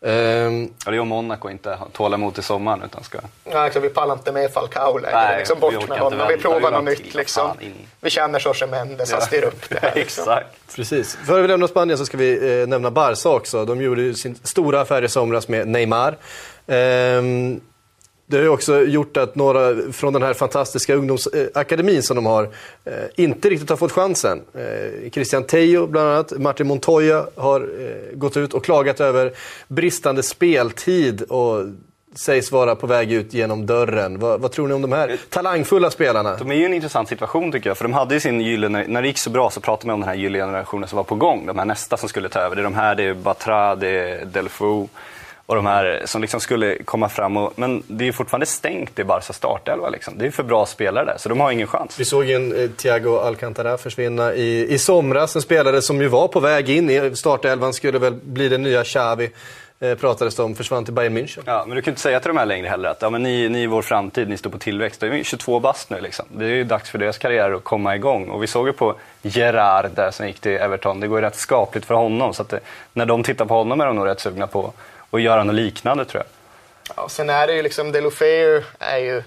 Um, 0.00 0.74
ja, 0.84 0.90
det 0.90 0.96
är 0.96 1.00
om 1.00 1.08
Monaco 1.08 1.50
inte 1.50 1.78
tål 1.92 2.14
emot 2.14 2.38
i 2.38 2.42
sommaren. 2.42 2.82
Utan 2.82 3.04
ska... 3.04 3.18
Ja, 3.44 3.64
liksom, 3.64 3.82
vi 3.82 3.88
pallar 3.88 4.14
inte 4.14 4.32
med 4.32 4.50
Falcao 4.50 4.98
längre. 4.98 5.38
Liksom, 5.38 5.60
bort 5.60 5.88
med 5.88 5.98
honom. 5.98 6.28
Vi 6.28 6.36
provar 6.36 6.70
något 6.70 6.84
nytt. 6.84 7.14
Liksom. 7.14 7.50
Vi 8.00 8.10
känner 8.10 8.40
Jorge 8.40 8.66
Mendes, 8.66 9.12
han 9.12 9.20
styr 9.20 9.42
upp 9.42 9.68
det 9.68 9.78
här. 9.82 9.92
Liksom. 9.94 10.22
Exakt. 10.22 10.76
Precis. 10.76 11.18
Före 11.26 11.42
vi 11.42 11.48
lämnar 11.48 11.66
Spanien 11.66 11.98
så 11.98 12.06
ska 12.06 12.16
vi 12.16 12.60
eh, 12.60 12.68
nämna 12.68 12.90
Barca 12.90 13.28
också. 13.28 13.64
De 13.64 13.82
gjorde 13.82 14.14
sin 14.14 14.34
stora 14.42 14.80
affär 14.80 15.02
i 15.02 15.08
somras 15.08 15.48
med 15.48 15.68
Neymar. 15.68 16.16
Um, 16.66 17.60
det 18.30 18.36
har 18.36 18.44
ju 18.44 18.48
också 18.48 18.80
gjort 18.80 19.16
att 19.16 19.34
några 19.34 19.92
från 19.92 20.12
den 20.12 20.22
här 20.22 20.34
fantastiska 20.34 20.94
ungdomsakademin 20.94 22.02
som 22.02 22.16
de 22.16 22.26
har 22.26 22.42
eh, 22.84 22.92
inte 23.16 23.50
riktigt 23.50 23.70
har 23.70 23.76
fått 23.76 23.92
chansen. 23.92 24.42
Eh, 24.54 25.10
Christian 25.10 25.44
Tejo 25.44 25.86
bland 25.86 26.08
annat, 26.08 26.32
Martin 26.38 26.66
Montoya 26.66 27.26
har 27.36 27.60
eh, 27.60 28.16
gått 28.18 28.36
ut 28.36 28.54
och 28.54 28.64
klagat 28.64 29.00
över 29.00 29.32
bristande 29.68 30.22
speltid 30.22 31.22
och 31.22 31.64
sägs 32.14 32.52
vara 32.52 32.76
på 32.76 32.86
väg 32.86 33.12
ut 33.12 33.34
genom 33.34 33.66
dörren. 33.66 34.18
Vad, 34.18 34.40
vad, 34.40 34.52
tror 34.52 34.68
ni 34.68 34.74
om 34.74 34.82
de 34.82 34.92
här 34.92 35.16
talangfulla 35.28 35.90
spelarna? 35.90 36.36
De 36.36 36.50
är 36.50 36.54
ju 36.54 36.64
en 36.64 36.74
intressant 36.74 37.08
situation 37.08 37.52
tycker 37.52 37.70
jag. 37.70 37.76
För 37.76 37.84
de 37.84 37.92
hade 37.92 38.14
ju 38.14 38.20
sin 38.20 38.40
gyllene, 38.40 38.84
när 38.88 39.02
det 39.02 39.08
gick 39.08 39.18
så 39.18 39.30
bra 39.30 39.50
så 39.50 39.60
pratade 39.60 39.86
man 39.86 39.94
om 39.94 40.00
den 40.00 40.08
här 40.08 40.16
gyllene 40.16 40.44
generationen 40.44 40.88
som 40.88 40.96
var 40.96 41.04
på 41.04 41.14
gång. 41.14 41.46
De 41.46 41.58
här 41.58 41.64
nästa 41.64 41.96
som 41.96 42.08
skulle 42.08 42.28
ta 42.28 42.40
över. 42.40 42.56
Det 42.56 42.62
är 42.62 42.64
de 42.64 42.74
här, 42.74 42.94
det 42.94 43.02
är 43.02 43.14
Batra, 43.14 43.76
det 43.76 43.88
är 43.88 44.24
Delfou 44.24 44.88
och 45.48 45.54
de 45.54 45.66
här 45.66 46.02
som 46.04 46.20
liksom 46.20 46.40
skulle 46.40 46.82
komma 46.84 47.08
fram. 47.08 47.36
Och, 47.36 47.52
men 47.56 47.82
det 47.86 48.08
är 48.08 48.12
fortfarande 48.12 48.46
stängt 48.46 48.98
i 48.98 49.04
Barca 49.04 49.32
startelva. 49.32 49.88
Liksom. 49.88 50.18
Det 50.18 50.26
är 50.26 50.30
för 50.30 50.42
bra 50.42 50.66
spelare 50.66 51.04
där, 51.04 51.14
så 51.18 51.28
de 51.28 51.40
har 51.40 51.50
ingen 51.50 51.66
chans. 51.66 52.00
Vi 52.00 52.04
såg 52.04 52.24
ju 52.24 52.34
en 52.34 52.62
eh, 52.62 52.70
Thiago 52.70 53.18
Alcantara 53.18 53.78
försvinna 53.78 54.34
i, 54.34 54.74
i 54.74 54.78
somras. 54.78 55.36
En 55.36 55.42
spelare 55.42 55.82
som 55.82 56.00
ju 56.00 56.08
var 56.08 56.28
på 56.28 56.40
väg 56.40 56.70
in 56.70 56.90
i 56.90 57.16
startelvan, 57.16 57.72
skulle 57.72 57.98
väl 57.98 58.14
bli 58.14 58.48
den 58.48 58.62
nya 58.62 58.84
Xavi. 58.84 59.30
Eh, 59.80 59.94
pratades 59.94 60.36
det 60.36 60.42
om, 60.42 60.54
försvann 60.54 60.84
till 60.84 60.94
Bayern 60.94 61.16
München. 61.16 61.42
Ja, 61.44 61.64
men 61.66 61.76
du 61.76 61.82
kan 61.82 61.92
inte 61.92 62.00
säga 62.00 62.20
till 62.20 62.28
de 62.28 62.36
här 62.36 62.46
längre 62.46 62.68
heller 62.68 62.88
att 62.88 63.02
ja, 63.02 63.10
men 63.10 63.22
ni, 63.22 63.48
ni 63.48 63.64
är 63.64 63.68
vår 63.68 63.82
framtid, 63.82 64.28
ni 64.28 64.36
står 64.36 64.50
på 64.50 64.58
tillväxt. 64.58 65.00
De 65.00 65.06
är 65.06 65.22
22 65.22 65.60
bast 65.60 65.90
nu 65.90 66.00
liksom. 66.00 66.26
Det 66.30 66.44
är 66.44 66.48
ju 66.48 66.64
dags 66.64 66.90
för 66.90 66.98
deras 66.98 67.18
karriär 67.18 67.52
att 67.52 67.64
komma 67.64 67.96
igång. 67.96 68.28
Och 68.28 68.42
vi 68.42 68.46
såg 68.46 68.66
ju 68.66 68.72
på 68.72 68.94
Gerard 69.22 69.90
där 69.94 70.10
som 70.10 70.26
gick 70.26 70.40
till 70.40 70.52
Everton, 70.52 71.00
det 71.00 71.08
går 71.08 71.18
ju 71.18 71.24
rätt 71.24 71.36
skapligt 71.36 71.86
för 71.86 71.94
honom. 71.94 72.34
Så 72.34 72.42
att 72.42 72.48
det, 72.48 72.60
när 72.92 73.06
de 73.06 73.22
tittar 73.22 73.44
på 73.44 73.54
honom 73.54 73.80
är 73.80 73.86
de 73.86 73.96
nog 73.96 74.06
rätt 74.06 74.20
sugna 74.20 74.46
på 74.46 74.72
och 75.10 75.20
göra 75.20 75.44
något 75.44 75.54
liknande 75.54 76.04
tror 76.04 76.22
jag. 76.22 76.28
Ja, 76.96 77.08
sen 77.08 77.30
är 77.30 77.46
det 77.46 77.52
ju 77.54 77.62
liksom, 77.62 77.92
Delofeu 77.92 78.62
är 78.78 78.98
ju 78.98 79.22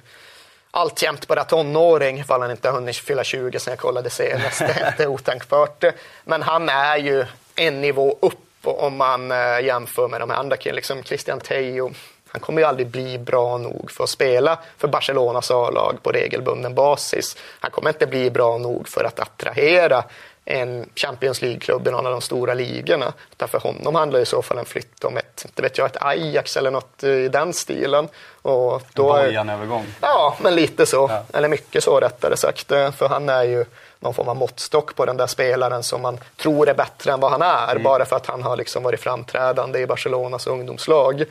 alltjämt 0.72 1.28
bara 1.28 1.44
tonåring, 1.44 2.20
ifall 2.20 2.42
han 2.42 2.52
inte 2.52 2.70
har 2.70 2.76
hunnit 2.76 2.96
fylla 2.96 3.24
20 3.24 3.60
sen 3.60 3.72
jag 3.72 3.80
kollade 3.80 4.10
senast. 4.10 4.60
det 4.98 5.00
är 5.00 5.08
otänkbart. 5.08 5.84
Men 6.24 6.42
han 6.42 6.70
är 6.70 6.98
ju 6.98 7.26
en 7.56 7.82
nivå 7.82 8.18
upp 8.22 8.38
om 8.64 8.98
man 8.98 9.32
eh, 9.32 9.60
jämför 9.60 10.08
med 10.08 10.20
de 10.22 10.30
här 10.30 10.38
andra 10.38 10.58
killarna. 10.58 10.76
Liksom 10.76 11.04
Christian 11.04 11.40
Tejo, 11.40 11.92
han 12.32 12.42
kommer 12.42 12.62
ju 12.62 12.68
aldrig 12.68 12.88
bli 12.88 13.18
bra 13.18 13.58
nog 13.58 13.92
för 13.92 14.04
att 14.04 14.10
spela 14.10 14.60
för 14.78 14.88
Barcelonas 14.88 15.52
A-lag 15.52 15.98
på 16.04 16.12
regelbunden 16.12 16.76
basis. 16.76 17.38
Han 17.60 17.72
kommer 17.72 17.90
inte 17.90 18.08
bli 18.08 18.32
bra 18.32 18.58
nog 18.58 18.88
för 18.88 19.04
att 19.04 19.20
attrahera 19.20 20.04
en 20.46 20.90
Champions 20.96 21.42
League-klubb 21.42 21.88
i 21.88 21.92
någon 21.92 22.06
av 22.06 22.12
de 22.12 22.22
stora 22.22 22.54
ligorna. 22.54 23.14
Utan 23.32 23.48
för 23.48 23.60
honom 23.60 23.96
handlar 23.96 24.20
i 24.20 24.26
så 24.26 24.42
fall 24.42 24.58
en 24.58 24.66
flytt 24.66 25.04
om 25.04 25.18
ett, 25.18 25.42
inte 25.46 25.62
vet 25.62 25.78
jag, 25.78 25.86
ett 25.86 26.04
Ajax 26.04 26.58
eller 26.58 26.72
något 26.72 27.04
i 27.04 27.28
den 27.28 27.54
stilen. 27.54 28.08
Och 28.42 28.82
då 28.94 29.14
en 29.14 29.50
övergång 29.50 29.86
Ja, 30.02 30.38
men 30.42 30.56
lite 30.56 30.86
så. 30.86 31.08
Ja. 31.10 31.38
Eller 31.38 31.48
mycket 31.48 31.84
så 31.84 32.00
rättare 32.00 32.38
sagt. 32.38 32.68
För 32.68 33.08
han 33.08 33.30
är 33.30 33.44
ju 33.44 33.66
någon 34.02 34.14
form 34.14 34.28
av 34.28 34.36
måttstock 34.36 34.96
på 34.96 35.06
den 35.06 35.18
där 35.18 35.28
spelaren 35.28 35.84
som 35.84 36.02
man 36.02 36.18
tror 36.38 36.70
är 36.70 36.74
bättre 36.74 37.12
än 37.12 37.20
vad 37.20 37.32
han 37.32 37.42
är, 37.42 37.72
mm. 37.72 37.84
bara 37.84 38.06
för 38.06 38.16
att 38.16 38.26
han 38.26 38.44
har 38.44 38.58
liksom 38.58 38.84
varit 38.84 39.00
framträdande 39.00 39.80
i 39.80 39.88
Barcelonas 39.88 40.48
ungdomslag. 40.48 41.24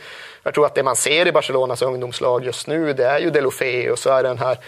Jag 0.42 0.54
tror 0.54 0.66
att 0.66 0.74
det 0.74 0.82
man 0.82 0.96
ser 0.96 1.26
i 1.26 1.32
Barcelonas 1.32 1.82
ungdomslag 1.82 2.44
just 2.44 2.66
nu, 2.66 2.92
det 2.92 3.06
är 3.06 3.18
ju 3.18 3.30
Delofeu 3.30 3.90
och 3.90 3.98
så 3.98 4.10
är 4.10 4.22
det 4.22 4.28
den 4.28 4.38
här 4.38 4.58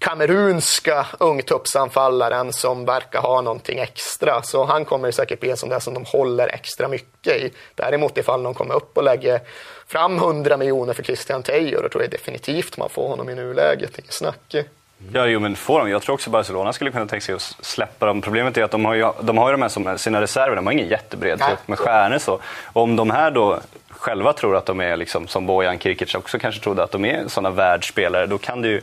kamerunska 0.00 1.06
ungtuppsanfallaren 1.18 2.52
som 2.52 2.84
verkar 2.84 3.20
ha 3.20 3.40
någonting 3.40 3.78
extra. 3.78 4.42
Så 4.42 4.64
han 4.64 4.84
kommer 4.84 5.10
säkert 5.10 5.40
bli 5.40 5.50
en 5.50 5.56
sån 5.56 5.68
där 5.68 5.78
som 5.78 5.94
de 5.94 6.04
håller 6.04 6.48
extra 6.48 6.88
mycket 6.88 7.36
i. 7.36 7.52
Däremot 7.74 8.18
ifall 8.18 8.42
de 8.42 8.54
kommer 8.54 8.74
upp 8.74 8.96
och 8.96 9.04
lägger 9.04 9.40
fram 9.86 10.16
100 10.16 10.56
miljoner 10.56 10.92
för 10.92 11.02
Christian 11.02 11.42
Tejo, 11.42 11.82
då 11.82 11.88
tror 11.88 12.02
jag 12.02 12.10
definitivt 12.10 12.76
man 12.76 12.88
får 12.90 13.08
honom 13.08 13.28
i 13.28 13.34
nuläget. 13.34 13.98
Inget 13.98 14.12
snack. 14.12 14.54
Ja, 15.12 15.26
jo, 15.26 15.40
men 15.40 15.56
får 15.56 15.78
de. 15.78 15.90
Jag 15.90 16.02
tror 16.02 16.14
också 16.14 16.30
Barcelona 16.30 16.72
skulle 16.72 16.90
kunna 16.90 17.06
tänka 17.06 17.24
sig 17.26 17.34
att 17.34 17.56
släppa 17.60 18.06
dem. 18.06 18.20
Problemet 18.20 18.56
är 18.56 18.64
att 18.64 18.70
de 18.70 18.84
har 18.84 18.94
ju, 18.94 19.12
de 19.20 19.38
har 19.38 19.48
ju 19.48 19.52
de 19.52 19.62
här 19.62 19.68
som 19.68 19.98
sina 19.98 20.20
reserver, 20.20 20.56
de 20.56 20.66
har 20.66 20.72
ingen 20.72 20.88
jättebred 20.88 21.38
trupp 21.38 21.68
med 21.68 21.78
stjärnor. 21.78 22.18
Så. 22.18 22.38
Om 22.72 22.96
de 22.96 23.10
här 23.10 23.30
då 23.30 23.60
själva 23.88 24.32
tror 24.32 24.56
att 24.56 24.66
de 24.66 24.80
är, 24.80 24.96
liksom, 24.96 25.28
som 25.28 25.46
Bojan 25.46 25.78
Kirkic 25.78 26.14
också 26.14 26.38
kanske 26.38 26.60
trodde, 26.60 26.82
att 26.82 26.90
de 26.90 27.04
är 27.04 27.28
sådana 27.28 27.50
världsspelare, 27.50 28.26
då 28.26 28.38
kan 28.38 28.62
det 28.62 28.68
ju 28.68 28.80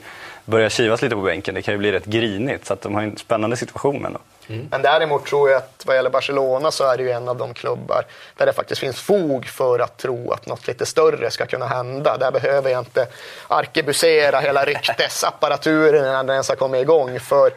börjar 0.47 0.69
kivas 0.69 1.01
lite 1.01 1.15
på 1.15 1.21
bänken. 1.21 1.55
Det 1.55 1.61
kan 1.61 1.73
ju 1.73 1.77
bli 1.77 1.91
rätt 1.91 2.05
grinigt. 2.05 2.65
Så 2.65 2.73
att 2.73 2.81
de 2.81 2.95
har 2.95 3.01
en 3.01 3.17
spännande 3.17 3.57
situation 3.57 4.05
ändå. 4.05 4.19
Mm. 4.47 4.67
Men 4.71 4.81
däremot 4.81 5.25
tror 5.25 5.49
jag 5.49 5.57
att 5.57 5.83
vad 5.85 5.95
gäller 5.95 6.09
Barcelona 6.09 6.71
så 6.71 6.83
är 6.83 6.97
det 6.97 7.03
ju 7.03 7.11
en 7.11 7.27
av 7.27 7.37
de 7.37 7.53
klubbar 7.53 8.05
där 8.37 8.45
det 8.45 8.53
faktiskt 8.53 8.81
finns 8.81 9.01
fog 9.01 9.45
för 9.45 9.79
att 9.79 9.97
tro 9.97 10.31
att 10.31 10.45
något 10.45 10.67
lite 10.67 10.85
större 10.85 11.31
ska 11.31 11.45
kunna 11.45 11.67
hända. 11.67 12.17
Där 12.17 12.31
behöver 12.31 12.69
jag 12.69 12.81
inte 12.81 13.07
arkebusera 13.47 14.39
hela 14.39 14.63
ryktesapparaturen 14.65 16.05
innan 16.05 16.25
den 16.25 16.33
ens 16.33 16.49
har 16.49 16.55
kommit 16.55 16.81
igång. 16.81 17.19
För 17.19 17.51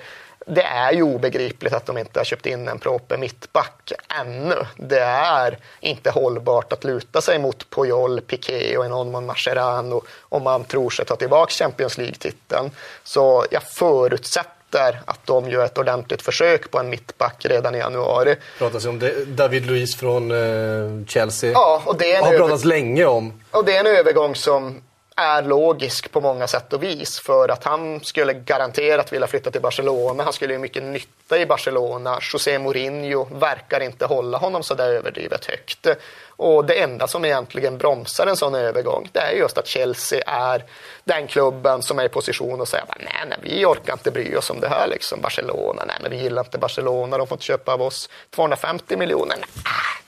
det 0.50 0.62
är 0.62 0.92
ju 0.92 1.02
obegripligt 1.02 1.72
att 1.72 1.86
de 1.86 1.98
inte 1.98 2.20
har 2.20 2.24
köpt 2.24 2.46
in 2.46 2.68
en 2.68 2.78
proper 2.78 3.16
mittback 3.16 3.92
ännu. 4.20 4.56
Det 4.76 5.00
är 5.00 5.58
inte 5.80 6.10
hållbart 6.10 6.72
att 6.72 6.84
luta 6.84 7.20
sig 7.20 7.38
mot 7.38 7.70
Puyol, 7.70 8.20
Piqué 8.20 8.76
och 8.76 8.84
en 8.84 8.90
mån 8.90 9.26
Mascherano 9.26 10.02
om 10.20 10.42
man 10.42 10.64
tror 10.64 10.90
sig 10.90 11.04
ta 11.04 11.16
tillbaka 11.16 11.52
Champions 11.52 11.98
League-titeln. 11.98 12.70
Så 13.04 13.44
jag 13.50 13.62
förutsätter 13.62 15.02
att 15.04 15.26
de 15.26 15.50
gör 15.50 15.64
ett 15.64 15.78
ordentligt 15.78 16.22
försök 16.22 16.70
på 16.70 16.78
en 16.78 16.90
mittback 16.90 17.44
redan 17.44 17.74
i 17.74 17.78
januari. 17.78 18.36
Pratas 18.58 18.86
om 18.86 18.98
det. 18.98 19.24
David 19.24 19.66
Luiz 19.66 19.96
från 19.96 20.30
eh, 20.30 21.06
Chelsea. 21.06 21.50
Ja, 21.50 21.82
och 21.86 21.98
det 21.98 22.12
är 22.12 22.22
har 22.22 22.36
pratats 22.36 22.64
länge 22.64 23.04
om. 23.04 23.42
Och 23.50 23.64
det 23.64 23.76
är 23.76 23.80
en 23.80 23.96
övergång 23.98 24.34
som 24.34 24.80
är 25.20 25.42
logisk 25.42 26.12
på 26.12 26.20
många 26.20 26.46
sätt 26.46 26.72
och 26.72 26.82
vis 26.82 27.20
för 27.20 27.48
att 27.48 27.64
han 27.64 28.00
skulle 28.00 28.32
garanterat 28.32 29.12
vilja 29.12 29.26
flytta 29.26 29.50
till 29.50 29.60
Barcelona. 29.60 30.22
Han 30.22 30.32
skulle 30.32 30.52
göra 30.52 30.62
mycket 30.62 30.82
nytta 30.82 31.38
i 31.38 31.46
Barcelona. 31.46 32.18
José 32.32 32.58
Mourinho 32.58 33.28
verkar 33.32 33.80
inte 33.80 34.06
hålla 34.06 34.38
honom 34.38 34.62
så 34.62 34.74
där 34.74 34.88
överdrivet 34.88 35.44
högt. 35.44 35.86
Och 36.26 36.64
det 36.64 36.74
enda 36.74 37.08
som 37.08 37.24
egentligen 37.24 37.78
bromsar 37.78 38.26
en 38.26 38.36
sån 38.36 38.54
övergång 38.54 39.08
det 39.12 39.20
är 39.20 39.32
just 39.32 39.58
att 39.58 39.66
Chelsea 39.66 40.22
är 40.26 40.64
den 41.04 41.26
klubben 41.26 41.82
som 41.82 41.98
är 41.98 42.04
i 42.04 42.08
position 42.08 42.60
att 42.60 42.68
säga 42.68 42.84
nej, 42.98 43.24
nej, 43.28 43.38
vi 43.42 43.64
orkar 43.64 43.92
inte 43.92 44.10
bry 44.10 44.36
oss 44.36 44.50
om 44.50 44.60
det 44.60 44.68
här 44.68 44.88
liksom. 44.88 45.20
Barcelona, 45.20 45.84
nej, 45.86 45.96
men 46.02 46.10
vi 46.10 46.22
gillar 46.22 46.44
inte 46.44 46.58
Barcelona, 46.58 47.18
de 47.18 47.26
får 47.26 47.36
inte 47.36 47.44
köpa 47.44 47.72
av 47.72 47.82
oss 47.82 48.08
250 48.30 48.96
miljoner. 48.96 49.36
Nej. 49.36 50.00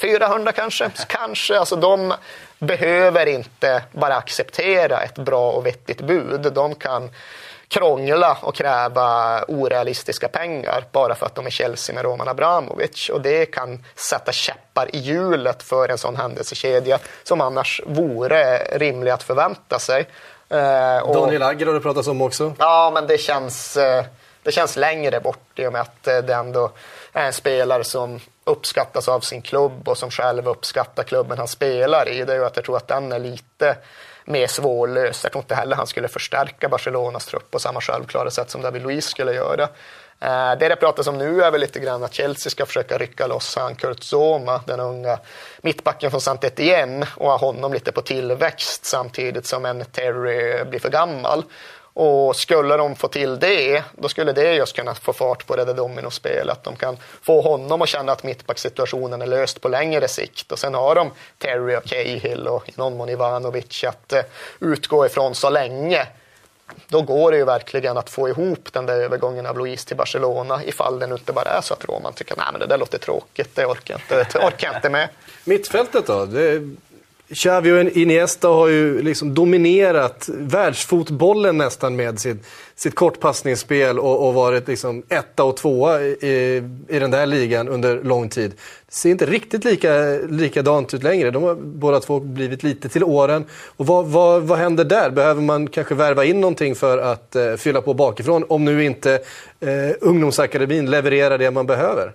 400 0.00 0.52
kanske, 0.52 0.90
kanske. 1.08 1.58
Alltså 1.58 1.76
de 1.76 2.14
behöver 2.60 3.26
inte 3.26 3.82
bara 3.92 4.16
acceptera 4.16 5.00
ett 5.02 5.18
bra 5.18 5.52
och 5.52 5.66
vettigt 5.66 6.00
bud. 6.00 6.52
De 6.52 6.74
kan 6.74 7.10
krångla 7.68 8.38
och 8.42 8.54
kräva 8.54 9.42
orealistiska 9.48 10.28
pengar 10.28 10.84
bara 10.92 11.14
för 11.14 11.26
att 11.26 11.34
de 11.34 11.46
är 11.46 11.50
Chelsea 11.50 11.94
med 11.94 12.04
Roman 12.04 12.28
Abramovic. 12.28 13.08
Och 13.08 13.20
det 13.20 13.46
kan 13.46 13.84
sätta 13.94 14.32
käppar 14.32 14.96
i 14.96 14.98
hjulet 14.98 15.62
för 15.62 15.88
en 15.88 15.98
sån 15.98 16.16
händelsekedja 16.16 16.98
som 17.22 17.40
annars 17.40 17.82
vore 17.86 18.56
rimlig 18.58 19.10
att 19.10 19.22
förvänta 19.22 19.78
sig. 19.78 20.06
Eh, 20.48 21.12
Daniel 21.12 21.42
Agger 21.42 21.66
har 21.66 21.74
det 21.74 21.80
pratats 21.80 22.08
om 22.08 22.22
också. 22.22 22.52
Ja, 22.58 22.90
men 22.94 23.06
det 23.06 23.18
känns, 23.18 23.76
eh, 23.76 24.04
det 24.42 24.52
känns 24.52 24.76
längre 24.76 25.20
bort 25.20 25.58
i 25.58 25.66
och 25.66 25.72
med 25.72 25.80
att 25.80 26.06
eh, 26.06 26.18
det 26.18 26.34
ändå 26.34 26.70
är 27.12 27.26
en 27.26 27.32
spelare 27.32 27.84
som 27.84 28.20
uppskattas 28.44 29.08
av 29.08 29.20
sin 29.20 29.42
klubb 29.42 29.88
och 29.88 29.98
som 29.98 30.10
själv 30.10 30.48
uppskattar 30.48 31.02
klubben 31.02 31.38
han 31.38 31.48
spelar 31.48 32.08
i. 32.08 32.24
Det 32.24 32.32
är 32.32 32.36
ju 32.36 32.44
att 32.44 32.56
jag 32.56 32.64
tror 32.64 32.76
att 32.76 32.88
den 32.88 33.12
är 33.12 33.18
lite 33.18 33.76
mer 34.24 34.46
svårlös. 34.46 35.20
Jag 35.22 35.32
tror 35.32 35.42
inte 35.42 35.54
heller 35.54 35.76
han 35.76 35.86
skulle 35.86 36.08
förstärka 36.08 36.68
Barcelonas 36.68 37.26
trupp 37.26 37.50
på 37.50 37.58
samma 37.58 37.80
självklara 37.80 38.30
sätt 38.30 38.50
som 38.50 38.62
David 38.62 38.82
Luiz 38.82 39.04
skulle 39.04 39.32
göra. 39.32 39.68
Äh, 40.22 40.58
det 40.58 40.68
det 40.68 40.76
pratas 40.76 41.06
om 41.06 41.18
nu 41.18 41.42
är 41.42 41.50
väl 41.50 41.60
lite 41.60 41.80
grann 41.80 42.04
att 42.04 42.14
Chelsea 42.14 42.50
ska 42.50 42.66
försöka 42.66 42.98
rycka 42.98 43.26
loss 43.26 43.56
han 43.56 43.74
Kurt 43.74 44.02
Zoma, 44.02 44.60
den 44.66 44.80
unga 44.80 45.18
mittbacken 45.62 46.10
från 46.10 46.20
saint 46.20 46.44
Etienne 46.44 47.06
och 47.16 47.30
ha 47.30 47.36
honom 47.36 47.72
lite 47.72 47.92
på 47.92 48.02
tillväxt 48.02 48.84
samtidigt 48.84 49.46
som 49.46 49.64
en 49.64 49.84
Terry 49.84 50.64
blir 50.64 50.80
för 50.80 50.90
gammal. 50.90 51.44
Och 52.02 52.36
skulle 52.36 52.76
de 52.76 52.96
få 52.96 53.08
till 53.08 53.38
det, 53.38 53.82
då 53.92 54.08
skulle 54.08 54.32
det 54.32 54.54
just 54.54 54.76
kunna 54.76 54.94
få 54.94 55.12
fart 55.12 55.46
på 55.46 55.56
det 55.56 55.64
där 55.64 55.74
dominospelet. 55.74 56.64
De 56.64 56.76
kan 56.76 56.96
få 57.22 57.40
honom 57.40 57.82
att 57.82 57.88
känna 57.88 58.12
att 58.12 58.22
mittbacksituationen 58.22 59.22
är 59.22 59.26
löst 59.26 59.60
på 59.60 59.68
längre 59.68 60.08
sikt. 60.08 60.52
Och 60.52 60.58
sen 60.58 60.74
har 60.74 60.94
de 60.94 61.10
Terry 61.38 61.76
och 61.76 61.84
Cahill 61.84 62.46
och 62.48 62.68
i 62.68 62.72
någon 62.76 62.96
mån 62.96 63.08
Ivanovic 63.08 63.84
att 63.84 64.12
eh, 64.12 64.22
utgå 64.60 65.06
ifrån 65.06 65.34
så 65.34 65.50
länge. 65.50 66.06
Då 66.88 67.02
går 67.02 67.30
det 67.30 67.38
ju 67.38 67.44
verkligen 67.44 67.96
att 67.96 68.10
få 68.10 68.28
ihop 68.28 68.72
den 68.72 68.86
där 68.86 69.00
övergången 69.00 69.46
av 69.46 69.58
Luis 69.58 69.84
till 69.84 69.96
Barcelona 69.96 70.64
ifall 70.64 70.98
det 70.98 71.06
nu 71.06 71.14
inte 71.14 71.32
bara 71.32 71.50
är 71.50 71.60
så 71.60 71.74
att 71.74 71.84
Roman 71.84 72.12
tycker 72.12 72.34
att 72.40 72.60
det 72.60 72.66
där 72.66 72.78
låter 72.78 72.98
tråkigt, 72.98 73.54
det 73.54 73.66
orkar 73.66 73.94
jag 73.94 74.00
inte, 74.00 74.38
det 74.38 74.46
orkar 74.46 74.68
jag 74.68 74.76
inte 74.76 74.90
med. 74.90 75.08
Mittfältet 75.44 76.06
då? 76.06 76.26
Det 76.26 76.76
Xavi 77.34 77.72
och 77.72 77.96
Iniesta 77.96 78.48
har 78.48 78.68
ju 78.68 79.02
liksom 79.02 79.34
dominerat 79.34 80.28
världsfotbollen 80.28 81.58
nästan 81.58 81.96
med 81.96 82.20
sitt, 82.20 82.46
sitt 82.74 82.94
kortpassningsspel 82.94 83.98
och, 83.98 84.28
och 84.28 84.34
varit 84.34 84.68
liksom 84.68 85.02
etta 85.08 85.44
och 85.44 85.56
tvåa 85.56 86.02
i, 86.02 86.62
i 86.88 86.98
den 86.98 87.10
där 87.10 87.26
ligan 87.26 87.68
under 87.68 88.02
lång 88.02 88.28
tid. 88.28 88.50
Det 88.86 88.94
ser 88.94 89.10
inte 89.10 89.26
riktigt 89.26 89.64
lika, 89.64 90.18
likadant 90.28 90.94
ut 90.94 91.02
längre. 91.02 91.30
De 91.30 91.42
har 91.42 91.54
båda 91.54 92.00
två 92.00 92.20
blivit 92.20 92.62
lite 92.62 92.88
till 92.88 93.04
åren. 93.04 93.44
Och 93.76 93.86
vad, 93.86 94.06
vad, 94.06 94.42
vad 94.42 94.58
händer 94.58 94.84
där? 94.84 95.10
Behöver 95.10 95.42
man 95.42 95.66
kanske 95.66 95.94
värva 95.94 96.24
in 96.24 96.40
någonting 96.40 96.74
för 96.74 96.98
att 96.98 97.36
eh, 97.36 97.54
fylla 97.54 97.82
på 97.82 97.94
bakifrån 97.94 98.44
om 98.48 98.64
nu 98.64 98.84
inte 98.84 99.14
eh, 99.60 99.70
ungdomsakademin 100.00 100.90
levererar 100.90 101.38
det 101.38 101.50
man 101.50 101.66
behöver? 101.66 102.12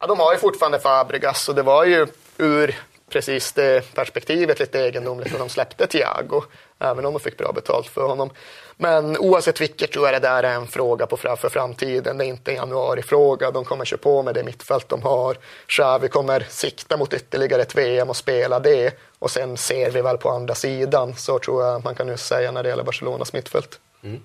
Ja, 0.00 0.06
de 0.06 0.18
har 0.18 0.32
ju 0.32 0.38
fortfarande 0.38 0.78
Fabregas 0.78 1.48
och 1.48 1.54
det 1.54 1.62
var 1.62 1.84
ju 1.84 2.06
ur 2.38 2.74
precis 3.12 3.52
det 3.52 3.94
perspektivet 3.94 4.60
lite 4.60 4.80
egendomligt 4.80 5.32
när 5.32 5.38
de 5.38 5.48
släppte 5.48 5.86
Thiago, 5.86 6.42
även 6.78 7.06
om 7.06 7.12
de 7.12 7.20
fick 7.20 7.38
bra 7.38 7.52
betalt 7.52 7.86
för 7.86 8.06
honom. 8.06 8.30
Men 8.76 9.18
oavsett 9.18 9.60
vilket 9.60 9.92
tror 9.92 10.06
jag 10.06 10.14
det 10.14 10.28
där 10.28 10.42
är 10.42 10.54
en 10.54 10.66
fråga 10.66 11.06
på 11.06 11.16
för 11.16 11.48
framtiden. 11.48 12.18
Det 12.18 12.24
är 12.24 12.28
inte 12.28 12.50
en 12.50 12.56
januarifråga. 12.56 13.50
De 13.50 13.64
kommer 13.64 13.84
köra 13.84 13.98
på 13.98 14.22
med 14.22 14.34
det 14.34 14.44
mittfält 14.44 14.88
de 14.88 15.02
har. 15.02 15.36
Xavi 15.66 16.08
kommer 16.08 16.46
sikta 16.48 16.96
mot 16.96 17.14
ytterligare 17.14 17.62
ett 17.62 17.74
VM 17.74 18.10
och 18.10 18.16
spela 18.16 18.60
det. 18.60 18.98
Och 19.18 19.30
sen 19.30 19.56
ser 19.56 19.90
vi 19.90 20.02
väl 20.02 20.18
på 20.18 20.30
andra 20.30 20.54
sidan. 20.54 21.14
Så 21.16 21.38
tror 21.38 21.64
jag 21.64 21.84
man 21.84 21.94
kan 21.94 22.06
nu 22.06 22.16
säga 22.16 22.50
när 22.50 22.62
det 22.62 22.68
gäller 22.68 22.84
Barcelonas 22.84 23.32
mittfält. 23.32 23.80
Mm. 24.02 24.20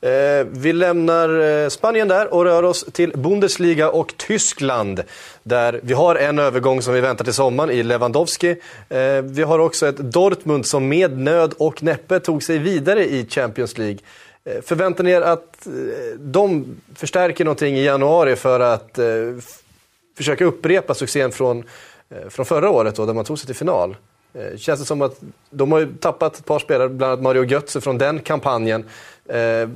Eh, 0.00 0.46
vi 0.50 0.72
lämnar 0.72 1.40
eh, 1.40 1.68
Spanien 1.68 2.08
där 2.08 2.34
och 2.34 2.44
rör 2.44 2.62
oss 2.62 2.84
till 2.92 3.12
Bundesliga 3.16 3.90
och 3.90 4.14
Tyskland. 4.16 5.02
Där 5.42 5.80
vi 5.82 5.94
har 5.94 6.16
en 6.16 6.38
övergång 6.38 6.82
som 6.82 6.94
vi 6.94 7.00
väntar 7.00 7.24
till 7.24 7.34
sommaren 7.34 7.70
i 7.70 7.82
Lewandowski. 7.82 8.56
Eh, 8.88 9.22
vi 9.22 9.42
har 9.42 9.58
också 9.58 9.86
ett 9.86 9.96
Dortmund 9.96 10.66
som 10.66 10.88
med 10.88 11.18
nöd 11.18 11.54
och 11.58 11.82
näppe 11.82 12.20
tog 12.20 12.42
sig 12.42 12.58
vidare 12.58 13.04
i 13.04 13.26
Champions 13.28 13.78
League. 13.78 13.98
Förväntar 14.62 15.04
ni 15.04 15.10
er 15.10 15.20
att 15.20 15.68
de 16.18 16.76
förstärker 16.94 17.44
någonting 17.44 17.76
i 17.76 17.84
januari 17.84 18.36
för 18.36 18.60
att 18.60 18.98
försöka 20.16 20.44
upprepa 20.44 20.94
succén 20.94 21.32
från, 21.32 21.64
från 22.28 22.46
förra 22.46 22.70
året 22.70 22.96
då, 22.96 23.06
där 23.06 23.14
man 23.14 23.24
tog 23.24 23.38
sig 23.38 23.46
till 23.46 23.56
final? 23.56 23.96
Eh, 24.36 24.58
känns 24.58 24.80
det 24.80 24.86
som 24.86 25.02
att 25.02 25.16
de 25.50 25.72
har 25.72 25.88
tappat 26.00 26.38
ett 26.38 26.44
par 26.44 26.58
spelare, 26.58 26.88
bland 26.88 27.12
annat 27.12 27.22
Mario 27.22 27.44
Götze 27.44 27.80
från 27.80 27.98
den 27.98 28.20
kampanjen. 28.20 28.88
Eh, 29.28 29.68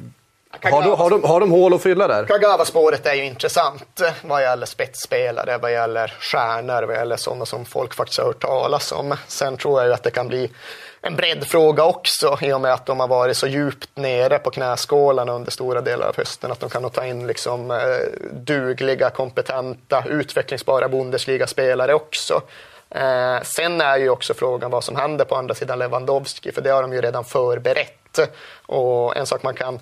har, 0.51 0.83
de, 0.83 0.91
har, 0.91 1.11
de, 1.11 1.25
har 1.25 1.41
de 1.41 1.51
hål 1.51 1.75
att 1.75 1.83
fylla 1.83 2.09
där? 2.09 2.25
Kagawa-spåret 2.25 3.07
är 3.07 3.15
ju 3.15 3.25
intressant 3.25 4.01
eh, 4.01 4.13
vad 4.23 4.43
gäller 4.43 4.67
spetsspelare, 4.67 5.59
vad 5.59 5.73
gäller 5.73 6.15
stjärnor, 6.21 6.83
vad 6.83 6.97
gäller 6.97 7.17
sådana 7.17 7.47
som 7.47 7.65
folk 7.65 7.95
faktiskt 7.95 8.19
har 8.19 8.27
hört 8.27 8.43
talas 8.43 8.93
om. 8.93 9.17
Sen 9.27 9.57
tror 9.57 9.81
jag 9.81 9.89
ju 9.89 9.95
att 9.95 10.03
det 10.03 10.11
kan 10.11 10.29
bli 10.29 10.51
en 11.03 11.17
breddfråga 11.17 11.85
också 11.85 12.39
i 12.41 12.53
och 12.53 12.61
med 12.61 12.73
att 12.73 12.87
de 12.87 13.01
har 13.01 13.09
varit 13.09 13.37
så 13.37 13.47
djupt 13.47 13.89
nere 13.95 14.39
på 14.39 14.51
knäskålarna 14.51 15.33
under 15.33 15.51
stora 15.51 15.81
delar 15.81 16.07
av 16.07 16.17
hösten 16.17 16.53
att 16.53 16.61
de 16.61 16.71
kan 16.71 16.83
nog 16.83 16.93
ta 16.93 17.07
in 17.07 17.27
liksom, 17.27 17.71
eh, 17.71 17.79
dugliga, 18.33 19.11
kompetenta, 19.11 20.05
utvecklingsbara 20.09 20.89
Bundesliga-spelare 20.89 21.95
också. 21.95 22.43
Eh, 22.91 23.43
sen 23.43 23.80
är 23.80 23.97
ju 23.97 24.11
också 24.11 24.34
frågan 24.34 24.70
vad 24.70 24.84
som 24.84 24.97
händer 24.97 25.24
på 25.24 25.36
andra 25.36 25.55
sidan 25.55 25.78
Lewandowski, 25.78 26.53
för 26.53 26.62
det 26.62 26.70
har 26.70 26.82
de 26.82 26.93
ju 26.93 27.01
redan 27.01 27.24
förberett 27.24 28.18
och 28.66 29.16
en 29.16 29.26
sak 29.26 29.43
man 29.43 29.55
kan 29.55 29.80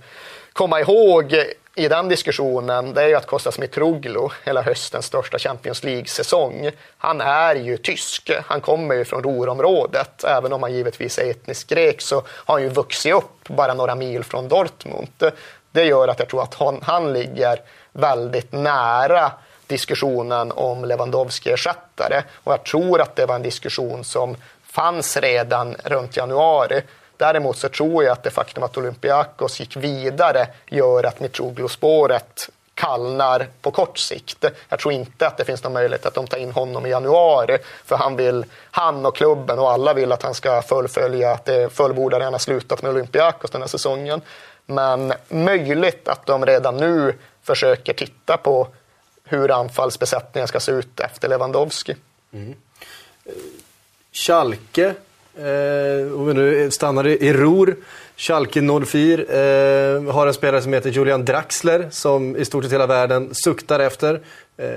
komma 0.52 0.80
ihåg 0.80 1.34
i 1.78 1.88
den 1.88 2.08
diskussionen 2.08 2.94
det 2.94 3.02
är 3.02 3.08
ju 3.08 3.14
att 3.14 3.26
Kostas 3.26 3.58
Mitroglou, 3.58 4.30
hela 4.44 4.62
höstens 4.62 5.06
största 5.06 5.38
Champions 5.38 5.84
League-säsong, 5.84 6.70
han 6.98 7.20
är 7.20 7.54
ju 7.54 7.76
tysk. 7.76 8.30
Han 8.44 8.60
kommer 8.60 8.94
ju 8.94 9.04
från 9.04 9.22
Ruhrområdet. 9.22 10.24
Även 10.24 10.52
om 10.52 10.62
han 10.62 10.72
givetvis 10.72 11.18
är 11.18 11.30
etnisk 11.30 11.68
grek 11.68 12.00
så 12.00 12.14
har 12.26 12.54
han 12.54 12.62
ju 12.62 12.68
vuxit 12.68 13.14
upp 13.14 13.48
bara 13.48 13.74
några 13.74 13.94
mil 13.94 14.24
från 14.24 14.48
Dortmund. 14.48 15.32
Det 15.70 15.84
gör 15.84 16.08
att 16.08 16.18
jag 16.18 16.28
tror 16.28 16.42
att 16.42 16.54
han, 16.54 16.80
han 16.82 17.12
ligger 17.12 17.60
väldigt 17.92 18.52
nära 18.52 19.32
diskussionen 19.68 20.52
om 20.52 20.84
Lewandowski-ersättare. 20.84 22.22
Och 22.44 22.52
jag 22.52 22.64
tror 22.64 23.00
att 23.00 23.16
det 23.16 23.26
var 23.26 23.34
en 23.34 23.42
diskussion 23.42 24.04
som 24.04 24.36
fanns 24.62 25.16
redan 25.16 25.76
runt 25.84 26.16
januari 26.16 26.82
Däremot 27.18 27.56
så 27.56 27.68
tror 27.68 28.04
jag 28.04 28.12
att 28.12 28.22
det 28.22 28.30
faktum 28.30 28.62
att 28.62 28.76
Olympiakos 28.76 29.60
gick 29.60 29.76
vidare 29.76 30.46
gör 30.66 31.04
att 31.04 31.20
Mitroglou-spåret 31.20 32.50
kallnar 32.74 33.46
på 33.62 33.70
kort 33.70 33.98
sikt. 33.98 34.44
Jag 34.68 34.78
tror 34.78 34.94
inte 34.94 35.26
att 35.26 35.36
det 35.36 35.44
finns 35.44 35.64
någon 35.64 35.72
möjlighet 35.72 36.06
att 36.06 36.14
de 36.14 36.26
tar 36.26 36.38
in 36.38 36.52
honom 36.52 36.86
i 36.86 36.90
januari. 36.90 37.58
För 37.84 37.96
han, 37.96 38.16
vill, 38.16 38.44
han 38.70 39.06
och 39.06 39.16
klubben 39.16 39.58
och 39.58 39.70
alla 39.70 39.94
vill 39.94 40.12
att 40.12 40.22
han 40.22 40.34
ska 40.34 40.62
fullfölja, 40.62 41.32
att 41.32 41.44
det 41.44 41.72
fullbordar 41.72 42.20
han 42.20 42.34
har 42.34 42.38
slutat 42.38 42.82
med 42.82 42.90
Olympiakos 42.90 43.50
den 43.50 43.62
här 43.62 43.68
säsongen. 43.68 44.20
Men 44.66 45.12
möjligt 45.28 46.08
att 46.08 46.26
de 46.26 46.46
redan 46.46 46.76
nu 46.76 47.14
försöker 47.42 47.92
titta 47.92 48.36
på 48.36 48.68
hur 49.28 49.50
anfallsbesättningen 49.50 50.48
ska 50.48 50.60
se 50.60 50.72
ut 50.72 51.00
efter 51.00 51.28
Lewandowski. 51.28 51.96
Mm. 52.32 52.54
Schalke, 54.12 54.94
eh, 55.36 56.14
om 56.14 56.26
vi 56.26 56.34
nu 56.34 56.70
stannar 56.70 57.06
i 57.06 57.32
Ruhr. 57.32 57.76
Schalke 58.16 58.60
04 58.86 59.22
eh, 59.22 60.02
har 60.02 60.26
en 60.26 60.34
spelare 60.34 60.62
som 60.62 60.72
heter 60.72 60.90
Julian 60.90 61.24
Draxler 61.24 61.88
som 61.90 62.36
i 62.36 62.44
stort 62.44 62.64
sett 62.64 62.72
hela 62.72 62.86
världen 62.86 63.34
suktar 63.34 63.80
efter. 63.80 64.20
Eh, 64.56 64.68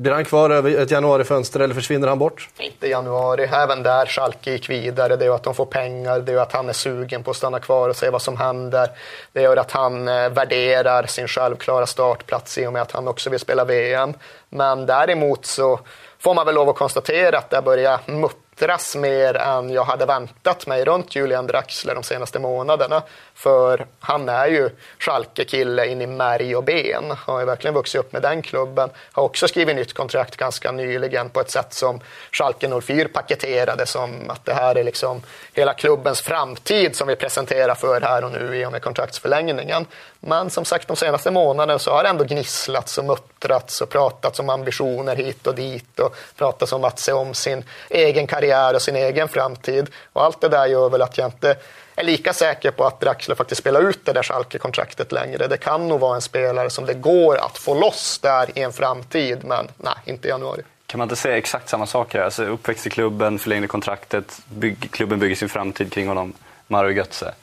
blir 0.00 0.12
han 0.12 0.24
kvar 0.24 0.50
över 0.50 0.78
ett 0.78 0.90
januarifönster 0.90 1.60
eller 1.60 1.74
försvinner 1.74 2.08
han 2.08 2.18
bort? 2.18 2.48
Inte 2.58 2.88
januari. 2.88 3.42
Även 3.52 3.82
där 3.82 4.06
Schalke 4.06 4.50
gick 4.50 4.70
vidare. 4.70 5.16
Det 5.16 5.26
är 5.26 5.30
att 5.30 5.42
de 5.42 5.54
får 5.54 5.66
pengar, 5.66 6.20
det 6.20 6.32
är 6.32 6.36
att 6.36 6.52
han 6.52 6.68
är 6.68 6.72
sugen 6.72 7.22
på 7.22 7.30
att 7.30 7.36
stanna 7.36 7.58
kvar 7.58 7.88
och 7.88 7.96
se 7.96 8.10
vad 8.10 8.22
som 8.22 8.36
händer. 8.36 8.88
Det 9.32 9.42
gör 9.42 9.56
att 9.56 9.70
han 9.70 10.08
eh, 10.08 10.28
värderar 10.28 11.06
sin 11.06 11.28
självklara 11.28 11.86
startplats 11.86 12.58
i 12.58 12.66
och 12.66 12.72
med 12.72 12.82
att 12.82 12.92
han 12.92 13.08
också 13.08 13.30
vill 13.30 13.40
spela 13.40 13.64
VM. 13.64 14.14
Men 14.48 14.86
däremot 14.86 15.46
så 15.46 15.80
får 16.18 16.34
man 16.34 16.46
väl 16.46 16.54
lov 16.54 16.68
att 16.68 16.76
konstatera 16.76 17.38
att 17.38 17.50
det 17.50 17.62
börjar 17.62 18.00
muppa 18.06 18.49
muttras 18.60 18.96
mer 18.96 19.36
än 19.36 19.70
jag 19.70 19.84
hade 19.84 20.06
väntat 20.06 20.66
mig 20.66 20.84
runt 20.84 21.16
Julian 21.16 21.46
Draxler 21.46 21.94
de 21.94 22.02
senaste 22.02 22.38
månaderna. 22.38 23.02
För 23.34 23.86
han 24.00 24.28
är 24.28 24.46
ju 24.46 24.70
Schalke-kille 24.98 25.86
in 25.86 26.02
i 26.02 26.06
märg 26.06 26.56
och 26.56 26.64
ben. 26.64 27.04
Han 27.08 27.34
har 27.34 27.40
ju 27.40 27.46
verkligen 27.46 27.74
vuxit 27.74 28.00
upp 28.00 28.12
med 28.12 28.22
den 28.22 28.42
klubben. 28.42 28.90
Har 29.12 29.22
också 29.22 29.48
skrivit 29.48 29.76
nytt 29.76 29.92
kontrakt 29.92 30.36
ganska 30.36 30.72
nyligen 30.72 31.28
på 31.28 31.40
ett 31.40 31.50
sätt 31.50 31.72
som 31.74 32.00
Schalke 32.32 32.80
04 32.80 33.08
paketerade 33.12 33.86
som 33.86 34.30
att 34.30 34.44
det 34.44 34.54
här 34.54 34.74
är 34.74 34.84
liksom 34.84 35.22
hela 35.54 35.74
klubbens 35.74 36.20
framtid 36.20 36.96
som 36.96 37.08
vi 37.08 37.16
presenterar 37.16 37.74
för 37.74 38.00
här 38.00 38.24
och 38.24 38.32
nu 38.32 38.56
i 38.56 38.66
och 38.66 38.72
med 38.72 38.82
kontraktsförlängningen. 38.82 39.86
Men 40.20 40.50
som 40.50 40.64
sagt, 40.64 40.88
de 40.88 40.96
senaste 40.96 41.30
månaderna 41.30 41.78
så 41.78 41.90
har 41.90 42.02
det 42.02 42.08
ändå 42.08 42.24
gnisslats 42.24 42.98
och 42.98 43.04
muttrats 43.04 43.80
och 43.80 43.88
pratats 43.88 44.40
om 44.40 44.48
ambitioner 44.48 45.16
hit 45.16 45.46
och 45.46 45.54
dit 45.54 46.00
och 46.00 46.16
pratats 46.36 46.72
om 46.72 46.84
att 46.84 46.98
se 46.98 47.12
om 47.12 47.34
sin 47.34 47.64
egen 47.90 48.26
karriär 48.26 48.74
och 48.74 48.82
sin 48.82 48.96
egen 48.96 49.28
framtid. 49.28 49.90
Och 50.12 50.24
allt 50.24 50.40
det 50.40 50.48
där 50.48 50.66
gör 50.66 50.90
väl 50.90 51.02
att 51.02 51.18
jag 51.18 51.26
inte 51.26 51.56
är 51.96 52.04
lika 52.04 52.32
säker 52.32 52.70
på 52.70 52.84
att 52.84 53.00
Draxler 53.00 53.34
faktiskt 53.34 53.60
spelar 53.60 53.88
ut 53.88 54.04
det 54.04 54.12
där 54.12 54.22
Schalke-kontraktet 54.22 55.12
längre. 55.12 55.46
Det 55.46 55.56
kan 55.56 55.88
nog 55.88 56.00
vara 56.00 56.14
en 56.14 56.20
spelare 56.20 56.70
som 56.70 56.86
det 56.86 56.94
går 56.94 57.36
att 57.36 57.58
få 57.58 57.74
loss 57.74 58.18
där 58.18 58.58
i 58.58 58.62
en 58.62 58.72
framtid, 58.72 59.44
men 59.44 59.68
nej, 59.76 59.94
inte 60.04 60.28
i 60.28 60.30
januari. 60.30 60.62
Kan 60.86 60.98
man 60.98 61.04
inte 61.04 61.16
säga 61.16 61.36
exakt 61.36 61.68
samma 61.68 61.86
sak 61.86 62.14
här? 62.14 62.20
Alltså, 62.20 62.44
uppväxt 62.44 62.86
i 62.86 62.90
klubben, 62.90 63.38
förlängde 63.38 63.68
kontraktet, 63.68 64.40
bygg, 64.48 64.90
klubben 64.90 65.18
bygger 65.18 65.36
sin 65.36 65.48
framtid 65.48 65.92
kring 65.92 66.08
honom. 66.08 66.32
Mario 66.66 66.90
Götze. 66.90 67.34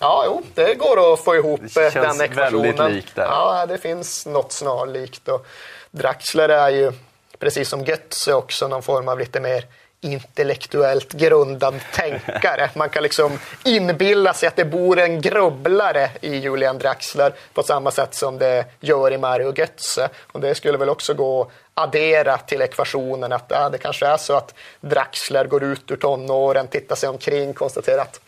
Ja, 0.00 0.22
jo, 0.26 0.42
det 0.54 0.74
går 0.74 1.12
att 1.12 1.20
få 1.20 1.36
ihop 1.36 1.60
det 1.74 1.94
den 1.94 2.20
ekvationen. 2.20 2.76
väldigt 2.76 2.94
likt. 2.94 3.12
Ja, 3.16 3.66
det 3.68 3.78
finns 3.78 4.26
något 4.26 4.52
snarlikt. 4.52 5.28
Och 5.28 5.46
Draxler 5.90 6.48
är 6.48 6.68
ju, 6.68 6.92
precis 7.38 7.68
som 7.68 7.84
Götze, 7.84 8.34
också 8.34 8.68
någon 8.68 8.82
form 8.82 9.08
av 9.08 9.18
lite 9.18 9.40
mer 9.40 9.64
intellektuellt 10.00 11.12
grundad 11.12 11.74
tänkare. 11.92 12.70
Man 12.74 12.88
kan 12.88 13.02
liksom 13.02 13.38
inbilla 13.64 14.34
sig 14.34 14.46
att 14.46 14.56
det 14.56 14.64
bor 14.64 14.98
en 14.98 15.20
grubblare 15.20 16.10
i 16.20 16.36
Julian 16.36 16.78
Draxler 16.78 17.34
på 17.54 17.62
samma 17.62 17.90
sätt 17.90 18.14
som 18.14 18.38
det 18.38 18.64
gör 18.80 19.12
i 19.12 19.18
Mario 19.18 19.58
Götze. 19.58 20.08
Och 20.32 20.40
det 20.40 20.54
skulle 20.54 20.78
väl 20.78 20.88
också 20.88 21.14
gå 21.14 21.42
att 21.42 21.50
addera 21.74 22.38
till 22.38 22.62
ekvationen 22.62 23.32
att 23.32 23.44
ja, 23.48 23.68
det 23.68 23.78
kanske 23.78 24.06
är 24.06 24.16
så 24.16 24.36
att 24.36 24.54
Draxler 24.80 25.44
går 25.44 25.62
ut 25.64 25.90
ur 25.90 25.96
tonåren, 25.96 26.68
tittar 26.68 26.96
sig 26.96 27.08
omkring, 27.08 27.54
konstaterar 27.54 28.02
att 28.02 28.20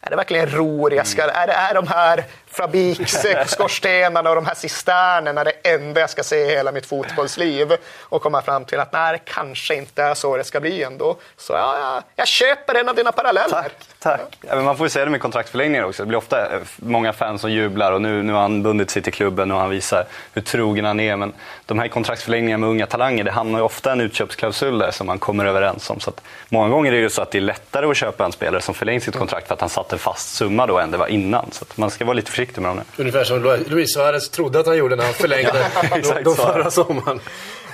är 0.00 0.10
det 0.10 0.16
verkligen 0.16 0.46
ror 0.46 0.94
jag 0.94 1.06
ska... 1.06 1.22
Mm. 1.22 1.34
Är, 1.36 1.46
det, 1.46 1.52
är 1.52 1.74
de 1.74 1.86
här 1.86 2.24
fabriksskorstenarna 2.50 4.30
och 4.30 4.36
de 4.36 4.46
här 4.46 4.54
cisternerna 4.54 5.44
det 5.44 5.52
enda 5.62 6.00
jag 6.00 6.10
ska 6.10 6.22
se 6.22 6.36
i 6.36 6.50
hela 6.50 6.72
mitt 6.72 6.86
fotbollsliv? 6.86 7.72
Och 8.00 8.22
komma 8.22 8.42
fram 8.42 8.64
till 8.64 8.80
att 8.80 8.92
nej, 8.92 9.12
det 9.12 9.32
kanske 9.32 9.74
inte 9.74 10.02
är 10.02 10.14
så 10.14 10.36
det 10.36 10.44
ska 10.44 10.60
bli 10.60 10.82
ändå. 10.82 11.16
Så 11.36 11.52
ja, 11.52 11.78
jag, 11.78 12.02
jag 12.16 12.28
köper 12.28 12.74
en 12.74 12.88
av 12.88 12.94
dina 12.94 13.12
paralleller. 13.12 13.48
Tack. 13.50 13.72
tack. 13.98 14.38
Ja, 14.40 14.54
men 14.54 14.64
man 14.64 14.76
får 14.76 14.86
ju 14.86 14.90
säga 14.90 15.04
det 15.04 15.10
med 15.10 15.20
kontraktsförlängningar 15.20 15.84
också. 15.84 16.02
Det 16.02 16.06
blir 16.06 16.18
ofta 16.18 16.54
eh, 16.54 16.60
många 16.76 17.12
fans 17.12 17.40
som 17.40 17.52
jublar 17.52 17.92
och 17.92 18.02
nu, 18.02 18.22
nu 18.22 18.32
har 18.32 18.40
han 18.40 18.62
bundit 18.62 18.90
sig 18.90 19.02
till 19.02 19.12
klubben 19.12 19.50
och 19.50 19.60
han 19.60 19.70
visar 19.70 20.06
hur 20.32 20.42
trogen 20.42 20.84
han 20.84 21.00
är. 21.00 21.16
Men 21.16 21.32
de 21.66 21.78
här 21.78 21.88
kontraktsförlängningarna 21.88 22.60
med 22.60 22.70
unga 22.70 22.86
talanger, 22.86 23.24
det 23.24 23.30
hamnar 23.30 23.58
ju 23.58 23.64
ofta 23.64 23.92
en 23.92 24.00
utköpsklausul 24.00 24.78
där 24.78 24.90
som 24.90 25.06
man 25.06 25.18
kommer 25.18 25.44
överens 25.44 25.90
om. 25.90 26.00
Så 26.00 26.12
många 26.48 26.68
gånger 26.68 26.92
är 26.92 26.96
det 26.96 27.02
ju 27.02 27.10
så 27.10 27.22
att 27.22 27.30
det 27.30 27.38
är 27.38 27.42
lättare 27.42 27.86
att 27.86 27.96
köpa 27.96 28.24
en 28.24 28.32
spelare 28.32 28.60
som 28.60 28.74
förlängt 28.74 29.02
sitt 29.02 29.16
kontrakt 29.16 29.46
för 29.46 29.54
att 29.54 29.60
han 29.60 29.70
satte 29.70 29.94
en 29.94 29.98
fast 29.98 30.34
summa 30.34 30.66
då 30.66 30.78
än 30.78 30.90
det 30.90 30.98
var 30.98 31.06
innan. 31.06 31.50
Så 31.52 31.64
man 31.74 31.90
ska 31.90 32.04
vara 32.04 32.14
lite 32.14 32.30
försiktig 32.38 32.62
med 32.62 32.70
dem 32.70 32.76
nu. 32.76 33.02
Ungefär 33.02 33.24
som 33.24 33.42
Luis 33.66 33.94
Suarez 33.94 34.30
trodde 34.30 34.60
att 34.60 34.66
han 34.66 34.76
gjorde 34.76 34.96
när 34.96 35.04
han 35.04 35.14
förlängde 35.14 35.66
ja, 36.04 36.20
då, 36.24 36.34
förra 36.34 36.70
sommaren. 36.70 37.20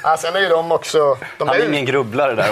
Ja, 0.03 0.17
sen 0.17 0.37
är 0.37 0.41
ju 0.41 0.49
de 0.49 0.73
också... 0.73 1.19
De 1.39 1.49
han 1.49 1.57
är 1.57 1.69
ingen 1.69 1.85
grubblare 1.85 2.35
där. 2.35 2.49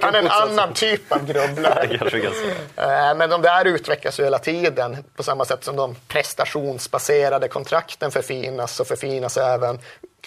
han 0.02 0.14
är 0.14 0.18
en 0.18 0.28
annan 0.28 0.72
typ 0.74 1.12
av 1.12 1.26
grubblare. 1.26 1.98
Eh, 2.76 3.16
men 3.16 3.30
de 3.30 3.42
där 3.42 3.64
utvecklas 3.64 4.20
ju 4.20 4.24
hela 4.24 4.38
tiden 4.38 4.96
på 5.16 5.22
samma 5.22 5.44
sätt 5.44 5.64
som 5.64 5.76
de 5.76 5.96
prestationsbaserade 6.08 7.48
kontrakten 7.48 8.10
förfinas 8.10 8.80
och 8.80 8.86
förfinas 8.86 9.36
även 9.36 9.78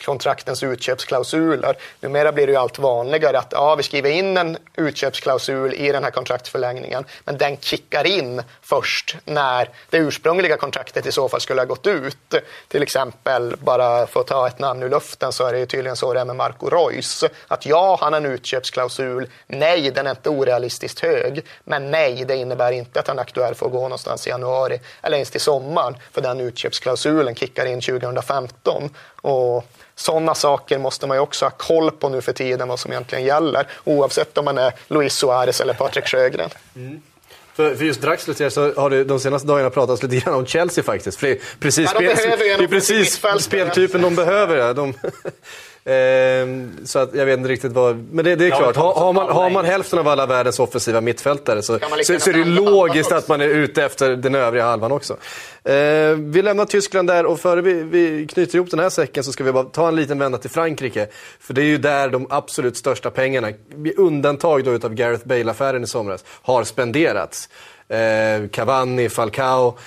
kontraktens 0.06 0.64
utköpsklausuler. 0.64 1.78
Numera 2.00 2.32
blir 2.32 2.48
det 2.48 2.52
ju 2.52 2.58
allt 2.58 2.80
vanligare 2.80 3.40
att 3.40 3.52
ja, 3.52 3.76
vi 3.76 3.84
skriver 3.84 4.10
in 4.10 4.38
en 4.38 4.58
utköpsklausul 4.76 5.74
i 5.74 5.92
den 5.92 6.04
här 6.04 6.12
kontraktsförlängningen, 6.12 7.06
men 7.24 7.38
den 7.38 7.58
kickar 7.58 8.08
in 8.08 8.42
först 8.62 9.16
när 9.26 9.70
det 9.90 9.98
ursprungliga 9.98 10.58
kontraktet 10.58 11.06
i 11.06 11.12
så 11.12 11.30
fall 11.30 11.42
skulle 11.42 11.62
ha 11.62 11.66
gått 11.66 11.88
ut. 11.88 12.34
Till 12.68 12.84
exempel, 12.84 13.56
bara 13.58 14.08
för 14.08 14.20
att 14.20 14.28
ta 14.28 14.48
ett 14.48 14.60
namn 14.60 14.84
ur 14.84 14.90
luften, 14.90 15.32
så 15.32 15.46
är 15.46 15.54
det 15.54 15.60
ju 15.60 15.66
tydligen 15.66 15.96
så 15.96 16.14
det 16.14 16.20
är 16.20 16.26
med 16.26 16.36
Marco 16.36 16.70
Reus. 16.70 17.24
Att 17.48 17.66
ja, 17.66 17.98
han 18.02 18.14
har 18.14 18.22
en 18.22 18.26
utköpsklausul. 18.26 19.30
Nej, 19.48 19.92
den 19.92 20.08
är 20.08 20.12
inte 20.12 20.30
orealistiskt 20.30 21.00
hög. 21.00 21.46
Men 21.64 21.92
nej, 21.92 22.26
det 22.28 22.36
innebär 22.36 22.72
inte 22.72 23.00
att 23.00 23.08
han 23.08 23.18
är 23.18 23.22
aktuell 23.22 23.56
för 23.56 23.66
att 23.66 23.72
gå 23.72 23.82
någonstans 23.82 24.28
i 24.28 24.30
januari 24.30 24.80
eller 25.02 25.18
ens 25.18 25.32
till 25.32 25.42
sommaren. 25.42 25.98
För 26.12 26.22
den 26.22 26.40
utköpsklausulen 26.40 27.36
kickar 27.36 27.66
in 27.66 27.82
2015. 27.82 28.90
Och 29.24 29.66
sådana 29.96 30.36
saker 30.36 30.78
måste 30.78 31.08
man 31.08 31.18
ju 31.18 31.22
också 31.22 31.46
ha 31.46 31.50
koll 31.50 31.92
på 31.92 32.10
nu 32.10 32.22
för 32.22 32.34
tiden, 32.34 32.68
vad 32.68 32.80
som 32.80 32.92
egentligen 32.92 33.26
gäller. 33.26 33.68
Oavsett 33.84 34.38
om 34.38 34.46
man 34.46 34.58
är 34.58 34.74
Luis 34.88 35.14
Suarez 35.14 35.62
eller 35.62 35.74
Patrik 35.74 36.08
Sjögren. 36.08 36.50
Mm. 36.76 37.02
För, 37.56 37.76
för 37.76 37.86
just 37.86 38.02
Draxler 38.02 38.50
så 38.50 38.74
har 38.74 38.90
det 38.90 39.04
de 39.04 39.20
senaste 39.20 39.48
dagarna 39.48 39.70
pratats 39.70 40.04
lite 40.04 40.16
grann 40.16 40.34
om 40.34 40.46
Chelsea 40.46 40.84
faktiskt. 40.84 41.20
För 41.20 41.28
det 41.28 41.34
är 41.34 41.40
precis, 41.60 41.90
ja, 41.94 42.00
de 42.00 42.16
spel, 42.16 42.40
det 42.40 42.64
är 42.64 42.68
precis 42.68 43.22
speltypen 43.40 44.02
de 44.02 44.16
behöver. 44.16 44.74
De, 44.74 44.94
så 46.86 47.00
att 47.00 47.16
jag 47.16 47.26
vet 47.26 47.38
inte 47.38 47.50
riktigt 47.50 47.72
vad... 47.72 47.96
Men 48.12 48.26
det, 48.26 48.36
det 48.36 48.46
är 48.46 48.50
ja, 48.50 48.58
klart, 48.58 48.76
har, 48.76 48.94
har, 48.94 49.14
man, 49.14 49.30
har 49.30 49.50
man 49.50 49.66
hälften 49.66 50.00
av 50.00 50.08
alla 50.08 50.26
världens 50.26 50.60
offensiva 50.60 51.02
mittfältare 51.02 51.62
så, 51.62 51.80
så, 52.04 52.20
så 52.20 52.30
är 52.30 52.34
det 52.34 52.46
logiskt 52.46 53.12
att 53.12 53.28
man 53.28 53.42
är 53.42 53.48
ute 53.48 53.84
efter 53.84 54.16
den 54.16 54.36
övriga 54.36 54.66
halvan 54.66 54.92
också. 54.92 55.18
Ehm, 55.64 56.32
vi 56.32 56.42
lämnar 56.42 56.66
Tyskland 56.66 57.10
där 57.10 57.26
och 57.26 57.40
före 57.40 57.62
vi, 57.62 57.74
vi 57.74 58.28
knyter 58.28 58.56
ihop 58.56 58.70
den 58.70 58.80
här 58.80 58.90
säcken 58.90 59.24
så 59.24 59.32
ska 59.32 59.44
vi 59.44 59.52
bara 59.52 59.64
ta 59.64 59.88
en 59.88 59.96
liten 59.96 60.20
vända 60.20 60.38
till 60.38 60.50
Frankrike. 60.50 61.08
För 61.40 61.54
det 61.54 61.62
är 61.62 61.66
ju 61.66 61.78
där 61.78 62.10
de 62.10 62.28
absolut 62.30 62.78
största 62.78 63.12
pengarna, 63.12 63.52
med 63.76 64.00
undantag 64.00 64.64
då 64.64 64.72
utav 64.72 64.94
Gareth 64.94 65.28
Bale-affären 65.28 65.84
i 65.84 65.88
somras, 65.88 66.24
har 66.28 66.64
spenderats. 66.64 67.50
Eh, 67.88 68.48
Cavani, 68.52 69.10
Falcao, 69.10 69.78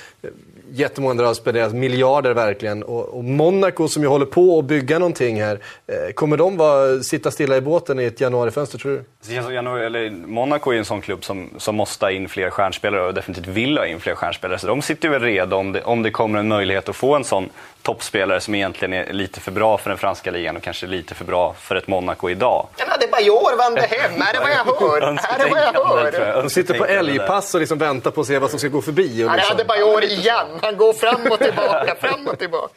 jättemånga 0.71 1.23
har 1.23 1.35
spenderat 1.35 1.75
miljarder 1.75 2.35
verkligen. 2.35 2.83
Och, 2.83 3.09
och, 3.09 3.25
Monaco 3.25 3.89
som 3.89 4.03
ju 4.03 4.09
håller 4.09 4.27
på 4.27 4.59
att 4.59 4.65
bygga 4.65 4.99
någonting 4.99 5.43
här. 5.43 5.59
Eh, 5.87 6.13
kommer 6.13 6.37
de 6.37 6.57
vara, 6.57 7.03
sitta 7.03 7.31
stilla 7.31 7.57
i 7.57 7.61
båten 7.61 8.01
i 8.01 8.05
ett 8.05 8.21
januarifönster 8.21 8.79
tror 8.79 8.93
du? 8.93 9.37
Alltså 9.37 9.53
januari, 9.53 9.87
eller, 9.87 10.11
Monaco 10.11 10.71
är 10.71 10.79
en 10.79 10.85
sån 10.85 11.01
klubb 11.01 11.25
som, 11.25 11.51
som 11.59 11.77
måste 11.77 12.05
ha 12.05 12.11
in 12.11 12.29
fler 12.29 12.51
stjärnspelare 12.51 13.07
och 13.07 13.15
definitivt 13.15 13.47
vill 13.47 13.79
ha 13.79 13.87
in 13.87 14.01
fler 14.01 14.15
stjärnspelare. 14.15 14.59
Så 14.59 14.67
de 14.67 14.83
sitter 14.83 15.09
väl 15.09 15.23
redo 15.23 15.57
om 15.57 15.73
det, 15.73 15.83
om 15.83 16.03
det 16.03 16.11
kommer 16.11 16.39
en 16.39 16.49
möjlighet 16.49 16.89
att 16.89 16.97
få 16.97 17.17
en 17.17 17.25
sån 17.25 17.49
toppspelare 17.87 18.41
som 18.41 18.55
egentligen 18.55 18.93
är 18.93 19.13
lite 19.13 19.41
för 19.41 19.53
bra 19.53 19.79
för 19.79 19.91
den 19.91 19.99
franska 19.99 20.31
ligan 20.31 20.57
och 20.57 20.63
kanske 20.63 20.87
lite 20.87 21.15
för 21.15 21.25
bra 21.25 21.55
för 21.59 21.77
ett 21.77 21.87
Monaco 21.87 22.31
idag. 22.31 22.67
Men 22.79 22.91
Adebayor 22.91 23.57
vände 23.57 23.81
hem, 23.81 24.23
är 24.23 24.33
det 24.33 24.41
vad 24.41 24.51
jag 24.51 24.65
hör? 24.81 25.03
Är 25.03 25.39
det 25.39 25.51
vad 25.51 25.61
jag 25.61 25.73
hör? 25.73 26.43
De 26.43 26.51
sitter 26.51 26.79
på 26.79 26.87
älgpass 26.87 27.55
och 27.55 27.61
liksom 27.61 27.79
väntar 27.79 28.11
på 28.11 28.21
att 28.21 28.27
se 28.27 28.39
vad 28.39 28.51
som 28.51 28.59
ska 28.59 28.69
gå 28.69 28.83
förbi. 28.83 29.25
Och 29.25 29.33
liksom. 29.33 29.55
Adebayor 29.55 30.05
igen, 30.05 30.47
han 30.63 30.77
går 30.77 30.93
fram 30.93 31.27
och 31.31 31.39
tillbaka, 31.39 31.97
fram 32.01 32.29
och 32.29 32.39
tillbaka. 32.39 32.73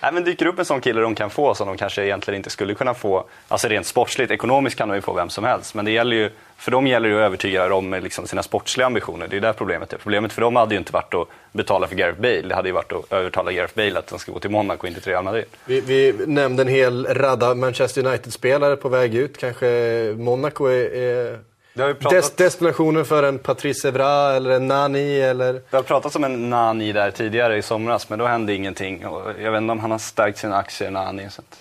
Nej, 0.00 0.12
men 0.12 0.24
dyker 0.24 0.46
upp 0.46 0.58
en 0.58 0.64
sån 0.64 0.80
kille 0.80 1.00
de 1.00 1.14
kan 1.14 1.30
få 1.30 1.54
som 1.54 1.66
de 1.66 1.76
kanske 1.76 2.04
egentligen 2.04 2.36
inte 2.36 2.50
skulle 2.50 2.74
kunna 2.74 2.94
få, 2.94 3.24
alltså 3.48 3.68
rent 3.68 3.86
sportsligt, 3.86 4.30
ekonomiskt 4.30 4.78
kan 4.78 4.88
de 4.88 4.94
ju 4.94 5.02
få 5.02 5.12
vem 5.12 5.30
som 5.30 5.44
helst, 5.44 5.74
men 5.74 5.84
det 5.84 5.90
gäller 5.90 6.16
ju 6.16 6.30
för 6.56 6.70
dem 6.70 6.86
gäller 6.86 7.08
det 7.08 7.14
att 7.16 7.26
övertyga 7.26 7.68
dem 7.68 7.88
med 7.90 8.02
liksom 8.02 8.26
sina 8.26 8.42
sportsliga 8.42 8.86
ambitioner. 8.86 9.28
Det 9.28 9.36
är 9.36 9.40
där 9.40 9.52
problemet 9.52 9.92
är. 9.92 9.96
Problemet 9.98 10.32
för 10.32 10.40
dem 10.40 10.56
hade 10.56 10.74
ju 10.74 10.78
inte 10.78 10.92
varit 10.92 11.14
att 11.14 11.28
betala 11.52 11.86
för 11.86 11.96
Gareth 11.96 12.20
Bale. 12.20 12.42
Det 12.42 12.54
hade 12.54 12.68
ju 12.68 12.72
varit 12.72 12.92
att 12.92 13.12
övertala 13.12 13.52
Gareth 13.52 13.74
Bale 13.76 13.98
att 13.98 14.10
han 14.10 14.18
ska 14.18 14.32
gå 14.32 14.38
till 14.38 14.50
Monaco 14.50 14.80
och 14.82 14.88
inte 14.88 15.00
till 15.00 15.12
Real 15.12 15.24
Madrid. 15.24 15.44
Vi, 15.64 15.80
vi 15.80 16.14
nämnde 16.26 16.62
en 16.62 16.68
hel 16.68 17.06
radda 17.06 17.54
Manchester 17.54 18.06
United-spelare 18.06 18.76
på 18.76 18.88
väg 18.88 19.14
ut. 19.14 19.38
Kanske 19.38 19.66
Monaco 20.18 20.66
är, 20.66 20.94
är 20.94 21.38
des- 22.10 22.36
destinationen 22.36 23.04
för 23.04 23.22
en 23.22 23.38
Patrice 23.38 23.84
Evra 23.84 24.34
eller 24.34 24.50
en 24.50 24.68
Nani 24.68 25.20
eller... 25.20 25.52
Det 25.52 25.76
har 25.76 25.82
pratats 25.82 26.16
om 26.16 26.24
en 26.24 26.50
Nani 26.50 26.92
där 26.92 27.10
tidigare 27.10 27.56
i 27.56 27.62
somras, 27.62 28.08
men 28.08 28.18
då 28.18 28.26
hände 28.26 28.54
ingenting. 28.54 29.04
Jag 29.42 29.52
vet 29.52 29.60
inte 29.60 29.72
om 29.72 29.80
han 29.80 29.90
har 29.90 29.98
stärkt 29.98 30.38
sina 30.38 30.56
aktier, 30.56 30.90
Nani. 30.90 31.30
Så 31.30 31.40
att... 31.40 31.58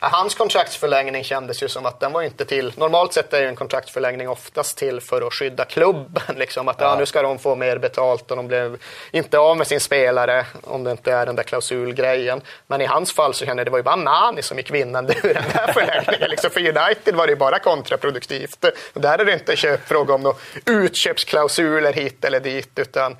Ja, 0.00 0.08
Hans 0.12 0.34
kontraktsförlängning 0.34 1.24
kändes 1.24 1.62
ju 1.62 1.68
som 1.68 1.86
att 1.86 2.00
den 2.00 2.12
var 2.12 2.22
inte 2.22 2.44
till... 2.44 2.72
Normalt 2.76 3.12
sett 3.12 3.32
är 3.32 3.40
ju 3.40 3.46
en 3.46 3.56
kontraktsförlängning 3.56 4.28
oftast 4.28 4.78
till 4.78 5.00
för 5.00 5.26
att 5.26 5.32
skydda 5.32 5.64
klubben. 5.64 6.22
Liksom. 6.36 6.68
Att 6.68 6.80
ja. 6.80 6.96
nu 6.98 7.06
ska 7.06 7.22
de 7.22 7.38
få 7.38 7.56
mer 7.56 7.78
betalt 7.78 8.30
och 8.30 8.36
de 8.36 8.48
blev 8.48 8.78
inte 9.10 9.38
av 9.38 9.56
med 9.56 9.66
sin 9.66 9.80
spelare 9.80 10.46
om 10.64 10.84
det 10.84 10.90
inte 10.90 11.12
är 11.12 11.26
den 11.26 11.36
där 11.36 11.42
klausulgrejen. 11.42 12.40
Men 12.66 12.80
i 12.80 12.84
hans 12.84 13.12
fall 13.12 13.34
så 13.34 13.46
kände 13.46 13.60
jag 13.60 13.66
det 13.66 13.70
var 13.70 13.78
ju 13.78 13.82
bara 13.82 13.96
Nani 13.96 14.42
som 14.42 14.56
gick 14.56 14.70
vinnande 14.70 15.14
ur 15.22 15.34
den 15.34 15.44
här 15.52 15.72
förlängningen. 15.72 16.30
Liksom. 16.30 16.50
För 16.50 16.60
United 16.60 17.14
var 17.14 17.26
det 17.26 17.30
ju 17.32 17.36
bara 17.36 17.58
kontraproduktivt. 17.58 18.64
Där 18.94 19.18
är 19.18 19.24
det 19.24 19.32
inte 19.32 19.78
fråga 19.86 20.14
om 20.14 20.22
några 20.22 20.36
utköpsklausuler 20.66 21.92
hit 21.92 22.24
eller 22.24 22.40
dit. 22.40 22.78
utan 22.78 23.16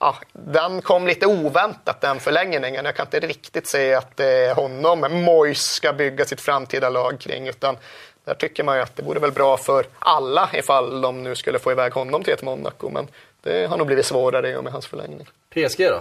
ja, 0.00 0.16
den 0.32 0.82
kom 0.82 1.06
lite 1.06 1.26
oväntat 1.26 2.00
den 2.00 2.20
förlängningen. 2.20 2.84
Jag 2.84 2.96
kan 2.96 3.06
inte 3.06 3.20
riktigt 3.20 3.66
se 3.66 3.94
att 3.94 4.16
det 4.16 4.26
är 4.26 4.54
honom 4.54 5.00
Moyes 5.24 5.62
ska 5.62 5.92
bygga 5.92 6.24
sitt 6.24 6.40
framtida 6.40 6.90
lag 6.90 7.20
kring. 7.20 7.48
Utan 7.48 7.76
där 8.24 8.34
tycker 8.34 8.64
man 8.64 8.76
ju 8.76 8.82
att 8.82 8.96
det 8.96 9.02
vore 9.02 9.20
väl 9.20 9.32
bra 9.32 9.56
för 9.56 9.86
alla 9.98 10.50
ifall 10.52 11.00
de 11.00 11.22
nu 11.22 11.34
skulle 11.34 11.58
få 11.58 11.72
iväg 11.72 11.92
honom 11.92 12.22
till 12.22 12.32
ett 12.32 12.42
Monaco. 12.42 12.90
Men 12.90 13.08
det 13.42 13.66
har 13.70 13.76
nog 13.76 13.86
blivit 13.86 14.06
svårare 14.06 14.50
i 14.50 14.56
och 14.56 14.64
med 14.64 14.72
hans 14.72 14.86
förlängning. 14.86 15.26
PSG 15.50 15.78
då? 15.78 16.00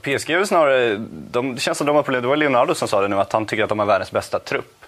PSG 0.00 0.30
är 0.30 0.44
snarare, 0.44 0.96
de, 1.08 1.54
det 1.54 1.60
känns 1.60 1.78
som 1.78 1.86
de 1.86 1.96
har 1.96 2.02
problem. 2.02 2.22
Det 2.22 2.28
var 2.28 2.36
Leonardo 2.36 2.74
som 2.74 2.88
sa 2.88 3.00
det 3.00 3.08
nu, 3.08 3.16
att 3.16 3.32
han 3.32 3.46
tycker 3.46 3.62
att 3.62 3.68
de 3.68 3.78
har 3.78 3.86
världens 3.86 4.10
bästa 4.10 4.38
trupp. 4.38 4.81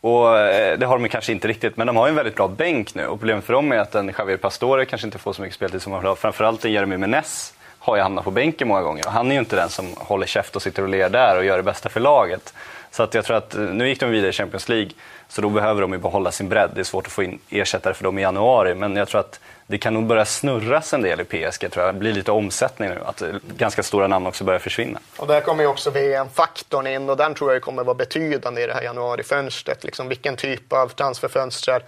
Och 0.00 0.38
eh, 0.38 0.78
det 0.78 0.86
har 0.86 0.98
de 0.98 1.08
kanske 1.08 1.32
inte 1.32 1.48
riktigt, 1.48 1.76
men 1.76 1.86
de 1.86 1.96
har 1.96 2.06
ju 2.06 2.10
en 2.10 2.16
väldigt 2.16 2.36
bra 2.36 2.48
bänk 2.48 2.94
nu. 2.94 3.06
Och 3.06 3.18
problemet 3.18 3.44
för 3.44 3.52
dem 3.52 3.72
är 3.72 3.78
att 3.78 3.94
en 3.94 4.12
Javier 4.18 4.36
Pastore 4.36 4.84
kanske 4.84 5.06
inte 5.06 5.18
får 5.18 5.32
så 5.32 5.42
mycket 5.42 5.54
speltid 5.54 5.82
som 5.82 5.92
han 5.92 6.00
vill 6.00 6.08
ha. 6.08 6.16
Framförallt 6.16 6.64
en 6.64 6.72
Jeremy 6.72 6.96
Menes 6.96 7.54
har 7.78 7.96
ju 7.96 8.02
hamnat 8.02 8.24
på 8.24 8.30
bänken 8.30 8.68
många 8.68 8.82
gånger. 8.82 9.06
Och 9.06 9.12
han 9.12 9.30
är 9.30 9.32
ju 9.34 9.38
inte 9.40 9.56
den 9.56 9.68
som 9.68 9.86
håller 9.96 10.26
käft 10.26 10.56
och 10.56 10.62
sitter 10.62 10.82
och 10.82 10.88
ler 10.88 11.08
där 11.08 11.36
och 11.36 11.44
gör 11.44 11.56
det 11.56 11.62
bästa 11.62 11.88
för 11.88 12.00
laget. 12.00 12.54
Så 12.90 13.02
att 13.02 13.14
jag 13.14 13.24
tror 13.24 13.36
att 13.36 13.54
eh, 13.54 13.60
nu 13.60 13.88
gick 13.88 14.00
de 14.00 14.10
vidare 14.10 14.28
i 14.28 14.32
Champions 14.32 14.68
League, 14.68 14.90
så 15.28 15.42
då 15.42 15.48
behöver 15.48 15.80
de 15.80 15.92
ju 15.92 15.98
behålla 15.98 16.32
sin 16.32 16.48
bredd. 16.48 16.70
Det 16.74 16.80
är 16.80 16.84
svårt 16.84 17.06
att 17.06 17.12
få 17.12 17.22
in 17.22 17.38
ersättare 17.48 17.94
för 17.94 18.04
dem 18.04 18.18
i 18.18 18.22
januari, 18.22 18.74
men 18.74 18.96
jag 18.96 19.08
tror 19.08 19.20
att 19.20 19.40
det 19.66 19.78
kan 19.78 19.94
nog 19.94 20.06
börja 20.06 20.24
snurras 20.24 20.94
en 20.94 21.02
del 21.02 21.20
i 21.20 21.24
PSG. 21.24 21.70
Tror 21.70 21.86
jag. 21.86 21.94
Det 21.94 21.98
blir 21.98 22.12
lite 22.12 22.32
omsättning 22.32 22.88
nu, 22.88 23.00
att 23.04 23.22
eh, 23.22 23.28
ganska 23.56 23.82
stora 23.82 24.06
namn 24.06 24.26
också 24.26 24.44
börjar 24.44 24.60
försvinna. 24.60 25.00
Och 25.16 25.26
där 25.26 25.40
kommer 25.40 25.62
ju 25.62 25.68
också 25.68 25.90
VM-faktorn 25.90 26.86
in 26.86 27.10
och 27.10 27.16
den 27.16 27.34
tror 27.34 27.52
jag 27.52 27.62
kommer 27.62 27.84
vara 27.84 27.94
betydande 27.94 28.62
i 28.62 28.66
det 28.66 28.74
här 28.74 28.82
januarifönstret. 28.82 29.84
Liksom 29.84 30.08
vilken 30.08 30.36
typ 30.36 30.72
av 30.72 30.88
transferfönster 30.88 31.82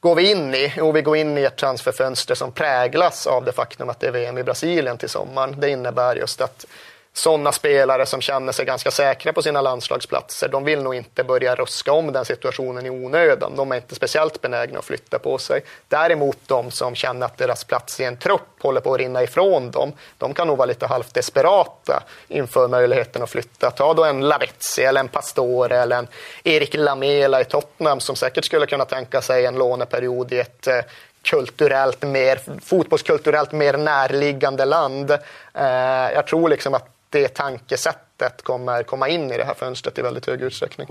går 0.00 0.14
vi 0.14 0.30
in 0.30 0.54
i? 0.54 0.72
Jo, 0.76 0.92
vi 0.92 1.02
går 1.02 1.16
in 1.16 1.38
i 1.38 1.42
ett 1.42 1.56
transferfönster 1.56 2.34
som 2.34 2.52
präglas 2.52 3.26
av 3.26 3.44
det 3.44 3.52
faktum 3.52 3.88
att 3.88 4.00
det 4.00 4.06
är 4.06 4.12
VM 4.12 4.38
i 4.38 4.42
Brasilien 4.42 4.98
till 4.98 5.08
sommaren. 5.08 5.60
Det 5.60 5.70
innebär 5.70 6.16
just 6.16 6.40
att 6.40 6.66
sådana 7.14 7.52
spelare 7.52 8.06
som 8.06 8.20
känner 8.20 8.52
sig 8.52 8.64
ganska 8.64 8.90
säkra 8.90 9.32
på 9.32 9.42
sina 9.42 9.60
landslagsplatser, 9.60 10.48
de 10.48 10.64
vill 10.64 10.82
nog 10.82 10.94
inte 10.94 11.24
börja 11.24 11.54
ruska 11.54 11.92
om 11.92 12.12
den 12.12 12.24
situationen 12.24 12.86
i 12.86 12.90
onödan. 12.90 13.56
De 13.56 13.72
är 13.72 13.76
inte 13.76 13.94
speciellt 13.94 14.40
benägna 14.40 14.78
att 14.78 14.84
flytta 14.84 15.18
på 15.18 15.38
sig. 15.38 15.64
Däremot 15.88 16.38
de 16.46 16.70
som 16.70 16.94
känner 16.94 17.26
att 17.26 17.38
deras 17.38 17.64
plats 17.64 18.00
i 18.00 18.04
en 18.04 18.16
trupp 18.16 18.62
håller 18.62 18.80
på 18.80 18.94
att 18.94 19.00
rinna 19.00 19.22
ifrån 19.22 19.70
dem, 19.70 19.92
de 20.18 20.34
kan 20.34 20.46
nog 20.46 20.58
vara 20.58 20.66
lite 20.66 20.86
halvt 20.86 21.14
desperata 21.14 22.02
inför 22.28 22.68
möjligheten 22.68 23.22
att 23.22 23.30
flytta. 23.30 23.70
Ta 23.70 23.94
då 23.94 24.04
en 24.04 24.28
Lavezzi 24.28 24.82
eller 24.82 25.00
en 25.00 25.08
Pastore 25.08 25.78
eller 25.78 25.98
en 25.98 26.08
Erik 26.44 26.74
Lamela 26.74 27.40
i 27.40 27.44
Tottenham 27.44 28.00
som 28.00 28.16
säkert 28.16 28.44
skulle 28.44 28.66
kunna 28.66 28.84
tänka 28.84 29.22
sig 29.22 29.46
en 29.46 29.54
låneperiod 29.54 30.32
i 30.32 30.38
ett 30.38 30.66
eh, 30.66 30.80
kulturellt 31.22 32.02
mer, 32.02 32.40
fotbollskulturellt 32.62 33.52
mer 33.52 33.76
närliggande 33.76 34.64
land. 34.64 35.10
Eh, 35.54 36.12
jag 36.14 36.26
tror 36.26 36.48
liksom 36.48 36.74
att 36.74 36.88
det 37.12 37.28
tankesättet 37.28 38.42
kommer 38.42 38.82
komma 38.82 39.08
in 39.08 39.30
i 39.30 39.36
det 39.36 39.44
här 39.44 39.54
fönstret 39.54 39.98
i 39.98 40.02
väldigt 40.02 40.26
hög 40.26 40.42
utsträckning. 40.42 40.88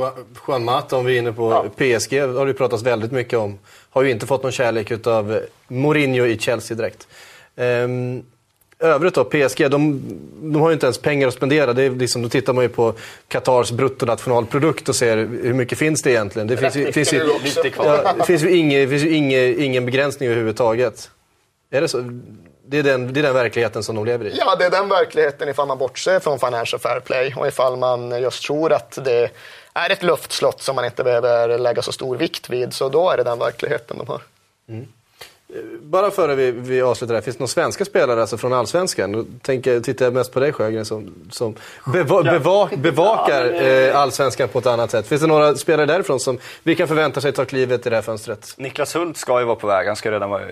Juan 0.47 0.63
Mata, 0.63 0.97
om 0.97 1.05
vi 1.05 1.15
är 1.15 1.19
inne 1.19 1.33
på 1.33 1.51
Ja. 1.51 1.63
PSG, 1.75 2.19
har 2.19 2.45
det 2.45 2.53
pratats 2.53 2.83
väldigt 2.83 3.11
mycket 3.11 3.39
om. 3.39 3.59
Har 3.89 4.03
ju 4.03 4.11
inte 4.11 4.27
fått 4.27 4.43
någon 4.43 4.51
kärlek 4.51 5.07
av 5.07 5.39
Mourinho 5.67 6.25
i 6.25 6.37
Chelsea 6.39 6.77
direkt. 6.77 7.07
Ehm, 7.55 8.23
övrigt 8.79 9.13
då, 9.13 9.23
PSG, 9.23 9.71
de, 9.71 10.01
de 10.41 10.61
har 10.61 10.69
ju 10.69 10.73
inte 10.73 10.85
ens 10.85 10.97
pengar 10.97 11.27
att 11.27 11.33
spendera. 11.33 11.73
Det 11.73 11.83
är 11.83 11.89
liksom, 11.89 12.21
då 12.21 12.29
tittar 12.29 12.53
man 12.53 12.63
ju 12.63 12.69
på 12.69 12.93
Qatars 13.27 13.71
bruttonationalprodukt 13.71 14.89
och 14.89 14.95
ser 14.95 15.17
hur 15.17 15.53
mycket 15.53 15.77
finns 15.77 16.01
det 16.01 16.11
egentligen. 16.11 16.47
Det 16.47 16.57
finns 16.57 16.75
ju, 16.75 16.91
finns 16.91 17.13
ju, 17.13 17.17
ja, 17.77 18.13
det 18.17 18.23
finns 18.25 18.43
ju, 18.43 18.51
ingen, 18.57 18.89
finns 18.89 19.03
ju 19.03 19.09
ingen, 19.09 19.59
ingen 19.61 19.85
begränsning 19.85 20.29
överhuvudtaget. 20.29 21.09
Är 21.71 21.81
det 21.81 21.87
så? 21.87 22.21
Det 22.71 22.79
är, 22.79 22.83
den, 22.83 23.13
det 23.13 23.19
är 23.19 23.23
den 23.23 23.33
verkligheten 23.33 23.83
som 23.83 23.95
de 23.95 24.05
lever 24.05 24.25
i. 24.25 24.37
Ja, 24.37 24.55
det 24.55 24.65
är 24.65 24.69
den 24.69 24.89
verkligheten 24.89 25.49
ifall 25.49 25.67
man 25.67 25.77
bortser 25.77 26.19
från 26.19 26.39
Financial 26.39 26.79
Fair 26.79 26.99
Play 26.99 27.33
och 27.37 27.47
ifall 27.47 27.77
man 27.77 28.21
just 28.21 28.43
tror 28.43 28.73
att 28.73 28.99
det 29.05 29.29
är 29.73 29.89
ett 29.89 30.03
luftslott 30.03 30.61
som 30.61 30.75
man 30.75 30.85
inte 30.85 31.03
behöver 31.03 31.57
lägga 31.57 31.81
så 31.81 31.91
stor 31.91 32.17
vikt 32.17 32.49
vid. 32.49 32.73
Så 32.73 32.89
då 32.89 33.09
är 33.09 33.17
det 33.17 33.23
den 33.23 33.39
verkligheten 33.39 33.97
de 33.97 34.07
har. 34.07 34.21
Bara 35.81 36.11
före 36.11 36.35
vi, 36.35 36.51
vi 36.51 36.81
avslutar 36.81 37.13
här, 37.13 37.21
finns 37.21 37.37
det 37.37 37.41
några 37.41 37.47
svenska 37.47 37.85
spelare 37.85 38.21
alltså 38.21 38.37
från 38.37 38.53
Allsvenskan? 38.53 39.11
Då 39.11 39.25
tänker, 39.41 39.79
tittar 39.79 40.05
jag 40.05 40.13
mest 40.13 40.33
på 40.33 40.39
dig 40.39 40.53
Sjögren 40.53 40.85
som, 40.85 41.13
som 41.31 41.55
beva, 41.93 42.23
beva, 42.23 42.69
bevakar 42.77 43.61
eh, 43.63 43.99
Allsvenskan 43.99 44.47
på 44.47 44.59
ett 44.59 44.65
annat 44.65 44.91
sätt. 44.91 45.07
Finns 45.07 45.21
det 45.21 45.27
några 45.27 45.55
spelare 45.55 45.85
därifrån 45.85 46.19
som 46.19 46.37
vi 46.63 46.75
kan 46.75 46.87
förvänta 46.87 47.21
sig 47.21 47.31
ta 47.31 47.45
klivet 47.45 47.87
i 47.87 47.89
det 47.89 47.95
här 47.95 48.03
fönstret? 48.03 48.53
Niklas 48.57 48.95
Hult 48.95 49.17
ska 49.17 49.39
ju 49.39 49.45
vara 49.45 49.55
på 49.55 49.67
väg. 49.67 49.87
Han 49.87 49.95
ska 49.95 50.11
redan 50.11 50.29
vara 50.29 50.41
eh, 50.41 50.47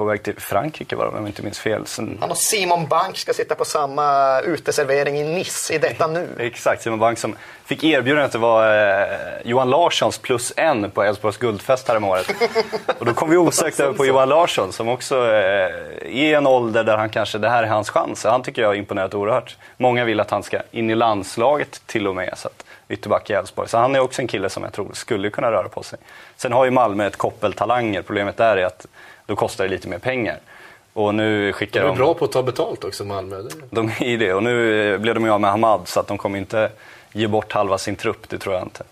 på 0.00 0.04
väg 0.04 0.22
till 0.22 0.36
Frankrike 0.36 0.96
var 0.96 1.04
det, 1.04 1.10
om 1.10 1.16
jag 1.16 1.28
inte 1.28 1.42
minns 1.42 1.58
fel. 1.58 1.86
Sen, 1.86 2.18
Han 2.20 2.30
och 2.30 2.36
Simon 2.36 2.86
Bank 2.86 3.18
ska 3.18 3.32
sitta 3.32 3.54
på 3.54 3.64
samma 3.64 4.40
uteservering 4.40 5.18
i 5.18 5.24
Nice 5.24 5.74
i 5.74 5.78
detta 5.78 6.06
nu. 6.06 6.28
Exakt, 6.38 6.82
Simon 6.82 6.98
Bank 6.98 7.18
som 7.18 7.36
fick 7.64 7.84
erbjudandet 7.84 8.34
att 8.34 8.40
vara 8.40 9.02
eh, 9.02 9.18
Johan 9.44 9.70
Larssons 9.70 10.18
plus 10.18 10.52
en 10.56 10.90
på 10.90 11.02
Elfsborgs 11.02 11.36
guldfest 11.36 11.88
häromåret. 11.88 12.34
Och 12.98 13.06
då 13.06 13.14
kom 13.14 13.30
vi 13.30 13.36
osökt 13.36 13.80
över 13.80 13.92
på 13.92 14.06
Johan 14.06 14.28
Larsson 14.28 14.72
som 14.72 14.88
också 14.88 15.16
eh, 15.16 15.32
är 15.32 16.06
i 16.06 16.34
en 16.34 16.46
ålder 16.46 16.84
där 16.84 16.96
han 16.96 17.08
kanske, 17.08 17.38
det 17.38 17.48
här 17.48 17.62
är 17.62 17.68
hans 17.68 17.90
chans. 17.90 18.24
Han 18.24 18.42
tycker 18.42 18.62
jag 18.62 18.68
har 18.68 18.74
imponerat 18.74 19.14
oerhört. 19.14 19.56
Många 19.76 20.04
vill 20.04 20.20
att 20.20 20.30
han 20.30 20.42
ska 20.42 20.60
in 20.70 20.90
i 20.90 20.94
landslaget 20.94 21.82
till 21.86 22.06
och 22.06 22.14
med. 22.14 22.32
Så 22.36 22.48
att, 22.48 22.64
ytterback 22.88 23.30
i 23.30 23.32
Elfsborg. 23.32 23.68
Så 23.68 23.78
han 23.78 23.94
är 23.94 24.00
också 24.00 24.22
en 24.22 24.28
kille 24.28 24.48
som 24.48 24.62
jag 24.62 24.72
tror 24.72 24.90
skulle 24.92 25.30
kunna 25.30 25.52
röra 25.52 25.68
på 25.68 25.82
sig. 25.82 25.98
Sen 26.36 26.52
har 26.52 26.64
ju 26.64 26.70
Malmö 26.70 27.06
ett 27.06 27.16
koppel 27.16 27.52
talanger. 27.52 28.02
Problemet 28.02 28.36
där 28.36 28.56
är 28.56 28.64
att 28.64 28.86
då 29.30 29.36
kostar 29.36 29.64
det 29.64 29.70
lite 29.70 29.88
mer 29.88 29.98
pengar. 29.98 30.38
Och 30.92 31.14
nu 31.14 31.52
skickar 31.52 31.96
de... 31.96 32.14
på 32.14 32.24
att 32.24 32.32
ta 32.32 32.42
betalt 32.42 32.84
också, 32.84 33.04
Malmö. 33.04 33.42
De 33.70 33.88
är 33.88 34.04
i 34.04 34.16
det 34.16 34.34
och 34.34 34.42
nu 34.42 34.98
blev 34.98 35.14
de 35.14 35.24
ju 35.24 35.30
av 35.30 35.40
med 35.40 35.50
Hamad 35.50 35.88
så 35.88 36.00
att 36.00 36.06
de 36.06 36.18
kommer 36.18 36.38
inte 36.38 36.70
ge 37.12 37.26
bort 37.26 37.52
halva 37.52 37.78
sin 37.78 37.96
trupp, 37.96 38.28
det 38.28 38.38
tror 38.38 38.54
jag 38.54 38.64
inte. 38.64 38.84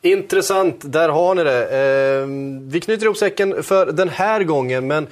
Intressant, 0.00 0.76
där 0.84 1.08
har 1.08 1.34
ni 1.34 1.44
det. 1.44 1.62
Eh, 1.62 2.26
vi 2.72 2.80
knyter 2.80 3.04
ihop 3.04 3.16
säcken 3.16 3.62
för 3.62 3.86
den 3.86 4.08
här 4.08 4.42
gången, 4.42 4.86
men 4.86 5.06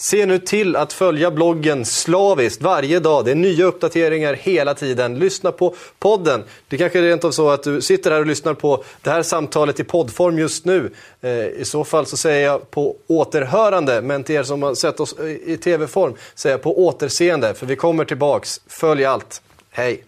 se 0.00 0.26
nu 0.26 0.38
till 0.38 0.76
att 0.76 0.92
följa 0.92 1.30
bloggen 1.30 1.84
slaviskt 1.84 2.62
varje 2.62 3.00
dag. 3.00 3.24
Det 3.24 3.30
är 3.30 3.34
nya 3.34 3.64
uppdateringar 3.64 4.34
hela 4.34 4.74
tiden. 4.74 5.18
Lyssna 5.18 5.52
på 5.52 5.74
podden. 5.98 6.44
Det 6.68 6.78
kanske 6.78 6.98
är 6.98 7.02
rent 7.02 7.24
av 7.24 7.30
så 7.30 7.50
att 7.50 7.62
du 7.62 7.80
sitter 7.80 8.10
här 8.10 8.20
och 8.20 8.26
lyssnar 8.26 8.54
på 8.54 8.84
det 9.02 9.10
här 9.10 9.22
samtalet 9.22 9.80
i 9.80 9.84
poddform 9.84 10.38
just 10.38 10.64
nu. 10.64 10.90
Eh, 11.20 11.30
I 11.46 11.64
så 11.64 11.84
fall 11.84 12.06
så 12.06 12.16
säger 12.16 12.46
jag 12.46 12.70
på 12.70 12.96
återhörande, 13.06 14.02
men 14.02 14.24
till 14.24 14.34
er 14.34 14.42
som 14.42 14.62
har 14.62 14.74
sett 14.74 15.00
oss 15.00 15.18
eh, 15.18 15.26
i 15.26 15.58
tv-form 15.64 16.14
säger 16.34 16.54
jag 16.54 16.62
på 16.62 16.86
återseende, 16.86 17.54
för 17.54 17.66
vi 17.66 17.76
kommer 17.76 18.04
tillbaks. 18.04 18.60
Följ 18.66 19.04
allt. 19.04 19.42
Hej! 19.70 20.04